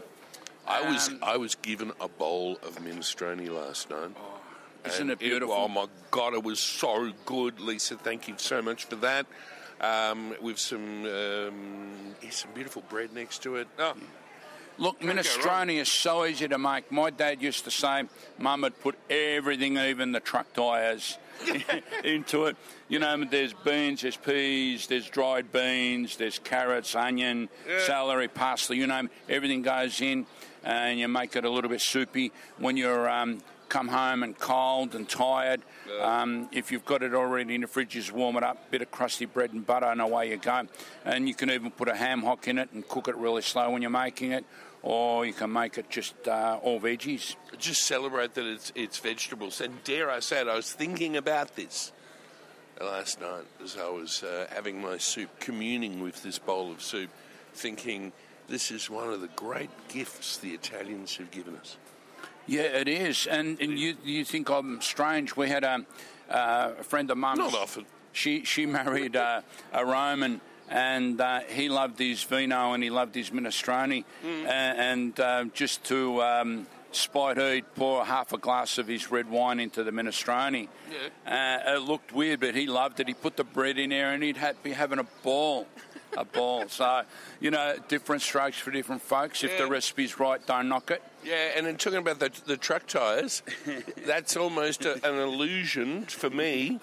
I 0.65 0.89
was 0.89 1.09
Um, 1.09 1.19
I 1.21 1.35
was 1.35 1.55
given 1.55 1.91
a 1.99 2.07
bowl 2.07 2.57
of 2.63 2.77
minestrone 2.77 3.49
last 3.49 3.89
night. 3.89 4.11
isn't 4.85 5.09
it 5.09 5.19
beautiful? 5.19 5.53
oh 5.53 5.67
my 5.67 5.87
god, 6.09 6.33
it 6.33 6.43
was 6.43 6.59
so 6.61 7.11
good, 7.25 7.59
Lisa. 7.59 7.97
Thank 7.97 8.29
you 8.29 8.35
so 8.37 8.61
much 8.61 8.85
for 8.85 8.95
that. 8.97 9.25
Um, 9.81 10.33
with 10.41 10.57
some 10.57 11.03
um, 11.05 12.15
some 12.29 12.51
beautiful 12.53 12.81
bread 12.89 13.11
next 13.13 13.43
to 13.43 13.57
it. 13.57 13.67
Oh, 13.77 13.93
Look, 14.78 14.99
minestrone 15.01 15.74
is 15.80 15.88
so 15.89 16.26
easy 16.26 16.47
to 16.47 16.57
make. 16.57 16.91
My 16.91 17.09
dad 17.09 17.41
used 17.41 17.63
to 17.65 17.71
say, 17.71 18.03
Mum 18.39 18.61
would 18.61 18.80
put 18.82 18.95
everything, 19.09 19.78
even 19.78 20.11
the 20.11 20.19
truck 20.19 20.51
tyres, 20.53 21.17
into 22.03 22.45
it. 22.45 22.55
You 22.89 22.99
know, 22.99 23.24
there's 23.24 23.53
beans, 23.53 24.01
there's 24.01 24.17
peas, 24.17 24.88
there's 24.88 25.09
dried 25.09 25.51
beans, 25.51 26.17
there's 26.17 26.39
carrots, 26.39 26.95
onion, 26.95 27.49
Yeah. 27.67 27.80
celery, 27.86 28.28
parsley, 28.28 28.78
you 28.78 28.88
know, 28.88 29.07
everything 29.30 29.61
goes 29.61 30.01
in 30.01 30.26
and 30.63 30.99
you 30.99 31.07
make 31.07 31.36
it 31.36 31.45
a 31.45 31.49
little 31.49 31.69
bit 31.69 31.82
soupy. 31.82 32.32
When 32.57 32.76
you're 32.78 33.09
um, 33.09 33.41
come 33.74 33.88
home 33.88 34.21
and 34.21 34.38
cold 34.38 34.93
and 34.93 35.09
tired, 35.09 35.59
um, 35.99 36.47
if 36.51 36.71
you've 36.71 36.86
got 36.86 37.01
it 37.01 37.15
already 37.15 37.55
in 37.55 37.61
the 37.61 37.67
fridge, 37.67 37.89
just 37.89 38.11
warm 38.11 38.38
it 38.38 38.43
up, 38.43 38.69
bit 38.69 38.84
of 38.84 38.91
crusty 38.91 39.26
bread 39.26 39.51
and 39.51 39.65
butter, 39.65 39.88
and 39.88 39.99
away 39.99 40.30
you 40.30 40.38
go. 40.38 40.67
And 41.03 41.28
you 41.28 41.34
can 41.34 41.49
even 41.49 41.71
put 41.71 41.88
a 41.88 41.95
ham 41.95 42.21
hock 42.21 42.47
in 42.47 42.59
it 42.59 42.71
and 42.71 42.88
cook 42.88 43.07
it 43.07 43.15
really 43.15 43.41
slow 43.41 43.71
when 43.71 43.82
you're 43.82 43.89
making 43.89 44.32
it, 44.32 44.45
or 44.84 45.26
you 45.26 45.34
can 45.34 45.51
make 45.51 45.80
it 45.80 45.89
just 45.89 46.13
uh, 46.28 46.59
all 46.61 46.80
veggies. 46.80 47.36
just 47.57 47.88
celebrate 47.88 48.36
that 48.36 48.45
it's 48.45 48.71
it's 48.76 48.99
vegetables. 48.99 49.59
And 49.59 49.84
dare 49.84 50.11
I 50.11 50.19
say 50.19 50.41
it, 50.41 50.47
I 50.47 50.55
was 50.55 50.71
thinking 50.71 51.17
about 51.17 51.55
this 51.55 51.91
last 52.80 53.19
night 53.21 53.45
as 53.63 53.76
I 53.76 53.89
was 53.89 54.21
uh, 54.21 54.45
having 54.51 54.80
my 54.82 54.99
soup, 54.99 55.32
communing 55.39 55.99
with 55.99 56.21
this 56.21 56.38
bowl 56.38 56.71
of 56.71 56.80
soup, 56.80 57.09
thinking 57.55 58.11
this 58.47 58.69
is 58.69 58.88
one 58.88 59.09
of 59.09 59.21
the 59.21 59.30
great 59.36 59.71
gifts 59.88 60.38
the 60.38 60.51
Italians 60.51 61.17
have 61.17 61.32
given 61.32 61.55
us. 61.55 61.78
Yeah, 62.47 62.61
it 62.63 62.87
is. 62.87 63.27
And, 63.27 63.59
and 63.61 63.79
you 63.79 63.95
you 64.03 64.25
think 64.25 64.49
I'm 64.49 64.81
strange? 64.81 65.35
We 65.35 65.49
had 65.49 65.63
a, 65.63 65.85
uh, 66.29 66.71
a 66.79 66.83
friend 66.83 67.09
of 67.11 67.17
mine. 67.17 67.37
Not 67.37 67.53
often. 67.55 67.85
She 68.11 68.43
she 68.43 68.65
married 68.79 69.15
uh, 69.15 69.41
a 69.71 69.85
Roman, 69.85 70.41
and 70.69 71.19
uh, 71.21 71.39
he 71.41 71.69
loved 71.69 71.99
his 71.99 72.23
vino 72.23 72.73
and 72.73 72.83
he 72.83 72.89
loved 72.89 73.15
his 73.15 73.29
minestrone, 73.31 74.03
Mm. 74.25 74.45
And 74.47 75.19
uh, 75.19 75.45
just 75.53 75.83
to 75.85 76.21
um, 76.21 76.67
spite 76.91 77.37
her, 77.37 77.53
he'd 77.53 77.73
pour 77.75 78.05
half 78.05 78.33
a 78.33 78.37
glass 78.37 78.77
of 78.77 78.87
his 78.87 79.09
red 79.11 79.29
wine 79.29 79.59
into 79.59 79.83
the 79.83 79.91
minestrone. 79.91 80.67
Uh, 81.25 81.59
it 81.75 81.81
looked 81.81 82.11
weird, 82.11 82.39
but 82.41 82.55
he 82.55 82.67
loved 82.67 82.99
it. 82.99 83.07
He 83.07 83.13
put 83.13 83.35
the 83.37 83.43
bread 83.43 83.77
in 83.77 83.89
there, 83.89 84.11
and 84.11 84.21
he'd 84.21 84.37
ha- 84.37 84.51
be 84.61 84.71
having 84.73 84.99
a 84.99 85.07
ball. 85.23 85.67
A 86.18 86.26
ball. 86.26 86.68
So, 86.68 87.03
you 87.39 87.51
know, 87.51 87.76
different 87.88 88.22
strokes 88.22 88.57
for 88.57 88.72
different 88.72 89.01
folks. 89.01 89.43
If 89.43 89.57
the 89.57 89.68
recipe's 89.68 90.20
right, 90.20 90.45
don't 90.45 90.70
knock 90.70 90.91
it. 90.91 91.01
Yeah, 91.24 91.51
and 91.55 91.66
then 91.66 91.78
talking 91.78 91.99
about 91.99 92.20
the, 92.20 92.32
the 92.45 92.57
truck 92.57 92.86
tyres, 92.88 93.41
that's 94.05 94.36
almost 94.38 94.86
a, 94.86 94.93
an 95.07 95.20
illusion 95.20 96.03
for 96.03 96.30
me 96.30 96.80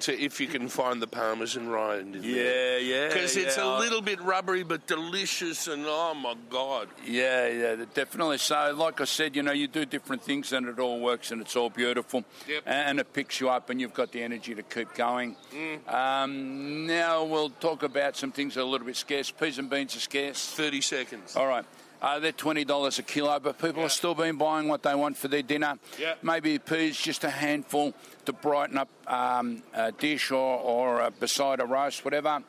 to 0.00 0.18
if 0.18 0.40
you 0.40 0.46
can 0.46 0.68
find 0.68 1.00
the 1.00 1.06
Parmesan 1.06 1.68
rind 1.68 2.16
in 2.16 2.22
there. 2.22 2.30
Yeah, 2.30 2.78
yeah. 2.78 3.08
Because 3.08 3.36
it's 3.36 3.56
yeah. 3.56 3.64
a 3.64 3.78
little 3.78 4.00
bit 4.00 4.20
rubbery 4.20 4.62
but 4.62 4.86
delicious, 4.86 5.66
and 5.68 5.84
oh 5.86 6.14
my 6.14 6.34
god. 6.50 6.88
Yeah, 7.06 7.48
yeah, 7.48 7.84
definitely. 7.94 8.38
So, 8.38 8.74
like 8.76 9.00
I 9.00 9.04
said, 9.04 9.36
you 9.36 9.42
know, 9.42 9.52
you 9.52 9.68
do 9.68 9.84
different 9.84 10.22
things 10.22 10.52
and 10.52 10.66
it 10.68 10.78
all 10.78 11.00
works 11.00 11.30
and 11.30 11.40
it's 11.40 11.56
all 11.56 11.70
beautiful. 11.70 12.24
Yep. 12.48 12.62
And 12.66 13.00
it 13.00 13.12
picks 13.12 13.40
you 13.40 13.50
up 13.50 13.70
and 13.70 13.80
you've 13.80 13.94
got 13.94 14.12
the 14.12 14.22
energy 14.22 14.54
to 14.54 14.62
keep 14.62 14.94
going. 14.94 15.36
Mm. 15.54 15.92
Um, 15.92 16.86
now 16.86 17.24
we'll 17.24 17.50
talk 17.50 17.82
about 17.82 18.16
some 18.16 18.32
things 18.32 18.54
that 18.54 18.60
are 18.60 18.64
a 18.64 18.66
little 18.66 18.86
bit 18.86 18.96
scarce. 18.96 19.30
Peas 19.30 19.58
and 19.58 19.68
beans 19.68 19.96
are 19.96 20.00
scarce. 20.00 20.50
30 20.50 20.80
seconds. 20.80 21.36
All 21.36 21.46
right. 21.46 21.64
Uh, 22.02 22.18
they're 22.18 22.32
twenty 22.32 22.66
dollars 22.66 22.98
a 22.98 23.02
kilo, 23.02 23.40
but 23.40 23.58
people 23.58 23.78
Yeah. 23.78 23.86
are 23.86 23.88
still 23.88 24.14
been 24.14 24.36
buying 24.36 24.68
what 24.68 24.82
they 24.82 24.94
want 24.94 25.16
for 25.16 25.28
their 25.28 25.40
dinner. 25.40 25.78
Yeah. 25.98 26.16
Maybe 26.22 26.58
peas, 26.58 26.98
just 26.98 27.24
a 27.24 27.30
handful 27.30 27.94
to 28.26 28.32
brighten 28.32 28.78
up 28.78 28.88
um, 29.06 29.62
a 29.72 29.92
dish 29.92 30.30
or, 30.30 30.58
or 30.58 31.00
uh, 31.02 31.10
beside 31.10 31.60
a 31.60 31.64
roast, 31.66 32.04
whatever. 32.04 32.42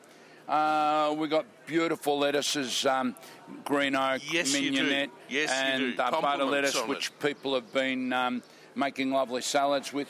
Uh, 0.48 1.16
we 1.18 1.28
got 1.28 1.46
beautiful 1.66 2.20
lettuces, 2.20 2.86
um, 2.86 3.16
green 3.64 3.96
oak, 3.96 4.22
Yes, 4.32 4.54
you 4.60 4.70
do. 4.72 4.84
mignonette, 4.84 5.10
Yes, 5.28 5.50
you 5.50 5.56
and 5.56 5.98
do. 5.98 6.02
Uh, 6.04 6.22
butter 6.22 6.44
lettuce, 6.44 6.76
on 6.76 6.88
which 6.88 7.08
it. 7.08 7.20
people 7.20 7.56
have 7.56 7.72
been 7.74 8.14
um, 8.14 8.44
making 8.76 9.12
lovely 9.12 9.42
salads 9.42 9.92
with. 9.92 10.08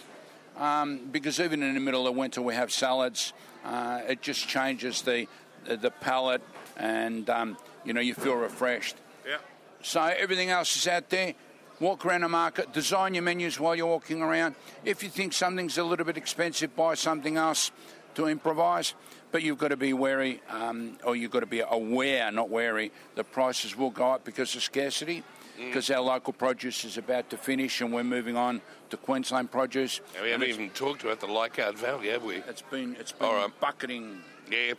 Um, 0.58 1.08
because 1.12 1.40
even 1.40 1.64
in 1.64 1.74
the 1.74 1.80
middle 1.80 2.08
of 2.08 2.16
winter, 2.16 2.42
we 2.42 2.54
have 2.56 2.72
salads. 2.72 3.34
Uh, 3.64 4.02
it 4.08 4.22
just 4.22 4.48
changes 4.48 5.02
the 5.02 5.28
the 5.66 5.90
palate, 5.90 6.42
and 6.78 7.30
um, 7.30 7.58
you 7.84 7.92
know 7.94 8.00
you 8.00 8.14
feel 8.14 8.36
refreshed. 8.36 8.96
Yeah. 9.28 9.38
So 9.82 10.02
everything 10.02 10.50
else 10.52 10.76
is 10.78 10.88
out 10.88 11.10
there. 11.10 11.34
Walk 11.80 12.06
around 12.06 12.22
the 12.22 12.30
market, 12.30 12.72
design 12.72 13.16
your 13.16 13.24
menus 13.24 13.60
while 13.60 13.76
you're 13.76 13.86
walking 13.86 14.22
around. 14.22 14.56
If 14.86 15.04
you 15.04 15.10
think 15.10 15.34
something's 15.34 15.78
a 15.78 15.84
little 15.84 16.06
bit 16.06 16.16
expensive, 16.16 16.76
buy 16.76 16.94
something 16.94 17.36
else 17.36 17.72
to 18.16 18.28
improvise. 18.28 18.94
But 19.32 19.44
you've 19.44 19.58
got 19.58 19.70
to 19.70 19.78
be 19.78 19.92
wary, 19.92 20.42
um, 20.50 20.98
or 21.04 21.18
you've 21.18 21.32
got 21.32 21.42
to 21.42 21.46
be 21.46 21.60
aware, 21.60 22.32
not 22.32 22.50
wary. 22.50 22.94
The 23.16 23.26
prices 23.26 23.76
will 23.76 23.90
go 23.90 24.12
up 24.12 24.24
because 24.24 24.56
of 24.56 24.64
scarcity. 24.64 25.24
Because 25.58 25.90
our 25.90 26.02
local 26.02 26.34
produce 26.34 26.84
is 26.84 26.98
about 26.98 27.30
to 27.30 27.38
finish, 27.38 27.80
and 27.80 27.94
we're 27.94 28.04
moving 28.04 28.36
on 28.36 28.62
to 28.90 28.98
Queensland 28.98 29.52
produce. 29.52 30.02
And 30.16 30.26
we 30.26 30.32
haven't 30.32 30.50
even 30.50 30.70
talked 30.72 31.04
about 31.04 31.22
the 31.22 31.28
Lockyer 31.28 31.72
Valley, 31.72 32.10
have 32.10 32.24
we? 32.24 32.36
It's 32.36 32.62
been 32.62 32.98
it's 33.00 33.14
been 33.14 33.30
right. 33.30 33.60
bucketing. 33.62 34.18
Yeah. 34.52 34.74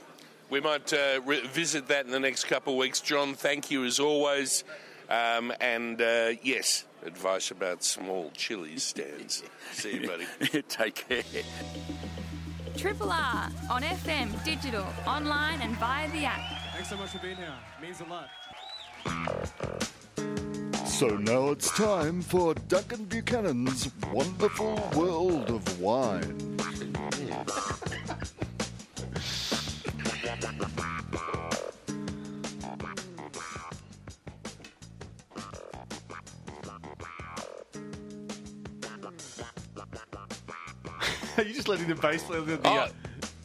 We 0.50 0.60
might 0.60 0.92
uh, 0.92 1.22
revisit 1.24 1.88
that 1.88 2.04
in 2.04 2.12
the 2.12 2.20
next 2.20 2.44
couple 2.44 2.74
of 2.74 2.78
weeks. 2.78 3.00
John, 3.00 3.34
thank 3.34 3.70
you 3.70 3.84
as 3.84 3.98
always. 3.98 4.64
Um, 5.08 5.52
and 5.60 6.00
uh, 6.00 6.32
yes, 6.42 6.84
advice 7.04 7.50
about 7.50 7.84
small 7.84 8.30
chilies 8.34 8.82
stands. 8.82 9.42
See 9.72 10.00
you, 10.00 10.08
buddy. 10.08 10.26
Take 10.68 11.08
care. 11.08 11.22
Triple 12.76 13.10
R 13.10 13.48
on 13.70 13.82
FM, 13.82 14.44
digital, 14.44 14.86
online, 15.06 15.60
and 15.62 15.76
via 15.76 16.10
the 16.10 16.24
app. 16.24 16.40
Thanks 16.72 16.90
so 16.90 16.96
much 16.96 17.10
for 17.10 17.18
being 17.18 17.36
here. 17.36 17.54
means 17.80 18.00
a 18.00 18.04
lot. 18.04 18.28
So 20.86 21.08
now 21.08 21.50
it's 21.50 21.70
time 21.76 22.22
for 22.22 22.54
Duncan 22.54 23.04
Buchanan's 23.04 23.90
Wonderful 24.12 24.90
World 24.94 25.50
of 25.50 25.80
Wine. 25.80 26.58
you 41.46 41.52
just 41.54 41.68
letting 41.68 41.88
the 41.88 41.94
bass 41.94 42.22
play 42.24 42.40
the, 42.40 42.56
the, 42.56 42.68
Oh, 42.68 42.76
uh, 42.76 42.88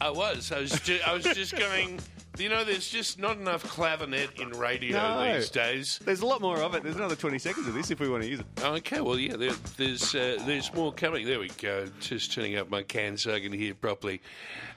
I 0.00 0.10
was. 0.10 0.50
I 0.52 0.60
was. 0.60 0.72
Ju- 0.80 1.00
I 1.06 1.14
was 1.14 1.24
just 1.24 1.56
going. 1.56 2.00
You 2.38 2.48
know, 2.48 2.64
there's 2.64 2.88
just 2.88 3.18
not 3.18 3.36
enough 3.36 3.62
clavinet 3.64 4.40
in 4.40 4.50
radio 4.58 4.96
No. 4.96 5.34
these 5.34 5.50
days. 5.50 6.00
There's 6.02 6.22
a 6.22 6.26
lot 6.26 6.40
more 6.40 6.56
of 6.62 6.74
it. 6.74 6.82
There's 6.82 6.96
another 6.96 7.14
20 7.14 7.38
seconds 7.38 7.68
of 7.68 7.74
this 7.74 7.90
if 7.90 8.00
we 8.00 8.08
want 8.08 8.22
to 8.22 8.28
use 8.30 8.40
it. 8.40 8.46
Okay, 8.64 9.02
well, 9.02 9.18
yeah, 9.18 9.36
there, 9.36 9.52
there's 9.76 10.14
uh, 10.14 10.38
there's 10.46 10.72
more 10.72 10.92
coming. 10.94 11.26
There 11.26 11.38
we 11.40 11.48
go. 11.50 11.86
Just 12.00 12.32
turning 12.32 12.56
up 12.56 12.70
my 12.70 12.82
can 12.84 13.18
so 13.18 13.34
I 13.34 13.40
can 13.40 13.52
hear 13.52 13.74
properly. 13.74 14.22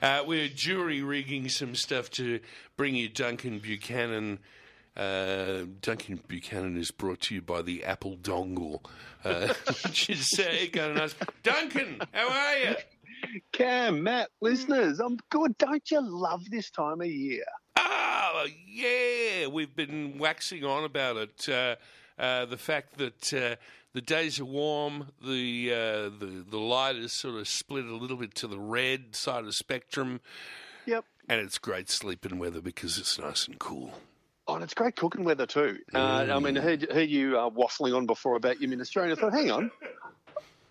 Uh, 0.01 0.23
we're 0.27 0.49
jury 0.49 1.01
rigging 1.01 1.47
some 1.47 1.75
stuff 1.75 2.09
to 2.11 2.41
bring 2.75 2.93
you 2.95 3.07
Duncan 3.07 3.59
Buchanan. 3.59 4.39
Uh, 4.97 5.65
Duncan 5.81 6.21
Buchanan 6.27 6.77
is 6.77 6.91
brought 6.91 7.19
to 7.21 7.35
you 7.35 7.41
by 7.41 7.61
the 7.61 7.83
Apple 7.83 8.15
Dongle, 8.15 8.79
uh, 9.25 9.53
which 9.85 10.09
is 10.09 10.39
uh, 10.39 10.43
kind 10.71 10.91
of 10.91 10.95
nice. 10.95 11.15
Duncan, 11.43 12.01
how 12.13 12.29
are 12.29 12.44
you? 12.44 12.44
Cam, 13.55 14.03
Matt, 14.03 14.31
listeners, 14.41 14.99
I'm 14.99 15.17
good. 15.29 15.57
Don't 15.57 15.89
you 15.89 16.01
love 16.01 16.49
this 16.49 16.69
time 16.69 16.99
of 16.99 17.07
year? 17.07 17.45
Oh, 17.77 18.47
yeah, 18.67 19.47
we've 19.47 19.73
been 19.73 20.17
waxing 20.17 20.65
on 20.65 20.83
about 20.83 21.15
it. 21.15 21.47
Uh, 21.47 21.77
uh, 22.21 22.43
the 22.47 22.57
fact 22.57 22.97
that 22.97 23.33
uh, 23.33 23.55
the 23.93 24.01
days 24.01 24.41
are 24.41 24.45
warm, 24.45 25.07
the, 25.25 25.71
uh, 25.71 26.09
the 26.19 26.43
the 26.49 26.57
light 26.57 26.97
is 26.97 27.13
sort 27.13 27.35
of 27.35 27.47
split 27.47 27.85
a 27.85 27.95
little 27.95 28.17
bit 28.17 28.35
to 28.35 28.47
the 28.47 28.59
red 28.59 29.15
side 29.15 29.39
of 29.39 29.45
the 29.45 29.53
spectrum. 29.53 30.19
Yep. 30.85 31.05
And 31.29 31.39
it's 31.39 31.57
great 31.57 31.89
sleeping 31.89 32.37
weather 32.37 32.59
because 32.59 32.97
it's 32.97 33.17
nice 33.17 33.47
and 33.47 33.57
cool. 33.57 33.93
Oh, 34.49 34.55
and 34.55 34.65
it's 34.65 34.73
great 34.73 34.97
cooking 34.97 35.23
weather 35.23 35.45
too. 35.45 35.77
Uh, 35.93 36.27
I 36.29 36.39
mean, 36.39 36.57
I 36.57 36.61
heard, 36.61 36.91
heard 36.91 37.09
you 37.09 37.39
uh, 37.39 37.49
waffling 37.49 37.95
on 37.95 38.05
before 38.05 38.35
about 38.35 38.59
your 38.59 38.69
minestrone. 38.69 39.13
I 39.13 39.15
thought, 39.15 39.31
hang 39.31 39.49
on, 39.49 39.71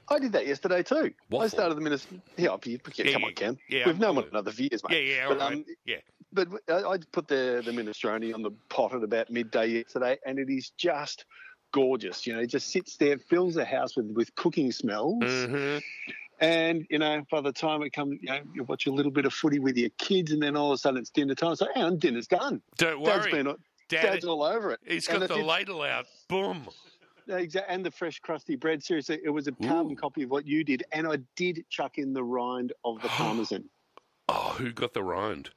I 0.08 0.18
did 0.18 0.32
that 0.32 0.46
yesterday 0.46 0.82
too. 0.82 0.96
I 0.96 1.12
Waffle? 1.30 1.48
started 1.48 1.74
the 1.76 1.80
minestrone. 1.80 2.20
Yeah, 2.36 2.56
you- 2.64 2.78
yeah, 2.94 3.04
Yeah, 3.04 3.12
come 3.12 3.22
yeah, 3.22 3.26
on, 3.28 3.34
Cam. 3.34 3.58
yeah, 3.68 3.86
We've 3.86 3.98
known 3.98 4.16
one 4.16 4.28
another 4.30 4.52
for 4.52 4.62
years, 4.62 4.82
Yeah, 4.88 4.96
mate. 4.96 5.06
yeah, 5.08 5.28
but, 5.28 5.40
all 5.40 5.48
right. 5.48 5.56
um, 5.58 5.64
yeah. 5.86 5.96
but 6.32 6.48
I, 6.68 6.82
I 6.92 6.98
put 7.12 7.28
the 7.28 7.62
the 7.64 7.70
minestrone 7.72 8.34
on 8.34 8.42
the 8.42 8.50
pot 8.68 8.94
at 8.94 9.02
about 9.02 9.30
midday 9.30 9.66
yesterday, 9.68 10.18
and 10.26 10.38
it 10.38 10.50
is 10.50 10.70
just 10.70 11.24
gorgeous. 11.72 12.26
You 12.26 12.34
know, 12.34 12.40
it 12.40 12.46
just 12.48 12.68
sits 12.68 12.96
there, 12.96 13.18
fills 13.18 13.54
the 13.54 13.64
house 13.64 13.96
with 13.96 14.06
with 14.12 14.34
cooking 14.34 14.72
smells. 14.72 15.22
Mm-hmm. 15.24 15.78
And 16.40 16.86
you 16.90 16.98
know, 16.98 17.24
by 17.30 17.40
the 17.40 17.52
time 17.52 17.82
it 17.82 17.90
comes, 17.92 18.18
you 18.20 18.28
know, 18.28 18.40
you 18.52 18.64
watch 18.64 18.86
a 18.86 18.90
little 18.92 19.12
bit 19.12 19.24
of 19.24 19.32
footy 19.32 19.60
with 19.60 19.76
your 19.76 19.90
kids, 19.98 20.32
and 20.32 20.42
then 20.42 20.56
all 20.56 20.72
of 20.72 20.74
a 20.74 20.78
sudden 20.78 21.00
it's 21.00 21.10
dinner 21.10 21.34
time. 21.34 21.54
So, 21.56 21.66
on, 21.76 21.98
dinner's 21.98 22.26
done. 22.26 22.60
Don't 22.76 23.00
worry, 23.00 23.20
Dad's 23.20 23.26
been, 23.28 23.44
Dad- 23.88 24.02
Dad's 24.02 24.24
all 24.24 24.42
over 24.42 24.72
it. 24.72 24.80
He's 24.84 25.06
And 25.08 25.20
got 25.20 25.28
the 25.28 25.36
ladle 25.36 25.82
out. 25.82 26.06
Boom. 26.28 26.66
And 27.28 27.84
the 27.84 27.90
fresh 27.90 28.20
crusty 28.20 28.56
bread. 28.56 28.82
Seriously, 28.82 29.18
it 29.24 29.30
was 29.30 29.46
a 29.46 29.52
carbon 29.52 29.96
copy 29.96 30.22
of 30.24 30.30
what 30.30 30.46
you 30.46 30.64
did, 30.64 30.84
and 30.92 31.06
I 31.06 31.18
did 31.36 31.64
chuck 31.70 31.98
in 31.98 32.12
the 32.12 32.22
rind 32.24 32.72
of 32.84 33.00
the 33.02 33.08
parmesan. 33.08 33.64
Oh, 34.28 34.54
who 34.58 34.72
got 34.72 34.94
the 34.94 35.02
rind? 35.02 35.50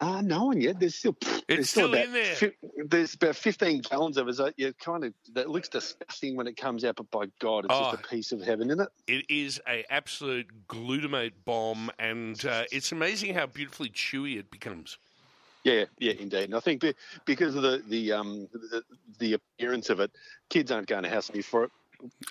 Ah, 0.00 0.20
no 0.20 0.44
one 0.44 0.60
yet. 0.60 0.78
There's 0.78 0.94
still 0.94 1.16
there's 1.20 1.42
It's 1.60 1.70
still 1.70 1.92
about 1.92 2.04
in 2.06 2.12
there. 2.12 2.34
fi- 2.36 2.52
there's 2.86 3.14
about 3.14 3.34
15 3.34 3.80
gallons 3.80 4.16
of 4.16 4.28
it. 4.28 4.34
So 4.36 4.52
you 4.56 4.72
kind 4.74 5.04
of 5.04 5.12
that 5.32 5.50
looks 5.50 5.68
disgusting 5.68 6.36
when 6.36 6.46
it 6.46 6.56
comes 6.56 6.84
out, 6.84 6.94
but 6.96 7.10
by 7.10 7.24
God, 7.40 7.64
it's 7.64 7.74
Oh. 7.74 7.90
just 7.90 8.04
a 8.04 8.08
piece 8.08 8.30
of 8.30 8.40
heaven, 8.40 8.70
isn't 8.70 8.80
it? 8.80 8.88
It 9.08 9.24
is 9.28 9.60
a 9.66 9.84
absolute 9.90 10.46
glutamate 10.68 11.32
bomb, 11.44 11.90
and 11.98 12.42
uh, 12.46 12.62
it's 12.70 12.92
amazing 12.92 13.34
how 13.34 13.46
beautifully 13.46 13.88
chewy 13.90 14.38
it 14.38 14.52
becomes. 14.52 14.98
Yeah, 15.68 15.84
yeah, 15.98 16.12
indeed. 16.18 16.44
And 16.44 16.54
I 16.54 16.60
think 16.60 16.80
be- 16.80 16.94
because 17.24 17.54
of 17.54 17.62
the 17.62 17.82
the 17.88 18.12
um 18.12 18.48
the, 18.52 18.82
the 19.18 19.32
appearance 19.34 19.90
of 19.90 20.00
it, 20.00 20.10
kids 20.48 20.70
aren't 20.70 20.86
going 20.88 21.02
to 21.02 21.08
hassle 21.08 21.34
me 21.34 21.42
for 21.42 21.64
it. 21.64 21.70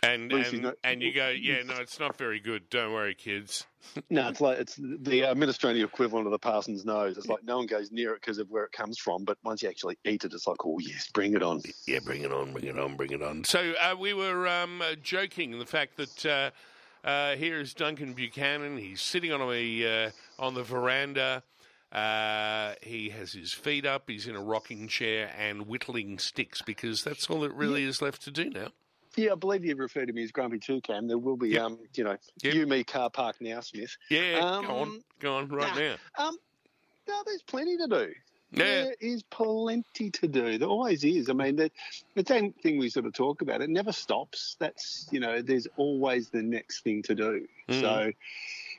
And 0.01 0.31
Lucy, 0.31 0.55
and, 0.55 0.63
no- 0.63 0.73
and 0.83 1.01
you 1.01 1.13
go, 1.13 1.27
yeah, 1.27 1.61
no, 1.63 1.75
it's 1.75 1.99
not 1.99 2.17
very 2.17 2.39
good. 2.39 2.69
Don't 2.69 2.93
worry, 2.93 3.15
kids. 3.15 3.65
No, 4.09 4.27
it's 4.27 4.41
like 4.41 4.59
it's 4.59 4.75
the 4.75 5.23
uh, 5.23 5.33
minestrone 5.33 5.81
equivalent 5.81 6.25
of 6.27 6.31
the 6.31 6.39
parson's 6.39 6.83
nose. 6.83 7.17
It's 7.17 7.27
like 7.27 7.43
no 7.45 7.57
one 7.57 7.67
goes 7.67 7.89
near 7.89 8.13
it 8.13 8.21
because 8.21 8.38
of 8.38 8.49
where 8.49 8.65
it 8.65 8.73
comes 8.73 8.97
from, 8.97 9.23
but 9.23 9.38
once 9.45 9.63
you 9.63 9.69
actually 9.69 9.97
eat 10.03 10.25
it, 10.25 10.33
it's 10.33 10.45
like, 10.45 10.65
oh 10.65 10.77
yes, 10.79 11.09
bring 11.13 11.33
it 11.35 11.41
on. 11.41 11.61
Yeah, 11.88 11.99
bring 12.03 12.23
it 12.23 12.33
on, 12.33 12.51
bring 12.51 12.65
it 12.65 12.77
on, 12.77 12.97
bring 12.97 13.11
it 13.11 13.23
on. 13.23 13.45
So 13.45 13.73
uh, 13.81 13.95
we 13.97 14.13
were 14.13 14.45
um, 14.45 14.81
uh, 14.81 14.95
joking 15.01 15.57
the 15.57 15.65
fact 15.65 15.95
that 15.97 16.25
uh, 16.25 17.07
uh, 17.07 17.35
here 17.38 17.61
is 17.61 17.73
Duncan 17.73 18.11
Buchanan. 18.11 18.77
He's 18.77 18.99
sitting 18.99 19.31
on 19.31 19.41
a 19.41 20.05
uh, 20.07 20.11
on 20.38 20.53
the 20.53 20.63
veranda. 20.63 21.43
Uh, 21.91 22.73
he 22.81 23.09
has 23.09 23.31
his 23.33 23.53
feet 23.53 23.85
up. 23.85 24.03
He's 24.07 24.27
in 24.27 24.35
a 24.35 24.41
rocking 24.41 24.88
chair 24.88 25.31
and 25.38 25.67
whittling 25.67 26.19
sticks 26.19 26.61
because 26.61 27.03
that's 27.03 27.29
all 27.29 27.41
that 27.41 27.53
really 27.53 27.83
is 27.83 28.01
left 28.01 28.23
to 28.23 28.31
do 28.31 28.49
now. 28.49 28.67
Yeah, 29.15 29.31
I 29.31 29.35
believe 29.35 29.65
you 29.65 29.75
refer 29.75 30.05
to 30.05 30.13
me 30.13 30.23
as 30.23 30.31
Grumpy 30.31 30.59
too, 30.59 30.79
Cam. 30.81 31.07
There 31.07 31.17
will 31.17 31.38
be, 31.38 31.57
um, 31.57 31.79
you 31.95 32.03
know, 32.03 32.17
you, 32.43 32.67
me, 32.67 32.83
car 32.83 33.09
park 33.09 33.38
now, 33.39 33.61
Smith. 33.61 33.97
Yeah, 34.09 34.39
Um, 34.43 34.65
go 34.65 34.75
on, 34.75 35.03
go 35.19 35.35
on 35.38 35.47
right 35.47 35.75
nah. 35.75 35.79
now. 35.79 36.27
Um, 36.27 36.38
no, 37.07 37.23
there's 37.25 37.41
plenty 37.41 37.77
to 37.77 37.88
do. 37.88 38.13
Yeah. 38.51 38.63
There 38.63 38.95
is 39.01 39.23
plenty 39.23 40.11
to 40.11 40.27
do. 40.27 40.57
There 40.57 40.67
always 40.67 41.03
is. 41.03 41.29
I 41.29 41.33
mean, 41.33 41.55
the, 41.55 41.71
the 42.15 42.23
same 42.25 42.53
thing 42.53 42.77
we 42.77 42.89
sort 42.89 43.05
of 43.05 43.13
talk 43.13 43.41
about, 43.41 43.61
it 43.61 43.69
never 43.69 43.91
stops. 43.91 44.55
That's, 44.59 45.07
you 45.11 45.19
know, 45.19 45.41
there's 45.41 45.67
always 45.77 46.29
the 46.29 46.43
next 46.43 46.81
thing 46.81 47.01
to 47.03 47.15
do. 47.15 47.47
Mm. 47.69 47.81
So, 47.81 48.11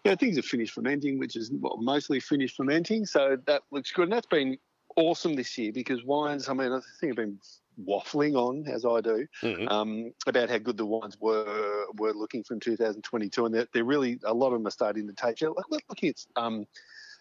yeah, 0.08 0.14
things 0.16 0.38
are 0.38 0.42
finished 0.42 0.72
fermenting, 0.74 1.18
which 1.18 1.36
is 1.36 1.50
well, 1.52 1.76
mostly 1.78 2.20
finished 2.20 2.56
fermenting. 2.56 3.04
So 3.04 3.36
that 3.46 3.62
looks 3.70 3.92
good. 3.92 4.04
And 4.04 4.12
that's 4.12 4.26
been 4.26 4.58
awesome 4.96 5.34
this 5.34 5.56
year 5.58 5.72
because 5.72 6.02
wines, 6.04 6.48
I 6.48 6.54
mean, 6.54 6.72
I 6.72 6.80
think 7.00 7.12
I've 7.12 7.16
been 7.16 7.38
waffling 7.86 8.34
on, 8.34 8.66
as 8.66 8.84
I 8.84 9.00
do, 9.00 9.26
Mm-hmm. 9.42 9.68
um, 9.68 10.12
about 10.26 10.50
how 10.50 10.58
good 10.58 10.76
the 10.76 10.86
wines 10.86 11.16
were 11.20 11.84
were 11.96 12.12
looking 12.12 12.42
from 12.42 12.60
2022. 12.60 13.46
And 13.46 13.54
they're, 13.54 13.68
they're 13.72 13.84
really, 13.84 14.18
a 14.24 14.34
lot 14.34 14.48
of 14.48 14.54
them 14.54 14.66
are 14.66 14.70
starting 14.70 15.06
to 15.06 15.12
take. 15.12 15.42
Like, 15.42 15.70
we're 15.70 15.78
looking 15.88 16.10
at 16.10 16.24
um, 16.36 16.66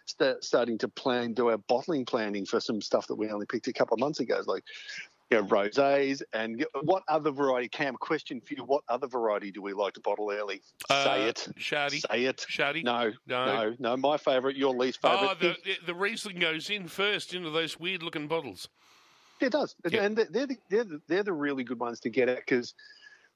sta 0.06 0.36
starting 0.42 0.78
to 0.80 0.88
plan, 0.88 1.34
do 1.34 1.50
our 1.50 1.58
bottling 1.58 2.06
planning 2.06 2.46
for 2.46 2.60
some 2.60 2.82
stuff 2.82 3.08
that 3.08 3.16
we 3.16 3.30
only 3.30 3.46
picked 3.46 3.68
a 3.68 3.74
couple 3.74 3.96
of 3.96 4.00
months 4.00 4.20
ago, 4.20 4.42
like 4.48 4.64
you 5.30 5.38
know, 5.38 5.44
rosés 5.44 6.22
and 6.34 6.66
what 6.84 7.04
other 7.08 7.32
variety? 7.32 7.68
Cam, 7.68 7.96
question 7.96 8.40
for 8.40 8.54
you: 8.54 8.64
What 8.64 8.84
other 8.88 9.08
variety 9.08 9.52
do 9.52 9.62
we 9.62 9.74
like 9.74 9.94
to 9.94 10.00
bottle 10.02 10.32
early? 10.32 10.62
Uh, 10.90 11.04
Say 11.04 11.24
it, 11.28 11.48
Shardy. 11.60 12.02
Say 12.10 12.26
it, 12.26 12.46
Shardy. 12.50 12.84
No, 12.84 13.12
No. 13.28 13.46
no, 13.46 13.76
no. 13.80 13.98
My 13.98 14.18
favourite, 14.18 14.56
your 14.56 14.74
least 14.76 15.02
favourite. 15.02 15.38
Oh, 15.42 15.54
the, 15.66 15.76
the, 15.86 15.94
Riesling 15.94 16.40
goes 16.40 16.70
in 16.70 16.88
first 16.88 17.34
into 17.34 17.50
those 17.50 17.80
weird 17.80 18.04
looking 18.04 18.28
bottles. 18.28 18.70
it 19.42 19.52
does, 19.52 19.76
and 19.84 20.16
they're 20.16 20.28
they're 20.30 20.48
the, 20.48 20.58
they're, 20.70 20.84
the, 20.84 21.02
they're 21.08 21.24
the 21.24 21.34
really 21.34 21.64
good 21.64 21.80
ones 21.80 22.00
to 22.02 22.10
get 22.10 22.30
at 22.30 22.38
because 22.38 22.74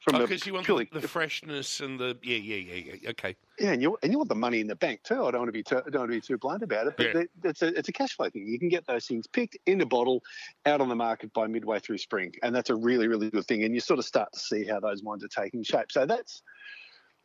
from 0.02 0.18
Because 0.20 0.44
Oh, 0.44 0.48
you 0.48 0.54
want 0.54 0.66
purely 0.66 0.90
the, 0.92 1.00
the 1.00 1.08
freshness 1.08 1.80
and 1.80 2.00
the 2.00 2.18
yeah 2.24 2.38
yeah 2.38 2.56
yeah 2.56 2.96
yeah 3.02 3.10
okay 3.12 3.36
Yeah, 3.60 3.72
and 3.72 3.82
you 3.82 3.98
and 4.02 4.12
you 4.12 4.18
want 4.18 4.30
the 4.30 4.36
money 4.36 4.60
in 4.60 4.68
the 4.68 4.76
bank 4.76 5.04
too. 5.04 5.26
I 5.26 5.32
don't 5.32 5.42
want 5.42 5.50
to 5.50 5.52
be 5.52 5.64
too, 5.64 5.78
I 5.78 5.90
don't 5.90 6.02
want 6.02 6.12
to 6.12 6.18
be 6.18 6.22
too 6.22 6.38
blunt 6.38 6.64
about 6.64 6.88
it, 6.88 6.98
but 6.98 7.06
Yeah. 7.06 7.14
they- 7.14 7.50
it's 7.50 7.62
a 7.62 7.68
it's 7.78 7.90
a 7.90 7.92
cash 7.92 8.16
flow 8.16 8.30
thing. 8.30 8.48
You 8.48 8.58
can 8.60 8.70
get 8.70 8.86
those 8.88 9.06
things 9.06 9.28
picked 9.28 9.58
in 9.66 9.80
a 9.82 9.86
bottle, 9.86 10.24
out 10.66 10.82
on 10.82 10.90
the 10.90 10.96
market 10.96 11.32
by 11.34 11.48
midway 11.48 11.80
through 11.80 12.00
spring, 12.00 12.34
and 12.42 12.56
that's 12.56 12.70
a 12.72 12.76
really 12.76 13.08
really 13.08 13.30
good 13.30 13.46
thing. 13.46 13.64
And 13.64 13.74
you 13.76 13.80
sort 13.82 14.00
of 14.00 14.06
start 14.06 14.34
to 14.34 14.40
see 14.40 14.66
how 14.66 14.80
those 14.80 15.04
wines 15.04 15.24
are 15.24 15.28
taking 15.28 15.64
shape. 15.64 15.92
So 15.92 16.06
that's 16.06 16.42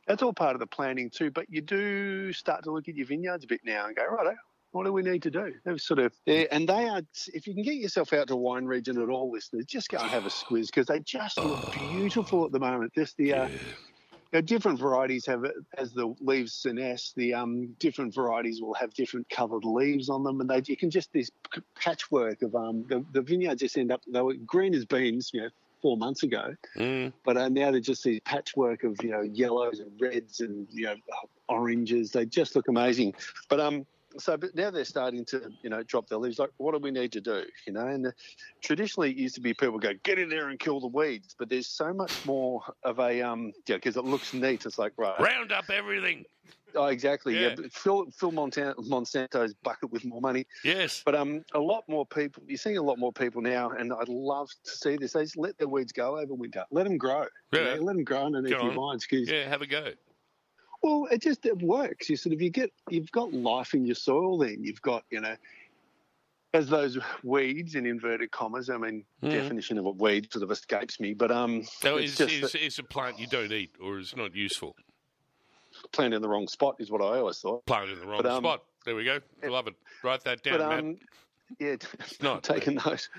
that's 0.07 0.23
all 0.23 0.33
part 0.33 0.55
of 0.55 0.61
the 0.61 0.67
planning 0.67 1.11
too. 1.11 1.31
But 1.31 1.47
you 1.49 1.63
do 1.63 2.33
start 2.33 2.65
to 2.65 2.71
look 2.71 2.89
at 2.89 2.95
your 2.95 3.07
vineyards 3.07 3.45
a 3.45 3.47
bit 3.47 3.63
now 3.65 3.87
and 3.87 3.97
go, 3.97 4.05
right, 4.07 4.37
what 4.73 4.85
do 4.85 4.93
we 4.93 5.03
need 5.03 5.23
to 5.23 5.31
do? 5.31 5.55
They're 5.65 5.79
sort 5.79 6.01
of 6.01 6.13
and 6.27 6.69
they 6.69 6.89
are. 6.89 7.03
If 7.33 7.47
you 7.47 7.55
can 7.55 7.63
get 7.63 7.77
yourself 7.77 8.13
out 8.13 8.29
to 8.29 8.37
wine 8.37 8.67
region 8.67 9.01
at 9.01 9.09
all, 9.09 9.31
listeners, 9.31 9.65
just 9.67 9.89
go 9.89 9.99
and 9.99 10.11
have 10.11 10.27
a 10.27 10.31
squiz 10.31 10.67
because 10.67 10.87
they 10.87 11.01
just 11.01 11.39
look 11.39 11.73
beautiful 11.73 12.45
at 12.45 12.53
the 12.53 12.61
moment. 12.61 12.93
Just 12.95 13.17
the. 13.17 13.33
Uh, 13.35 13.49
know, 14.37 14.41
different 14.41 14.79
varieties 14.79 15.27
have, 15.27 15.45
as 15.77 15.93
the 15.93 16.15
leaves 16.21 16.53
senesce, 16.53 17.15
the 17.15 17.35
um, 17.35 17.69
different 17.79 18.15
varieties 18.15 18.61
will 18.61 18.75
have 18.75 18.93
different 18.95 19.29
coloured 19.29 19.65
leaves 19.65 20.09
on 20.09 20.23
them, 20.23 20.41
and 20.41 20.49
they 20.49 20.63
you 20.67 20.77
can 20.77 20.91
just 20.91 21.13
this 21.13 21.31
patchwork 21.75 22.43
of 22.43 22.55
um, 22.55 22.85
the, 22.89 23.05
the 23.13 23.23
vineyards 23.23 23.61
just 23.61 23.77
end 23.79 23.91
up 23.91 24.03
they 24.07 24.21
were 24.23 24.35
green 24.35 24.75
as 24.75 24.85
beans, 24.85 25.31
you 25.33 25.43
know, 25.43 25.49
four 25.83 25.97
months 25.97 26.23
ago, 26.23 26.55
Mm. 26.77 27.13
but 27.25 27.37
uh, 27.37 27.49
now 27.49 27.71
they're 27.71 27.81
just 27.81 28.05
these 28.05 28.21
patchwork 28.21 28.85
of 28.85 28.97
you 29.03 29.11
know 29.11 29.23
yellows 29.23 29.81
and 29.81 29.91
reds 30.01 30.41
and 30.41 30.67
you 30.71 30.87
know 30.87 30.97
oranges. 31.49 32.13
They 32.13 32.27
just 32.27 32.55
look 32.57 32.69
amazing, 32.69 33.15
but 33.49 33.61
um. 33.61 33.87
So, 34.19 34.37
but 34.37 34.55
now 34.55 34.71
they're 34.71 34.85
starting 34.85 35.25
to, 35.27 35.53
you 35.63 35.71
know, 35.71 35.83
drop 35.83 36.09
their 36.09 36.19
leaves. 36.19 36.39
Like, 36.39 36.51
what 36.59 36.73
do 36.73 36.79
we 36.79 36.91
need 36.91 37.13
to 37.13 37.21
do? 37.21 37.45
You 37.67 37.73
know, 37.73 37.87
and 37.87 38.07
uh, 38.07 38.11
traditionally 38.63 39.11
it 39.11 39.17
used 39.17 39.35
to 39.37 39.41
be 39.41 39.55
people 39.55 39.79
go 39.79 39.93
get 40.03 40.19
in 40.19 40.29
there 40.29 40.49
and 40.49 40.59
kill 40.59 40.81
the 40.81 40.87
weeds, 40.87 41.35
but 41.39 41.49
there's 41.49 41.69
so 41.69 41.93
much 41.93 42.13
more 42.25 42.63
of 42.85 42.99
a 42.99 43.23
um, 43.23 43.53
yeah, 43.67 43.77
because 43.77 43.97
it 43.97 44.05
looks 44.05 44.33
neat. 44.33 44.65
It's 44.67 44.79
like 44.79 44.93
right, 44.97 45.19
round 45.21 45.53
up 45.53 45.71
everything. 45.71 46.25
Oh, 46.75 46.87
exactly. 46.87 47.35
Yeah, 47.35 47.55
Yeah. 47.59 47.69
fill 47.73 48.11
fill 48.11 48.33
Montan- 48.33 48.75
Monsanto's 48.89 49.55
bucket 49.63 49.91
with 49.91 50.05
more 50.05 50.21
money. 50.21 50.47
Yes, 50.63 51.03
but 51.05 51.15
um, 51.15 51.43
a 51.55 51.59
lot 51.61 51.85
more 51.89 52.05
people. 52.07 52.43
You're 52.47 52.59
seeing 52.59 52.77
a 52.77 52.83
lot 52.83 52.99
more 52.99 53.13
people 53.13 53.41
now, 53.41 53.71
and 53.71 53.93
I'd 53.93 54.09
love 54.09 54.51
to 54.65 54.71
see 54.71 54.97
this. 54.97 55.13
They 55.13 55.23
just 55.23 55.37
let 55.37 55.57
their 55.59 55.69
weeds 55.69 55.93
go 55.93 56.19
over 56.19 56.35
winter. 56.35 56.65
Let 56.71 56.85
them 56.85 56.99
grow. 56.99 57.27
you 57.53 57.61
know, 57.63 57.75
let 57.77 57.97
them 57.97 58.05
grow 58.05 58.27
underneath 58.27 58.51
your 58.53 58.73
vines. 58.73 59.07
Cause, 59.07 59.29
yeah 59.29 59.49
have 59.49 59.63
a 59.63 59.67
go 59.67 59.93
Well, 60.87 61.09
it 61.11 61.21
just 61.21 61.45
it 61.45 61.61
works. 61.61 62.09
You 62.09 62.17
sort 62.17 62.33
of 62.33 62.41
you 62.41 62.49
get 62.49 62.73
you've 62.91 63.11
got 63.11 63.33
life 63.35 63.75
in 63.75 63.85
your 63.85 63.97
soil. 63.97 64.39
Then 64.39 64.59
you've 64.63 64.81
got 64.83 65.03
you 65.11 65.21
know. 65.21 65.35
As 66.55 66.69
those 66.69 66.97
weeds 67.25 67.75
in 67.75 67.85
inverted 67.87 68.31
commas, 68.31 68.71
I 68.71 68.77
mean, 68.79 69.05
Mhm. 69.23 69.31
definition 69.31 69.79
of 69.79 69.85
a 69.87 69.91
weed 69.91 70.33
sort 70.33 70.43
of 70.45 70.51
escapes 70.53 71.01
me, 71.01 71.13
but 71.13 71.31
um, 71.33 71.65
so 71.65 71.97
it's 71.97 72.13
is, 72.13 72.19
just 72.19 72.33
is, 72.33 72.53
that- 72.53 72.65
is 72.65 72.79
a 72.79 72.85
plant 72.85 73.19
you 73.19 73.27
don't 73.27 73.53
eat 73.53 73.73
or 73.83 73.99
is 73.99 74.17
not 74.17 74.35
useful 74.35 74.75
Plant 75.93 76.15
in 76.15 76.23
the 76.23 76.29
wrong 76.29 76.47
spot 76.49 76.77
is 76.79 76.91
what 76.91 77.03
I 77.03 77.19
always 77.19 77.39
thought. 77.41 77.67
Plant 77.67 77.91
in 77.91 77.99
the 77.99 78.07
wrong 78.07 78.23
But, 78.23 78.31
um, 78.31 78.43
spot. 78.43 78.65
There 78.87 78.95
we 78.95 79.05
go. 79.05 79.19
Love 79.45 79.67
it. 79.67 79.75
Write 80.03 80.23
that 80.25 80.43
down, 80.43 80.59
But 80.59 80.69
Matt. 80.71 80.79
um, 80.79 80.97
yeah, 81.59 81.77
not. 82.23 82.43
taking 82.45 82.77
those. 82.77 83.11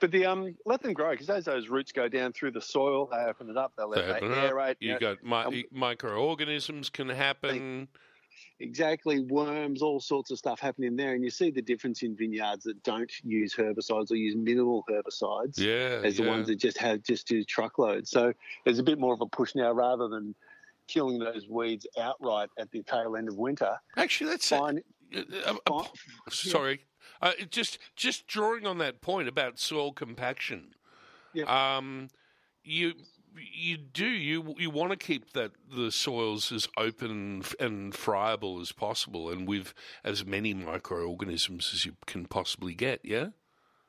But 0.00 0.10
the 0.10 0.26
um, 0.26 0.54
let 0.64 0.82
them 0.82 0.92
grow 0.92 1.10
because 1.10 1.28
as 1.30 1.44
those 1.44 1.68
roots 1.68 1.92
go 1.92 2.08
down 2.08 2.32
through 2.32 2.52
the 2.52 2.60
soil, 2.60 3.06
they 3.10 3.18
open 3.18 3.50
it 3.50 3.56
up. 3.56 3.72
They 3.76 3.84
let 3.84 4.00
They 4.00 4.12
they 4.12 4.16
open 4.18 4.32
it 4.32 4.38
up. 4.38 4.52
aerate. 4.52 4.76
You 4.80 4.92
know, 4.92 4.98
got 4.98 5.22
mi- 5.24 5.58
um, 5.58 5.64
microorganisms 5.72 6.90
can 6.90 7.08
happen. 7.08 7.88
exactly 8.60 9.20
worms, 9.20 9.82
all 9.82 10.00
sorts 10.00 10.30
of 10.30 10.38
stuff 10.38 10.60
happening 10.60 10.96
there, 10.96 11.14
and 11.14 11.22
you 11.24 11.30
see 11.30 11.50
the 11.50 11.62
difference 11.62 12.02
in 12.02 12.16
vineyards 12.16 12.64
that 12.64 12.82
don't 12.82 13.10
use 13.24 13.54
herbicides 13.54 14.10
or 14.10 14.16
use 14.16 14.36
minimal 14.36 14.84
herbicides. 14.90 15.58
Yeah, 15.58 16.00
as 16.04 16.16
the 16.16 16.24
yeah. 16.24 16.30
ones 16.30 16.46
that 16.48 16.56
just 16.56 16.78
have 16.78 17.02
just 17.02 17.26
do 17.26 17.44
truckloads. 17.44 18.10
So 18.10 18.32
there's 18.64 18.78
a 18.78 18.82
bit 18.84 18.98
more 18.98 19.14
of 19.14 19.20
a 19.20 19.26
push 19.26 19.54
now 19.54 19.72
rather 19.72 20.08
than 20.08 20.34
killing 20.86 21.18
those 21.18 21.46
weeds 21.48 21.86
outright 22.00 22.48
at 22.58 22.70
the 22.70 22.82
tail 22.82 23.16
end 23.16 23.28
of 23.28 23.36
winter. 23.36 23.76
Actually, 23.96 24.30
that's 24.30 24.48
fine. 24.48 24.80
Uh, 25.14 25.54
uh, 25.70 25.84
sorry, 26.30 26.80
uh, 27.20 27.32
just 27.50 27.78
just 27.96 28.26
drawing 28.26 28.66
on 28.66 28.78
that 28.78 29.00
point 29.00 29.28
about 29.28 29.58
soil 29.58 29.92
compaction. 29.92 30.74
Um, 31.76 32.08
you 32.62 32.94
you 33.36 33.76
do 33.76 34.06
you 34.06 34.54
you 34.58 34.70
want 34.70 34.90
to 34.90 34.96
keep 34.96 35.32
that 35.32 35.52
the 35.74 35.90
soils 35.90 36.50
as 36.52 36.68
open 36.76 37.42
and 37.60 37.94
friable 37.94 38.60
as 38.60 38.72
possible, 38.72 39.30
and 39.30 39.46
with 39.46 39.74
as 40.04 40.24
many 40.24 40.54
microorganisms 40.54 41.70
as 41.72 41.84
you 41.84 41.96
can 42.06 42.26
possibly 42.26 42.74
get. 42.74 43.00
Yeah. 43.04 43.28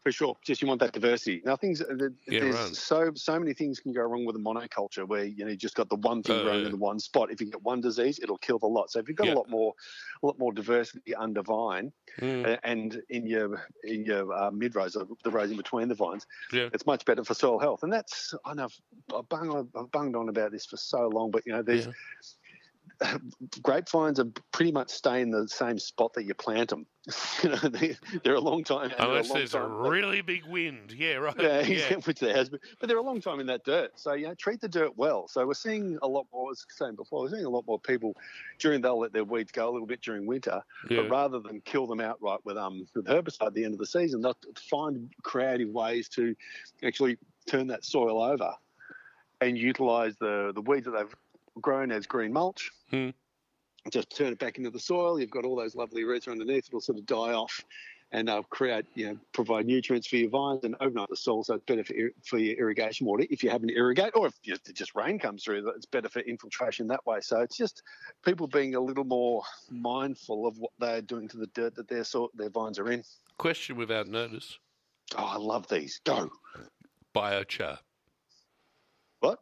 For 0.09 0.13
sure, 0.13 0.35
just 0.43 0.59
you 0.59 0.67
want 0.67 0.79
that 0.79 0.91
diversity. 0.91 1.41
Now, 1.45 1.55
things 1.55 1.83
Yeah, 2.27 2.39
there's 2.39 2.55
right. 2.55 2.75
so 2.75 3.11
so 3.13 3.39
many 3.39 3.53
things 3.53 3.79
can 3.79 3.93
go 3.93 4.01
wrong 4.01 4.25
with 4.25 4.35
a 4.35 4.39
monoculture 4.39 5.07
where 5.07 5.23
you 5.23 5.45
know 5.45 5.51
you 5.51 5.57
just 5.57 5.75
got 5.75 5.87
the 5.89 5.97
one 5.97 6.23
thing 6.23 6.39
Uh, 6.39 6.41
growing 6.41 6.65
in 6.65 6.71
the 6.71 6.77
one 6.77 6.99
spot. 6.99 7.31
If 7.31 7.39
you 7.41 7.51
get 7.51 7.61
one 7.61 7.79
disease, 7.79 8.19
it'll 8.19 8.39
kill 8.39 8.57
the 8.57 8.65
lot. 8.65 8.89
So 8.89 8.97
if 8.97 9.07
you've 9.07 9.17
got 9.17 9.27
Yeah. 9.27 9.35
a 9.35 9.37
lot 9.37 9.49
more 9.49 9.75
a 10.23 10.25
lot 10.25 10.39
more 10.39 10.51
diversity 10.51 11.13
under 11.13 11.43
vine 11.43 11.93
Mm. 12.19 12.45
uh, 12.47 12.57
and 12.63 13.03
in 13.09 13.27
your 13.27 13.63
in 13.83 14.03
your 14.03 14.33
uh, 14.33 14.49
mid 14.49 14.75
rows, 14.75 14.95
uh, 14.95 15.05
the 15.23 15.29
rows 15.29 15.51
in 15.51 15.57
between 15.57 15.87
the 15.89 15.95
vines, 15.95 16.25
Yeah. 16.51 16.69
it's 16.73 16.87
much 16.87 17.05
better 17.05 17.23
for 17.23 17.35
soil 17.35 17.59
health. 17.59 17.83
And 17.83 17.93
that's 17.93 18.33
I 18.45 18.55
know 18.55 18.65
I've, 18.65 18.81
I've, 19.15 19.29
bung, 19.29 19.69
I've 19.75 19.91
bunged 19.91 20.15
on 20.15 20.27
about 20.29 20.51
this 20.51 20.65
for 20.65 20.77
so 20.77 21.07
long, 21.07 21.29
but 21.29 21.45
you 21.45 21.51
know 21.53 21.61
there's. 21.61 21.87
Grapevines 23.61 24.19
are 24.19 24.27
pretty 24.51 24.71
much 24.71 24.89
stay 24.89 25.21
in 25.21 25.31
the 25.31 25.47
same 25.47 25.79
spot 25.79 26.13
that 26.13 26.25
you 26.25 26.33
plant 26.33 26.69
them. 26.69 26.85
you 27.43 27.49
know, 27.49 27.55
they, 27.55 27.95
they're 28.23 28.35
a 28.35 28.41
long 28.41 28.63
time. 28.63 28.91
Unless 28.99 29.29
long 29.29 29.37
there's 29.37 29.55
a 29.55 29.59
time- 29.59 29.71
really 29.73 30.21
big 30.21 30.45
wind. 30.45 30.91
Yeah, 30.91 31.15
right. 31.15 31.35
yeah, 31.39 31.61
yeah. 31.61 31.95
which 31.95 32.19
there 32.19 32.35
has 32.35 32.49
been. 32.49 32.59
But 32.79 32.87
they're 32.87 32.97
a 32.97 33.01
long 33.01 33.21
time 33.21 33.39
in 33.39 33.47
that 33.47 33.63
dirt. 33.63 33.91
So, 33.95 34.13
you 34.13 34.27
know, 34.27 34.35
treat 34.35 34.59
the 34.61 34.67
dirt 34.67 34.97
well. 34.97 35.27
So 35.27 35.45
we're 35.45 35.53
seeing 35.53 35.97
a 36.01 36.07
lot 36.07 36.27
more, 36.33 36.51
as 36.51 36.61
I 36.61 36.67
was 36.67 36.77
saying 36.77 36.95
before, 36.95 37.21
we're 37.21 37.29
seeing 37.29 37.45
a 37.45 37.49
lot 37.49 37.65
more 37.65 37.79
people 37.79 38.15
during, 38.59 38.81
they'll 38.81 38.99
let 38.99 39.13
their 39.13 39.23
weeds 39.23 39.51
go 39.51 39.69
a 39.69 39.71
little 39.71 39.87
bit 39.87 40.01
during 40.01 40.25
winter. 40.25 40.61
Yeah. 40.89 41.01
But 41.01 41.09
rather 41.09 41.39
than 41.39 41.61
kill 41.61 41.87
them 41.87 42.01
outright 42.01 42.39
with, 42.43 42.57
um, 42.57 42.85
with 42.95 43.05
herbicide 43.05 43.47
at 43.47 43.53
the 43.53 43.63
end 43.63 43.73
of 43.73 43.79
the 43.79 43.87
season, 43.87 44.21
they'll 44.21 44.37
find 44.69 45.09
creative 45.23 45.69
ways 45.69 46.09
to 46.09 46.35
actually 46.83 47.17
turn 47.47 47.67
that 47.67 47.85
soil 47.85 48.21
over 48.21 48.53
and 49.41 49.57
utilize 49.57 50.17
the, 50.17 50.51
the 50.53 50.61
weeds 50.61 50.85
that 50.85 50.91
they've 50.91 51.15
grown 51.61 51.91
as 51.91 52.05
green 52.05 52.33
mulch. 52.33 52.71
Hmm. 52.89 53.09
Just 53.91 54.15
turn 54.15 54.33
it 54.33 54.39
back 54.39 54.57
into 54.57 54.69
the 54.69 54.79
soil. 54.79 55.19
You've 55.19 55.31
got 55.31 55.45
all 55.45 55.55
those 55.55 55.75
lovely 55.75 56.03
roots 56.03 56.27
underneath. 56.27 56.67
It'll 56.67 56.81
sort 56.81 56.97
of 56.97 57.05
die 57.05 57.33
off 57.33 57.63
and 58.11 58.29
uh, 58.29 58.41
create, 58.49 58.85
you 58.95 59.07
know, 59.07 59.17
provide 59.33 59.65
nutrients 59.65 60.07
for 60.07 60.15
your 60.17 60.29
vines 60.29 60.63
and 60.63 60.75
up 60.81 61.09
the 61.09 61.15
soil 61.15 61.43
so 61.43 61.53
it's 61.53 61.65
better 61.65 61.83
for, 61.83 61.93
ir- 61.93 62.13
for 62.23 62.37
your 62.39 62.57
irrigation 62.57 63.05
water 63.05 63.25
if 63.29 63.43
you 63.43 63.49
happen 63.49 63.67
to 63.67 63.75
irrigate, 63.75 64.11
or 64.15 64.27
if 64.27 64.33
you, 64.43 64.55
just 64.73 64.95
rain 64.95 65.19
comes 65.19 65.43
through, 65.43 65.67
it's 65.69 65.85
better 65.85 66.09
for 66.09 66.19
infiltration 66.21 66.87
that 66.87 67.05
way. 67.05 67.19
So 67.21 67.41
it's 67.41 67.55
just 67.55 67.83
people 68.25 68.47
being 68.47 68.75
a 68.75 68.79
little 68.79 69.03
more 69.03 69.43
mindful 69.69 70.47
of 70.47 70.57
what 70.57 70.71
they're 70.79 71.01
doing 71.01 71.27
to 71.29 71.37
the 71.37 71.47
dirt 71.47 71.75
that 71.75 71.87
their 71.87 72.03
sort 72.03 72.35
their 72.35 72.49
vines 72.49 72.79
are 72.79 72.91
in. 72.91 73.03
Question 73.37 73.77
without 73.77 74.07
notice. 74.07 74.57
Oh, 75.15 75.25
I 75.25 75.37
love 75.37 75.67
these. 75.67 76.01
Go. 76.03 76.29
Biochar. 77.15 77.77
What? 79.19 79.39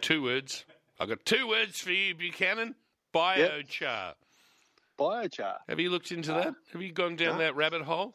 Two 0.00 0.22
words. 0.22 0.64
I 0.98 1.06
got 1.06 1.24
two 1.24 1.46
words 1.48 1.80
for 1.80 1.92
you, 1.92 2.14
Buchanan. 2.14 2.74
Biochar. 3.14 4.14
Biochar. 4.98 5.56
Have 5.68 5.78
you 5.78 5.90
looked 5.90 6.10
into 6.10 6.32
that? 6.32 6.54
Have 6.72 6.82
you 6.82 6.92
gone 6.92 7.16
down 7.16 7.34
no. 7.34 7.44
that 7.44 7.56
rabbit 7.56 7.82
hole? 7.82 8.14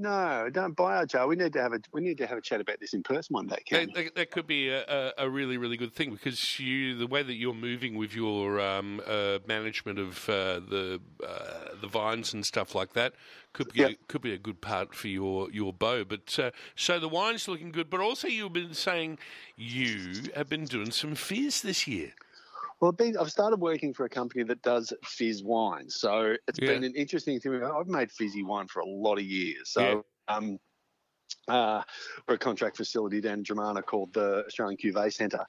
No, 0.00 0.48
don't 0.48 0.76
buy 0.76 1.04
biochar. 1.04 1.26
We 1.26 1.34
need 1.34 1.52
to 1.54 1.60
have 1.60 1.72
a 1.72 1.80
we 1.92 2.00
need 2.00 2.18
to 2.18 2.26
have 2.28 2.38
a 2.38 2.40
chat 2.40 2.60
about 2.60 2.78
this 2.78 2.94
in 2.94 3.02
person 3.02 3.34
one 3.34 3.48
day. 3.48 3.58
That, 3.72 3.92
that, 3.94 4.14
that 4.14 4.30
could 4.30 4.46
be 4.46 4.68
a, 4.68 5.12
a, 5.18 5.28
really, 5.28 5.56
really 5.56 5.76
good 5.76 5.92
thing 5.92 6.12
because 6.12 6.60
you, 6.60 6.96
the 6.96 7.08
way 7.08 7.24
that 7.24 7.34
you're 7.34 7.52
moving 7.52 7.96
with 7.96 8.14
your 8.14 8.60
um, 8.60 9.02
uh, 9.04 9.40
management 9.48 9.98
of 9.98 10.28
uh, 10.28 10.60
the 10.60 11.00
uh, 11.26 11.74
the 11.80 11.88
vines 11.88 12.32
and 12.32 12.46
stuff 12.46 12.76
like 12.76 12.92
that, 12.92 13.14
could 13.52 13.72
be 13.72 13.82
a, 13.82 13.94
could 14.06 14.22
be 14.22 14.32
a 14.32 14.38
good 14.38 14.60
part 14.60 14.94
for 14.94 15.08
your 15.08 15.50
your 15.50 15.72
bow. 15.72 16.04
But 16.04 16.38
uh, 16.38 16.52
so 16.76 17.00
the 17.00 17.08
wine's 17.08 17.48
looking 17.48 17.72
good, 17.72 17.90
but 17.90 17.98
also 17.98 18.28
you've 18.28 18.52
been 18.52 18.74
saying 18.74 19.18
you 19.56 20.30
have 20.36 20.48
been 20.48 20.64
doing 20.64 20.92
some 20.92 21.16
fizz 21.16 21.62
this 21.62 21.88
year. 21.88 22.12
Well, 22.80 22.92
I've, 22.92 22.96
been, 22.96 23.16
I've 23.16 23.30
started 23.30 23.60
working 23.60 23.92
for 23.92 24.04
a 24.04 24.08
company 24.08 24.44
that 24.44 24.62
does 24.62 24.92
fizz 25.04 25.42
wine, 25.42 25.90
so 25.90 26.36
it's 26.46 26.58
Yeah. 26.60 26.68
been 26.68 26.84
an 26.84 26.94
interesting 26.94 27.40
thing. 27.40 27.62
I've 27.62 27.88
made 27.88 28.12
fizzy 28.12 28.42
wine 28.42 28.68
for 28.68 28.80
a 28.80 28.86
lot 28.86 29.18
of 29.18 29.24
years, 29.24 29.70
so 29.70 30.04
um, 30.28 30.60
uh, 31.48 31.82
we're 32.28 32.36
a 32.36 32.38
contract 32.38 32.76
facility 32.76 33.20
down 33.20 33.38
in 33.38 33.44
Germana 33.44 33.82
called 33.84 34.12
the 34.12 34.44
Australian 34.46 34.76
Cuvée 34.78 35.12
Centre. 35.12 35.44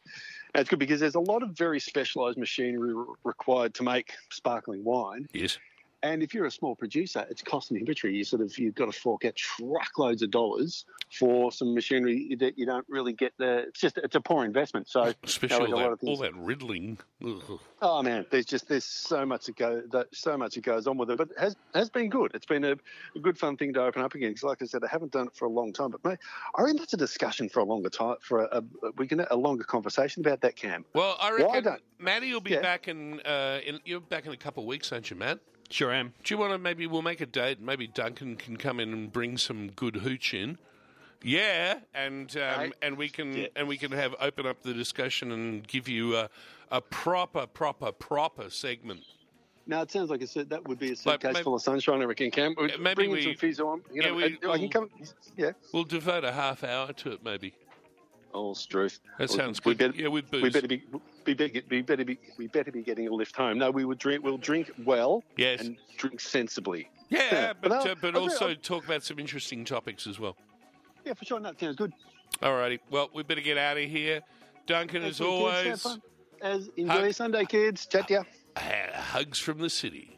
And 0.54 0.62
it's 0.62 0.70
good 0.70 0.80
because 0.80 1.00
there's 1.00 1.16
a 1.16 1.20
lot 1.20 1.44
of 1.44 1.52
very 1.52 1.80
specialised 1.80 2.38
machinery 2.38 2.96
re- 2.96 3.06
required 3.24 3.76
to 3.76 3.84
make 3.84 4.14
sparkling 4.32 4.84
wine. 4.84 5.28
Yes. 5.34 5.60
And 6.02 6.24
if 6.24 6.34
you're 6.34 6.46
a 6.46 6.52
small 6.52 6.76
producer, 6.76 7.26
it's 7.30 7.42
cost 7.42 7.72
inhibitory. 7.72 8.16
You 8.16 8.24
sort 8.24 8.42
of 8.42 8.58
you've 8.58 8.76
got 8.76 8.92
to 8.92 8.98
fork 8.98 9.26
out 9.26 9.36
truckloads 9.36 10.22
of 10.22 10.32
dollars 10.32 10.86
for 11.12 11.52
some 11.52 11.74
machinery 11.74 12.36
that 12.40 12.58
you 12.58 12.66
don't 12.66 12.86
really 12.88 13.14
get 13.14 13.34
the. 13.38 13.60
It's 13.68 13.80
just 13.82 13.98
it's 13.98 14.16
a 14.16 14.22
poor 14.22 14.46
investment. 14.46 14.88
So 14.88 15.14
Especially 15.24 15.70
you 15.70 15.76
know, 15.76 15.76
all, 15.76 15.82
like 15.82 15.86
a 15.86 15.90
lot 15.90 16.00
that, 16.00 16.08
all 16.08 16.18
that 16.18 16.36
riddling. 16.36 17.00
Ugh. 17.26 17.60
Oh 17.82 18.02
man, 18.02 18.26
there's 18.32 18.46
just 18.46 18.70
there's 18.70 18.86
so 18.86 19.26
much 19.26 19.46
that 19.46 19.58
go 19.58 19.82
that 19.92 20.08
so 20.14 20.38
much 20.38 20.56
that 20.56 20.64
goes 20.64 20.88
on 20.88 20.98
with 20.98 21.10
it, 21.12 21.18
but 21.18 21.32
it 21.32 21.40
has 21.40 21.56
has 21.74 21.90
been 21.90 22.10
good. 22.10 22.32
It's 22.34 22.46
been 22.46 22.64
a, 22.64 22.72
a 23.16 23.20
good 23.22 23.38
fun 23.38 23.58
thing 23.58 23.74
to 23.74 23.84
open 23.84 24.02
up 24.02 24.16
again. 24.16 24.30
Because 24.30 24.44
like 24.44 24.62
I 24.62 24.66
said, 24.66 24.84
I 24.84 24.88
haven't 24.88 25.12
done 25.12 25.28
it 25.28 25.36
for 25.36 25.46
a 25.46 25.52
long 25.52 25.74
time, 25.74 25.92
but 25.92 26.04
mate, 26.04 26.20
I 26.56 26.62
reckon 26.62 26.78
that's 26.78 26.94
a 26.94 26.98
discussion 26.98 27.50
for 27.50 27.60
a 27.60 27.66
longer 27.66 27.90
time 27.90 28.16
for 28.22 28.44
a, 28.46 28.58
a 28.58 28.92
we 28.98 29.08
can 29.08 29.20
have 29.20 29.28
a 29.32 29.36
longer 29.36 29.64
conversation 29.66 30.26
about 30.26 30.42
that, 30.42 30.56
Cam. 30.56 30.86
Well, 30.94 31.18
I 31.20 31.32
reckon 31.32 31.78
Matty 32.00 32.32
will 32.32 32.40
be 32.42 32.52
Yeah. 32.52 32.62
back 32.62 32.88
in, 32.88 33.20
uh, 33.22 33.60
in. 33.66 33.80
You're 33.84 34.00
back 34.00 34.26
in 34.26 34.32
a 34.32 34.38
couple 34.38 34.64
of 34.64 34.68
weeks, 34.68 34.92
aren't 34.92 35.10
you, 35.10 35.18
Matt? 35.18 35.40
Sure 35.70 35.92
am. 35.92 36.14
Do 36.24 36.34
you 36.34 36.40
want 36.40 36.52
to 36.54 36.58
maybe 36.58 36.88
we'll 36.88 37.02
make 37.04 37.22
a 37.22 37.26
date? 37.26 37.62
Maybe 37.62 37.88
Duncan 37.88 38.36
can 38.36 38.58
come 38.58 38.80
in 38.80 38.92
and 38.92 39.12
bring 39.12 39.38
some 39.38 39.70
good 39.70 39.98
hooch 39.98 40.34
in. 40.34 40.58
Yeah, 41.22 41.80
and 41.94 42.36
um, 42.38 42.74
and 42.82 42.98
we 42.98 43.10
can 43.10 43.48
and 43.56 43.68
we 43.68 43.78
can 43.78 43.92
have 43.92 44.16
open 44.20 44.46
up 44.48 44.64
the 44.64 44.74
discussion 44.74 45.32
and 45.32 45.68
give 45.68 45.88
you 45.90 46.16
a, 46.16 46.30
a 46.72 46.82
proper, 46.82 47.46
proper, 47.46 47.92
proper 47.92 48.50
segment. 48.50 49.02
Now 49.68 49.82
it 49.84 49.92
sounds 49.92 50.10
like 50.10 50.22
a, 50.24 50.28
suit- 50.28 50.50
that 50.50 50.68
would 50.68 50.80
be 50.80 50.88
a 50.88 50.90
Like, 50.92 50.98
suitcase 50.98 51.34
maybe- 51.34 51.44
full 51.44 51.56
of 51.56 51.62
sunshine. 51.62 52.02
I 52.02 52.06
reckon, 52.06 52.32
Cam. 52.32 52.56
We- 52.58 52.76
maybe 52.78 52.96
bring 52.96 53.10
in 53.12 53.16
we- 53.18 53.22
some 53.24 53.36
fizz 53.36 53.60
on. 53.60 53.82
You 53.94 54.02
yeah, 54.02 54.08
know, 54.10 54.16
we- 54.16 54.40
I, 54.48 54.52
I 54.54 54.58
can 54.58 54.70
come. 54.70 54.90
Yeah. 55.38 55.52
We'll 55.74 55.84
devote 55.84 56.24
a 56.24 56.32
half 56.32 56.64
hour 56.64 56.92
to 56.94 57.12
it, 57.12 57.24
maybe. 57.24 57.54
Oh, 58.34 58.54
Struth. 58.54 59.00
That 59.18 59.30
sounds 59.30 59.60
we 59.66 59.74
good. 59.74 59.92
Better, 59.94 60.04
yeah, 60.04 60.08
with 60.10 60.30
booze. 60.30 60.44
We 60.44 60.50
better 60.50 60.68
be. 60.68 60.84
We 61.26 61.34
better, 61.34 61.62
we 61.70 61.82
better 61.82 62.06
be. 62.06 62.20
We 62.38 62.48
better 62.48 62.72
be 62.72 62.84
getting 62.84 63.08
a 63.08 63.12
lift 63.12 63.36
home. 63.36 63.58
No, 63.58 63.72
we 63.72 63.86
would 63.86 63.98
drink. 63.98 64.24
We'll 64.24 64.38
drink 64.38 64.72
well. 64.86 65.24
Yes. 65.38 65.62
And 65.62 65.78
drink 65.98 66.20
sensibly. 66.20 66.90
yeah, 67.10 67.54
but 67.60 67.72
I'll- 67.72 67.88
uh, 67.90 67.96
but 68.00 68.16
also 68.16 68.50
I'll- 68.50 68.56
talk 68.56 68.86
about 68.86 69.04
some 69.04 69.18
interesting 69.20 69.66
topics 69.66 70.06
as 70.08 70.20
well. 70.20 70.36
yeah, 71.06 71.14
for 71.14 71.26
sure. 71.26 71.40
That 71.40 71.60
sounds 71.60 71.76
good. 71.76 71.92
All 72.44 72.54
righty. 72.56 72.80
Well, 72.92 73.10
we 73.14 73.24
better 73.24 73.42
get 73.42 73.58
out 73.58 73.78
of 73.78 73.90
here. 73.90 74.22
Duncan, 74.68 75.02
as 75.04 75.18
kids. 75.18 75.20
Have 75.20 75.28
always, 75.28 75.82
fun. 75.82 76.02
As 76.42 76.70
enjoy 76.78 76.94
Hug- 76.94 77.04
your 77.04 77.14
Sunday, 77.14 77.46
kids. 77.46 77.86
Chat 77.88 78.08
to 78.10 78.14
you. 78.14 78.26
uh, 78.56 78.62
hugs 79.02 79.40
from 79.40 79.58
the 79.58 79.70
city. 79.70 80.16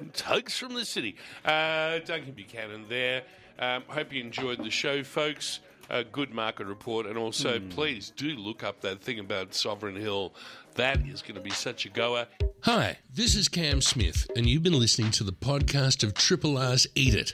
It's 0.00 0.20
hugs 0.22 0.56
from 0.56 0.74
the 0.74 0.84
city. 0.84 1.16
Uh, 1.44 1.98
Duncan 1.98 2.32
Buchanan 2.32 2.86
there. 2.88 3.24
Um, 3.58 3.82
hope 3.88 4.12
you 4.12 4.22
enjoyed 4.22 4.58
the 4.64 4.70
show, 4.70 5.02
folks. 5.04 5.60
A 5.90 6.04
good 6.04 6.32
market 6.32 6.68
report, 6.68 7.06
and 7.06 7.18
also 7.18 7.58
hmm. 7.58 7.68
please 7.70 8.12
do 8.16 8.28
look 8.36 8.62
up 8.62 8.80
that 8.82 9.02
thing 9.02 9.18
about 9.18 9.54
Sovereign 9.54 9.96
Hill. 9.96 10.32
That 10.76 11.04
is 11.04 11.20
going 11.20 11.34
to 11.34 11.40
be 11.40 11.50
such 11.50 11.84
a 11.84 11.88
goer. 11.88 12.28
Hi, 12.62 12.98
this 13.12 13.34
is 13.34 13.48
Cam 13.48 13.80
Smith, 13.80 14.30
and 14.36 14.46
you've 14.46 14.62
been 14.62 14.78
listening 14.78 15.10
to 15.12 15.24
the 15.24 15.32
podcast 15.32 16.04
of 16.04 16.14
Triple 16.14 16.56
R's 16.56 16.86
Eat 16.94 17.14
It, 17.14 17.32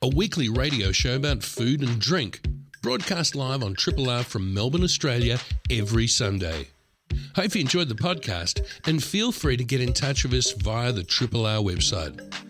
a 0.00 0.08
weekly 0.08 0.48
radio 0.48 0.90
show 0.90 1.16
about 1.16 1.42
food 1.42 1.82
and 1.82 2.00
drink, 2.00 2.40
broadcast 2.80 3.34
live 3.34 3.62
on 3.62 3.74
Triple 3.74 4.08
R 4.08 4.24
from 4.24 4.54
Melbourne, 4.54 4.84
Australia, 4.84 5.38
every 5.70 6.06
Sunday. 6.06 6.68
Hope 7.36 7.54
you 7.54 7.60
enjoyed 7.60 7.90
the 7.90 7.94
podcast, 7.94 8.66
and 8.86 9.04
feel 9.04 9.32
free 9.32 9.58
to 9.58 9.64
get 9.64 9.82
in 9.82 9.92
touch 9.92 10.24
with 10.24 10.32
us 10.32 10.52
via 10.52 10.92
the 10.92 11.04
Triple 11.04 11.44
R 11.44 11.58
website. 11.58 12.47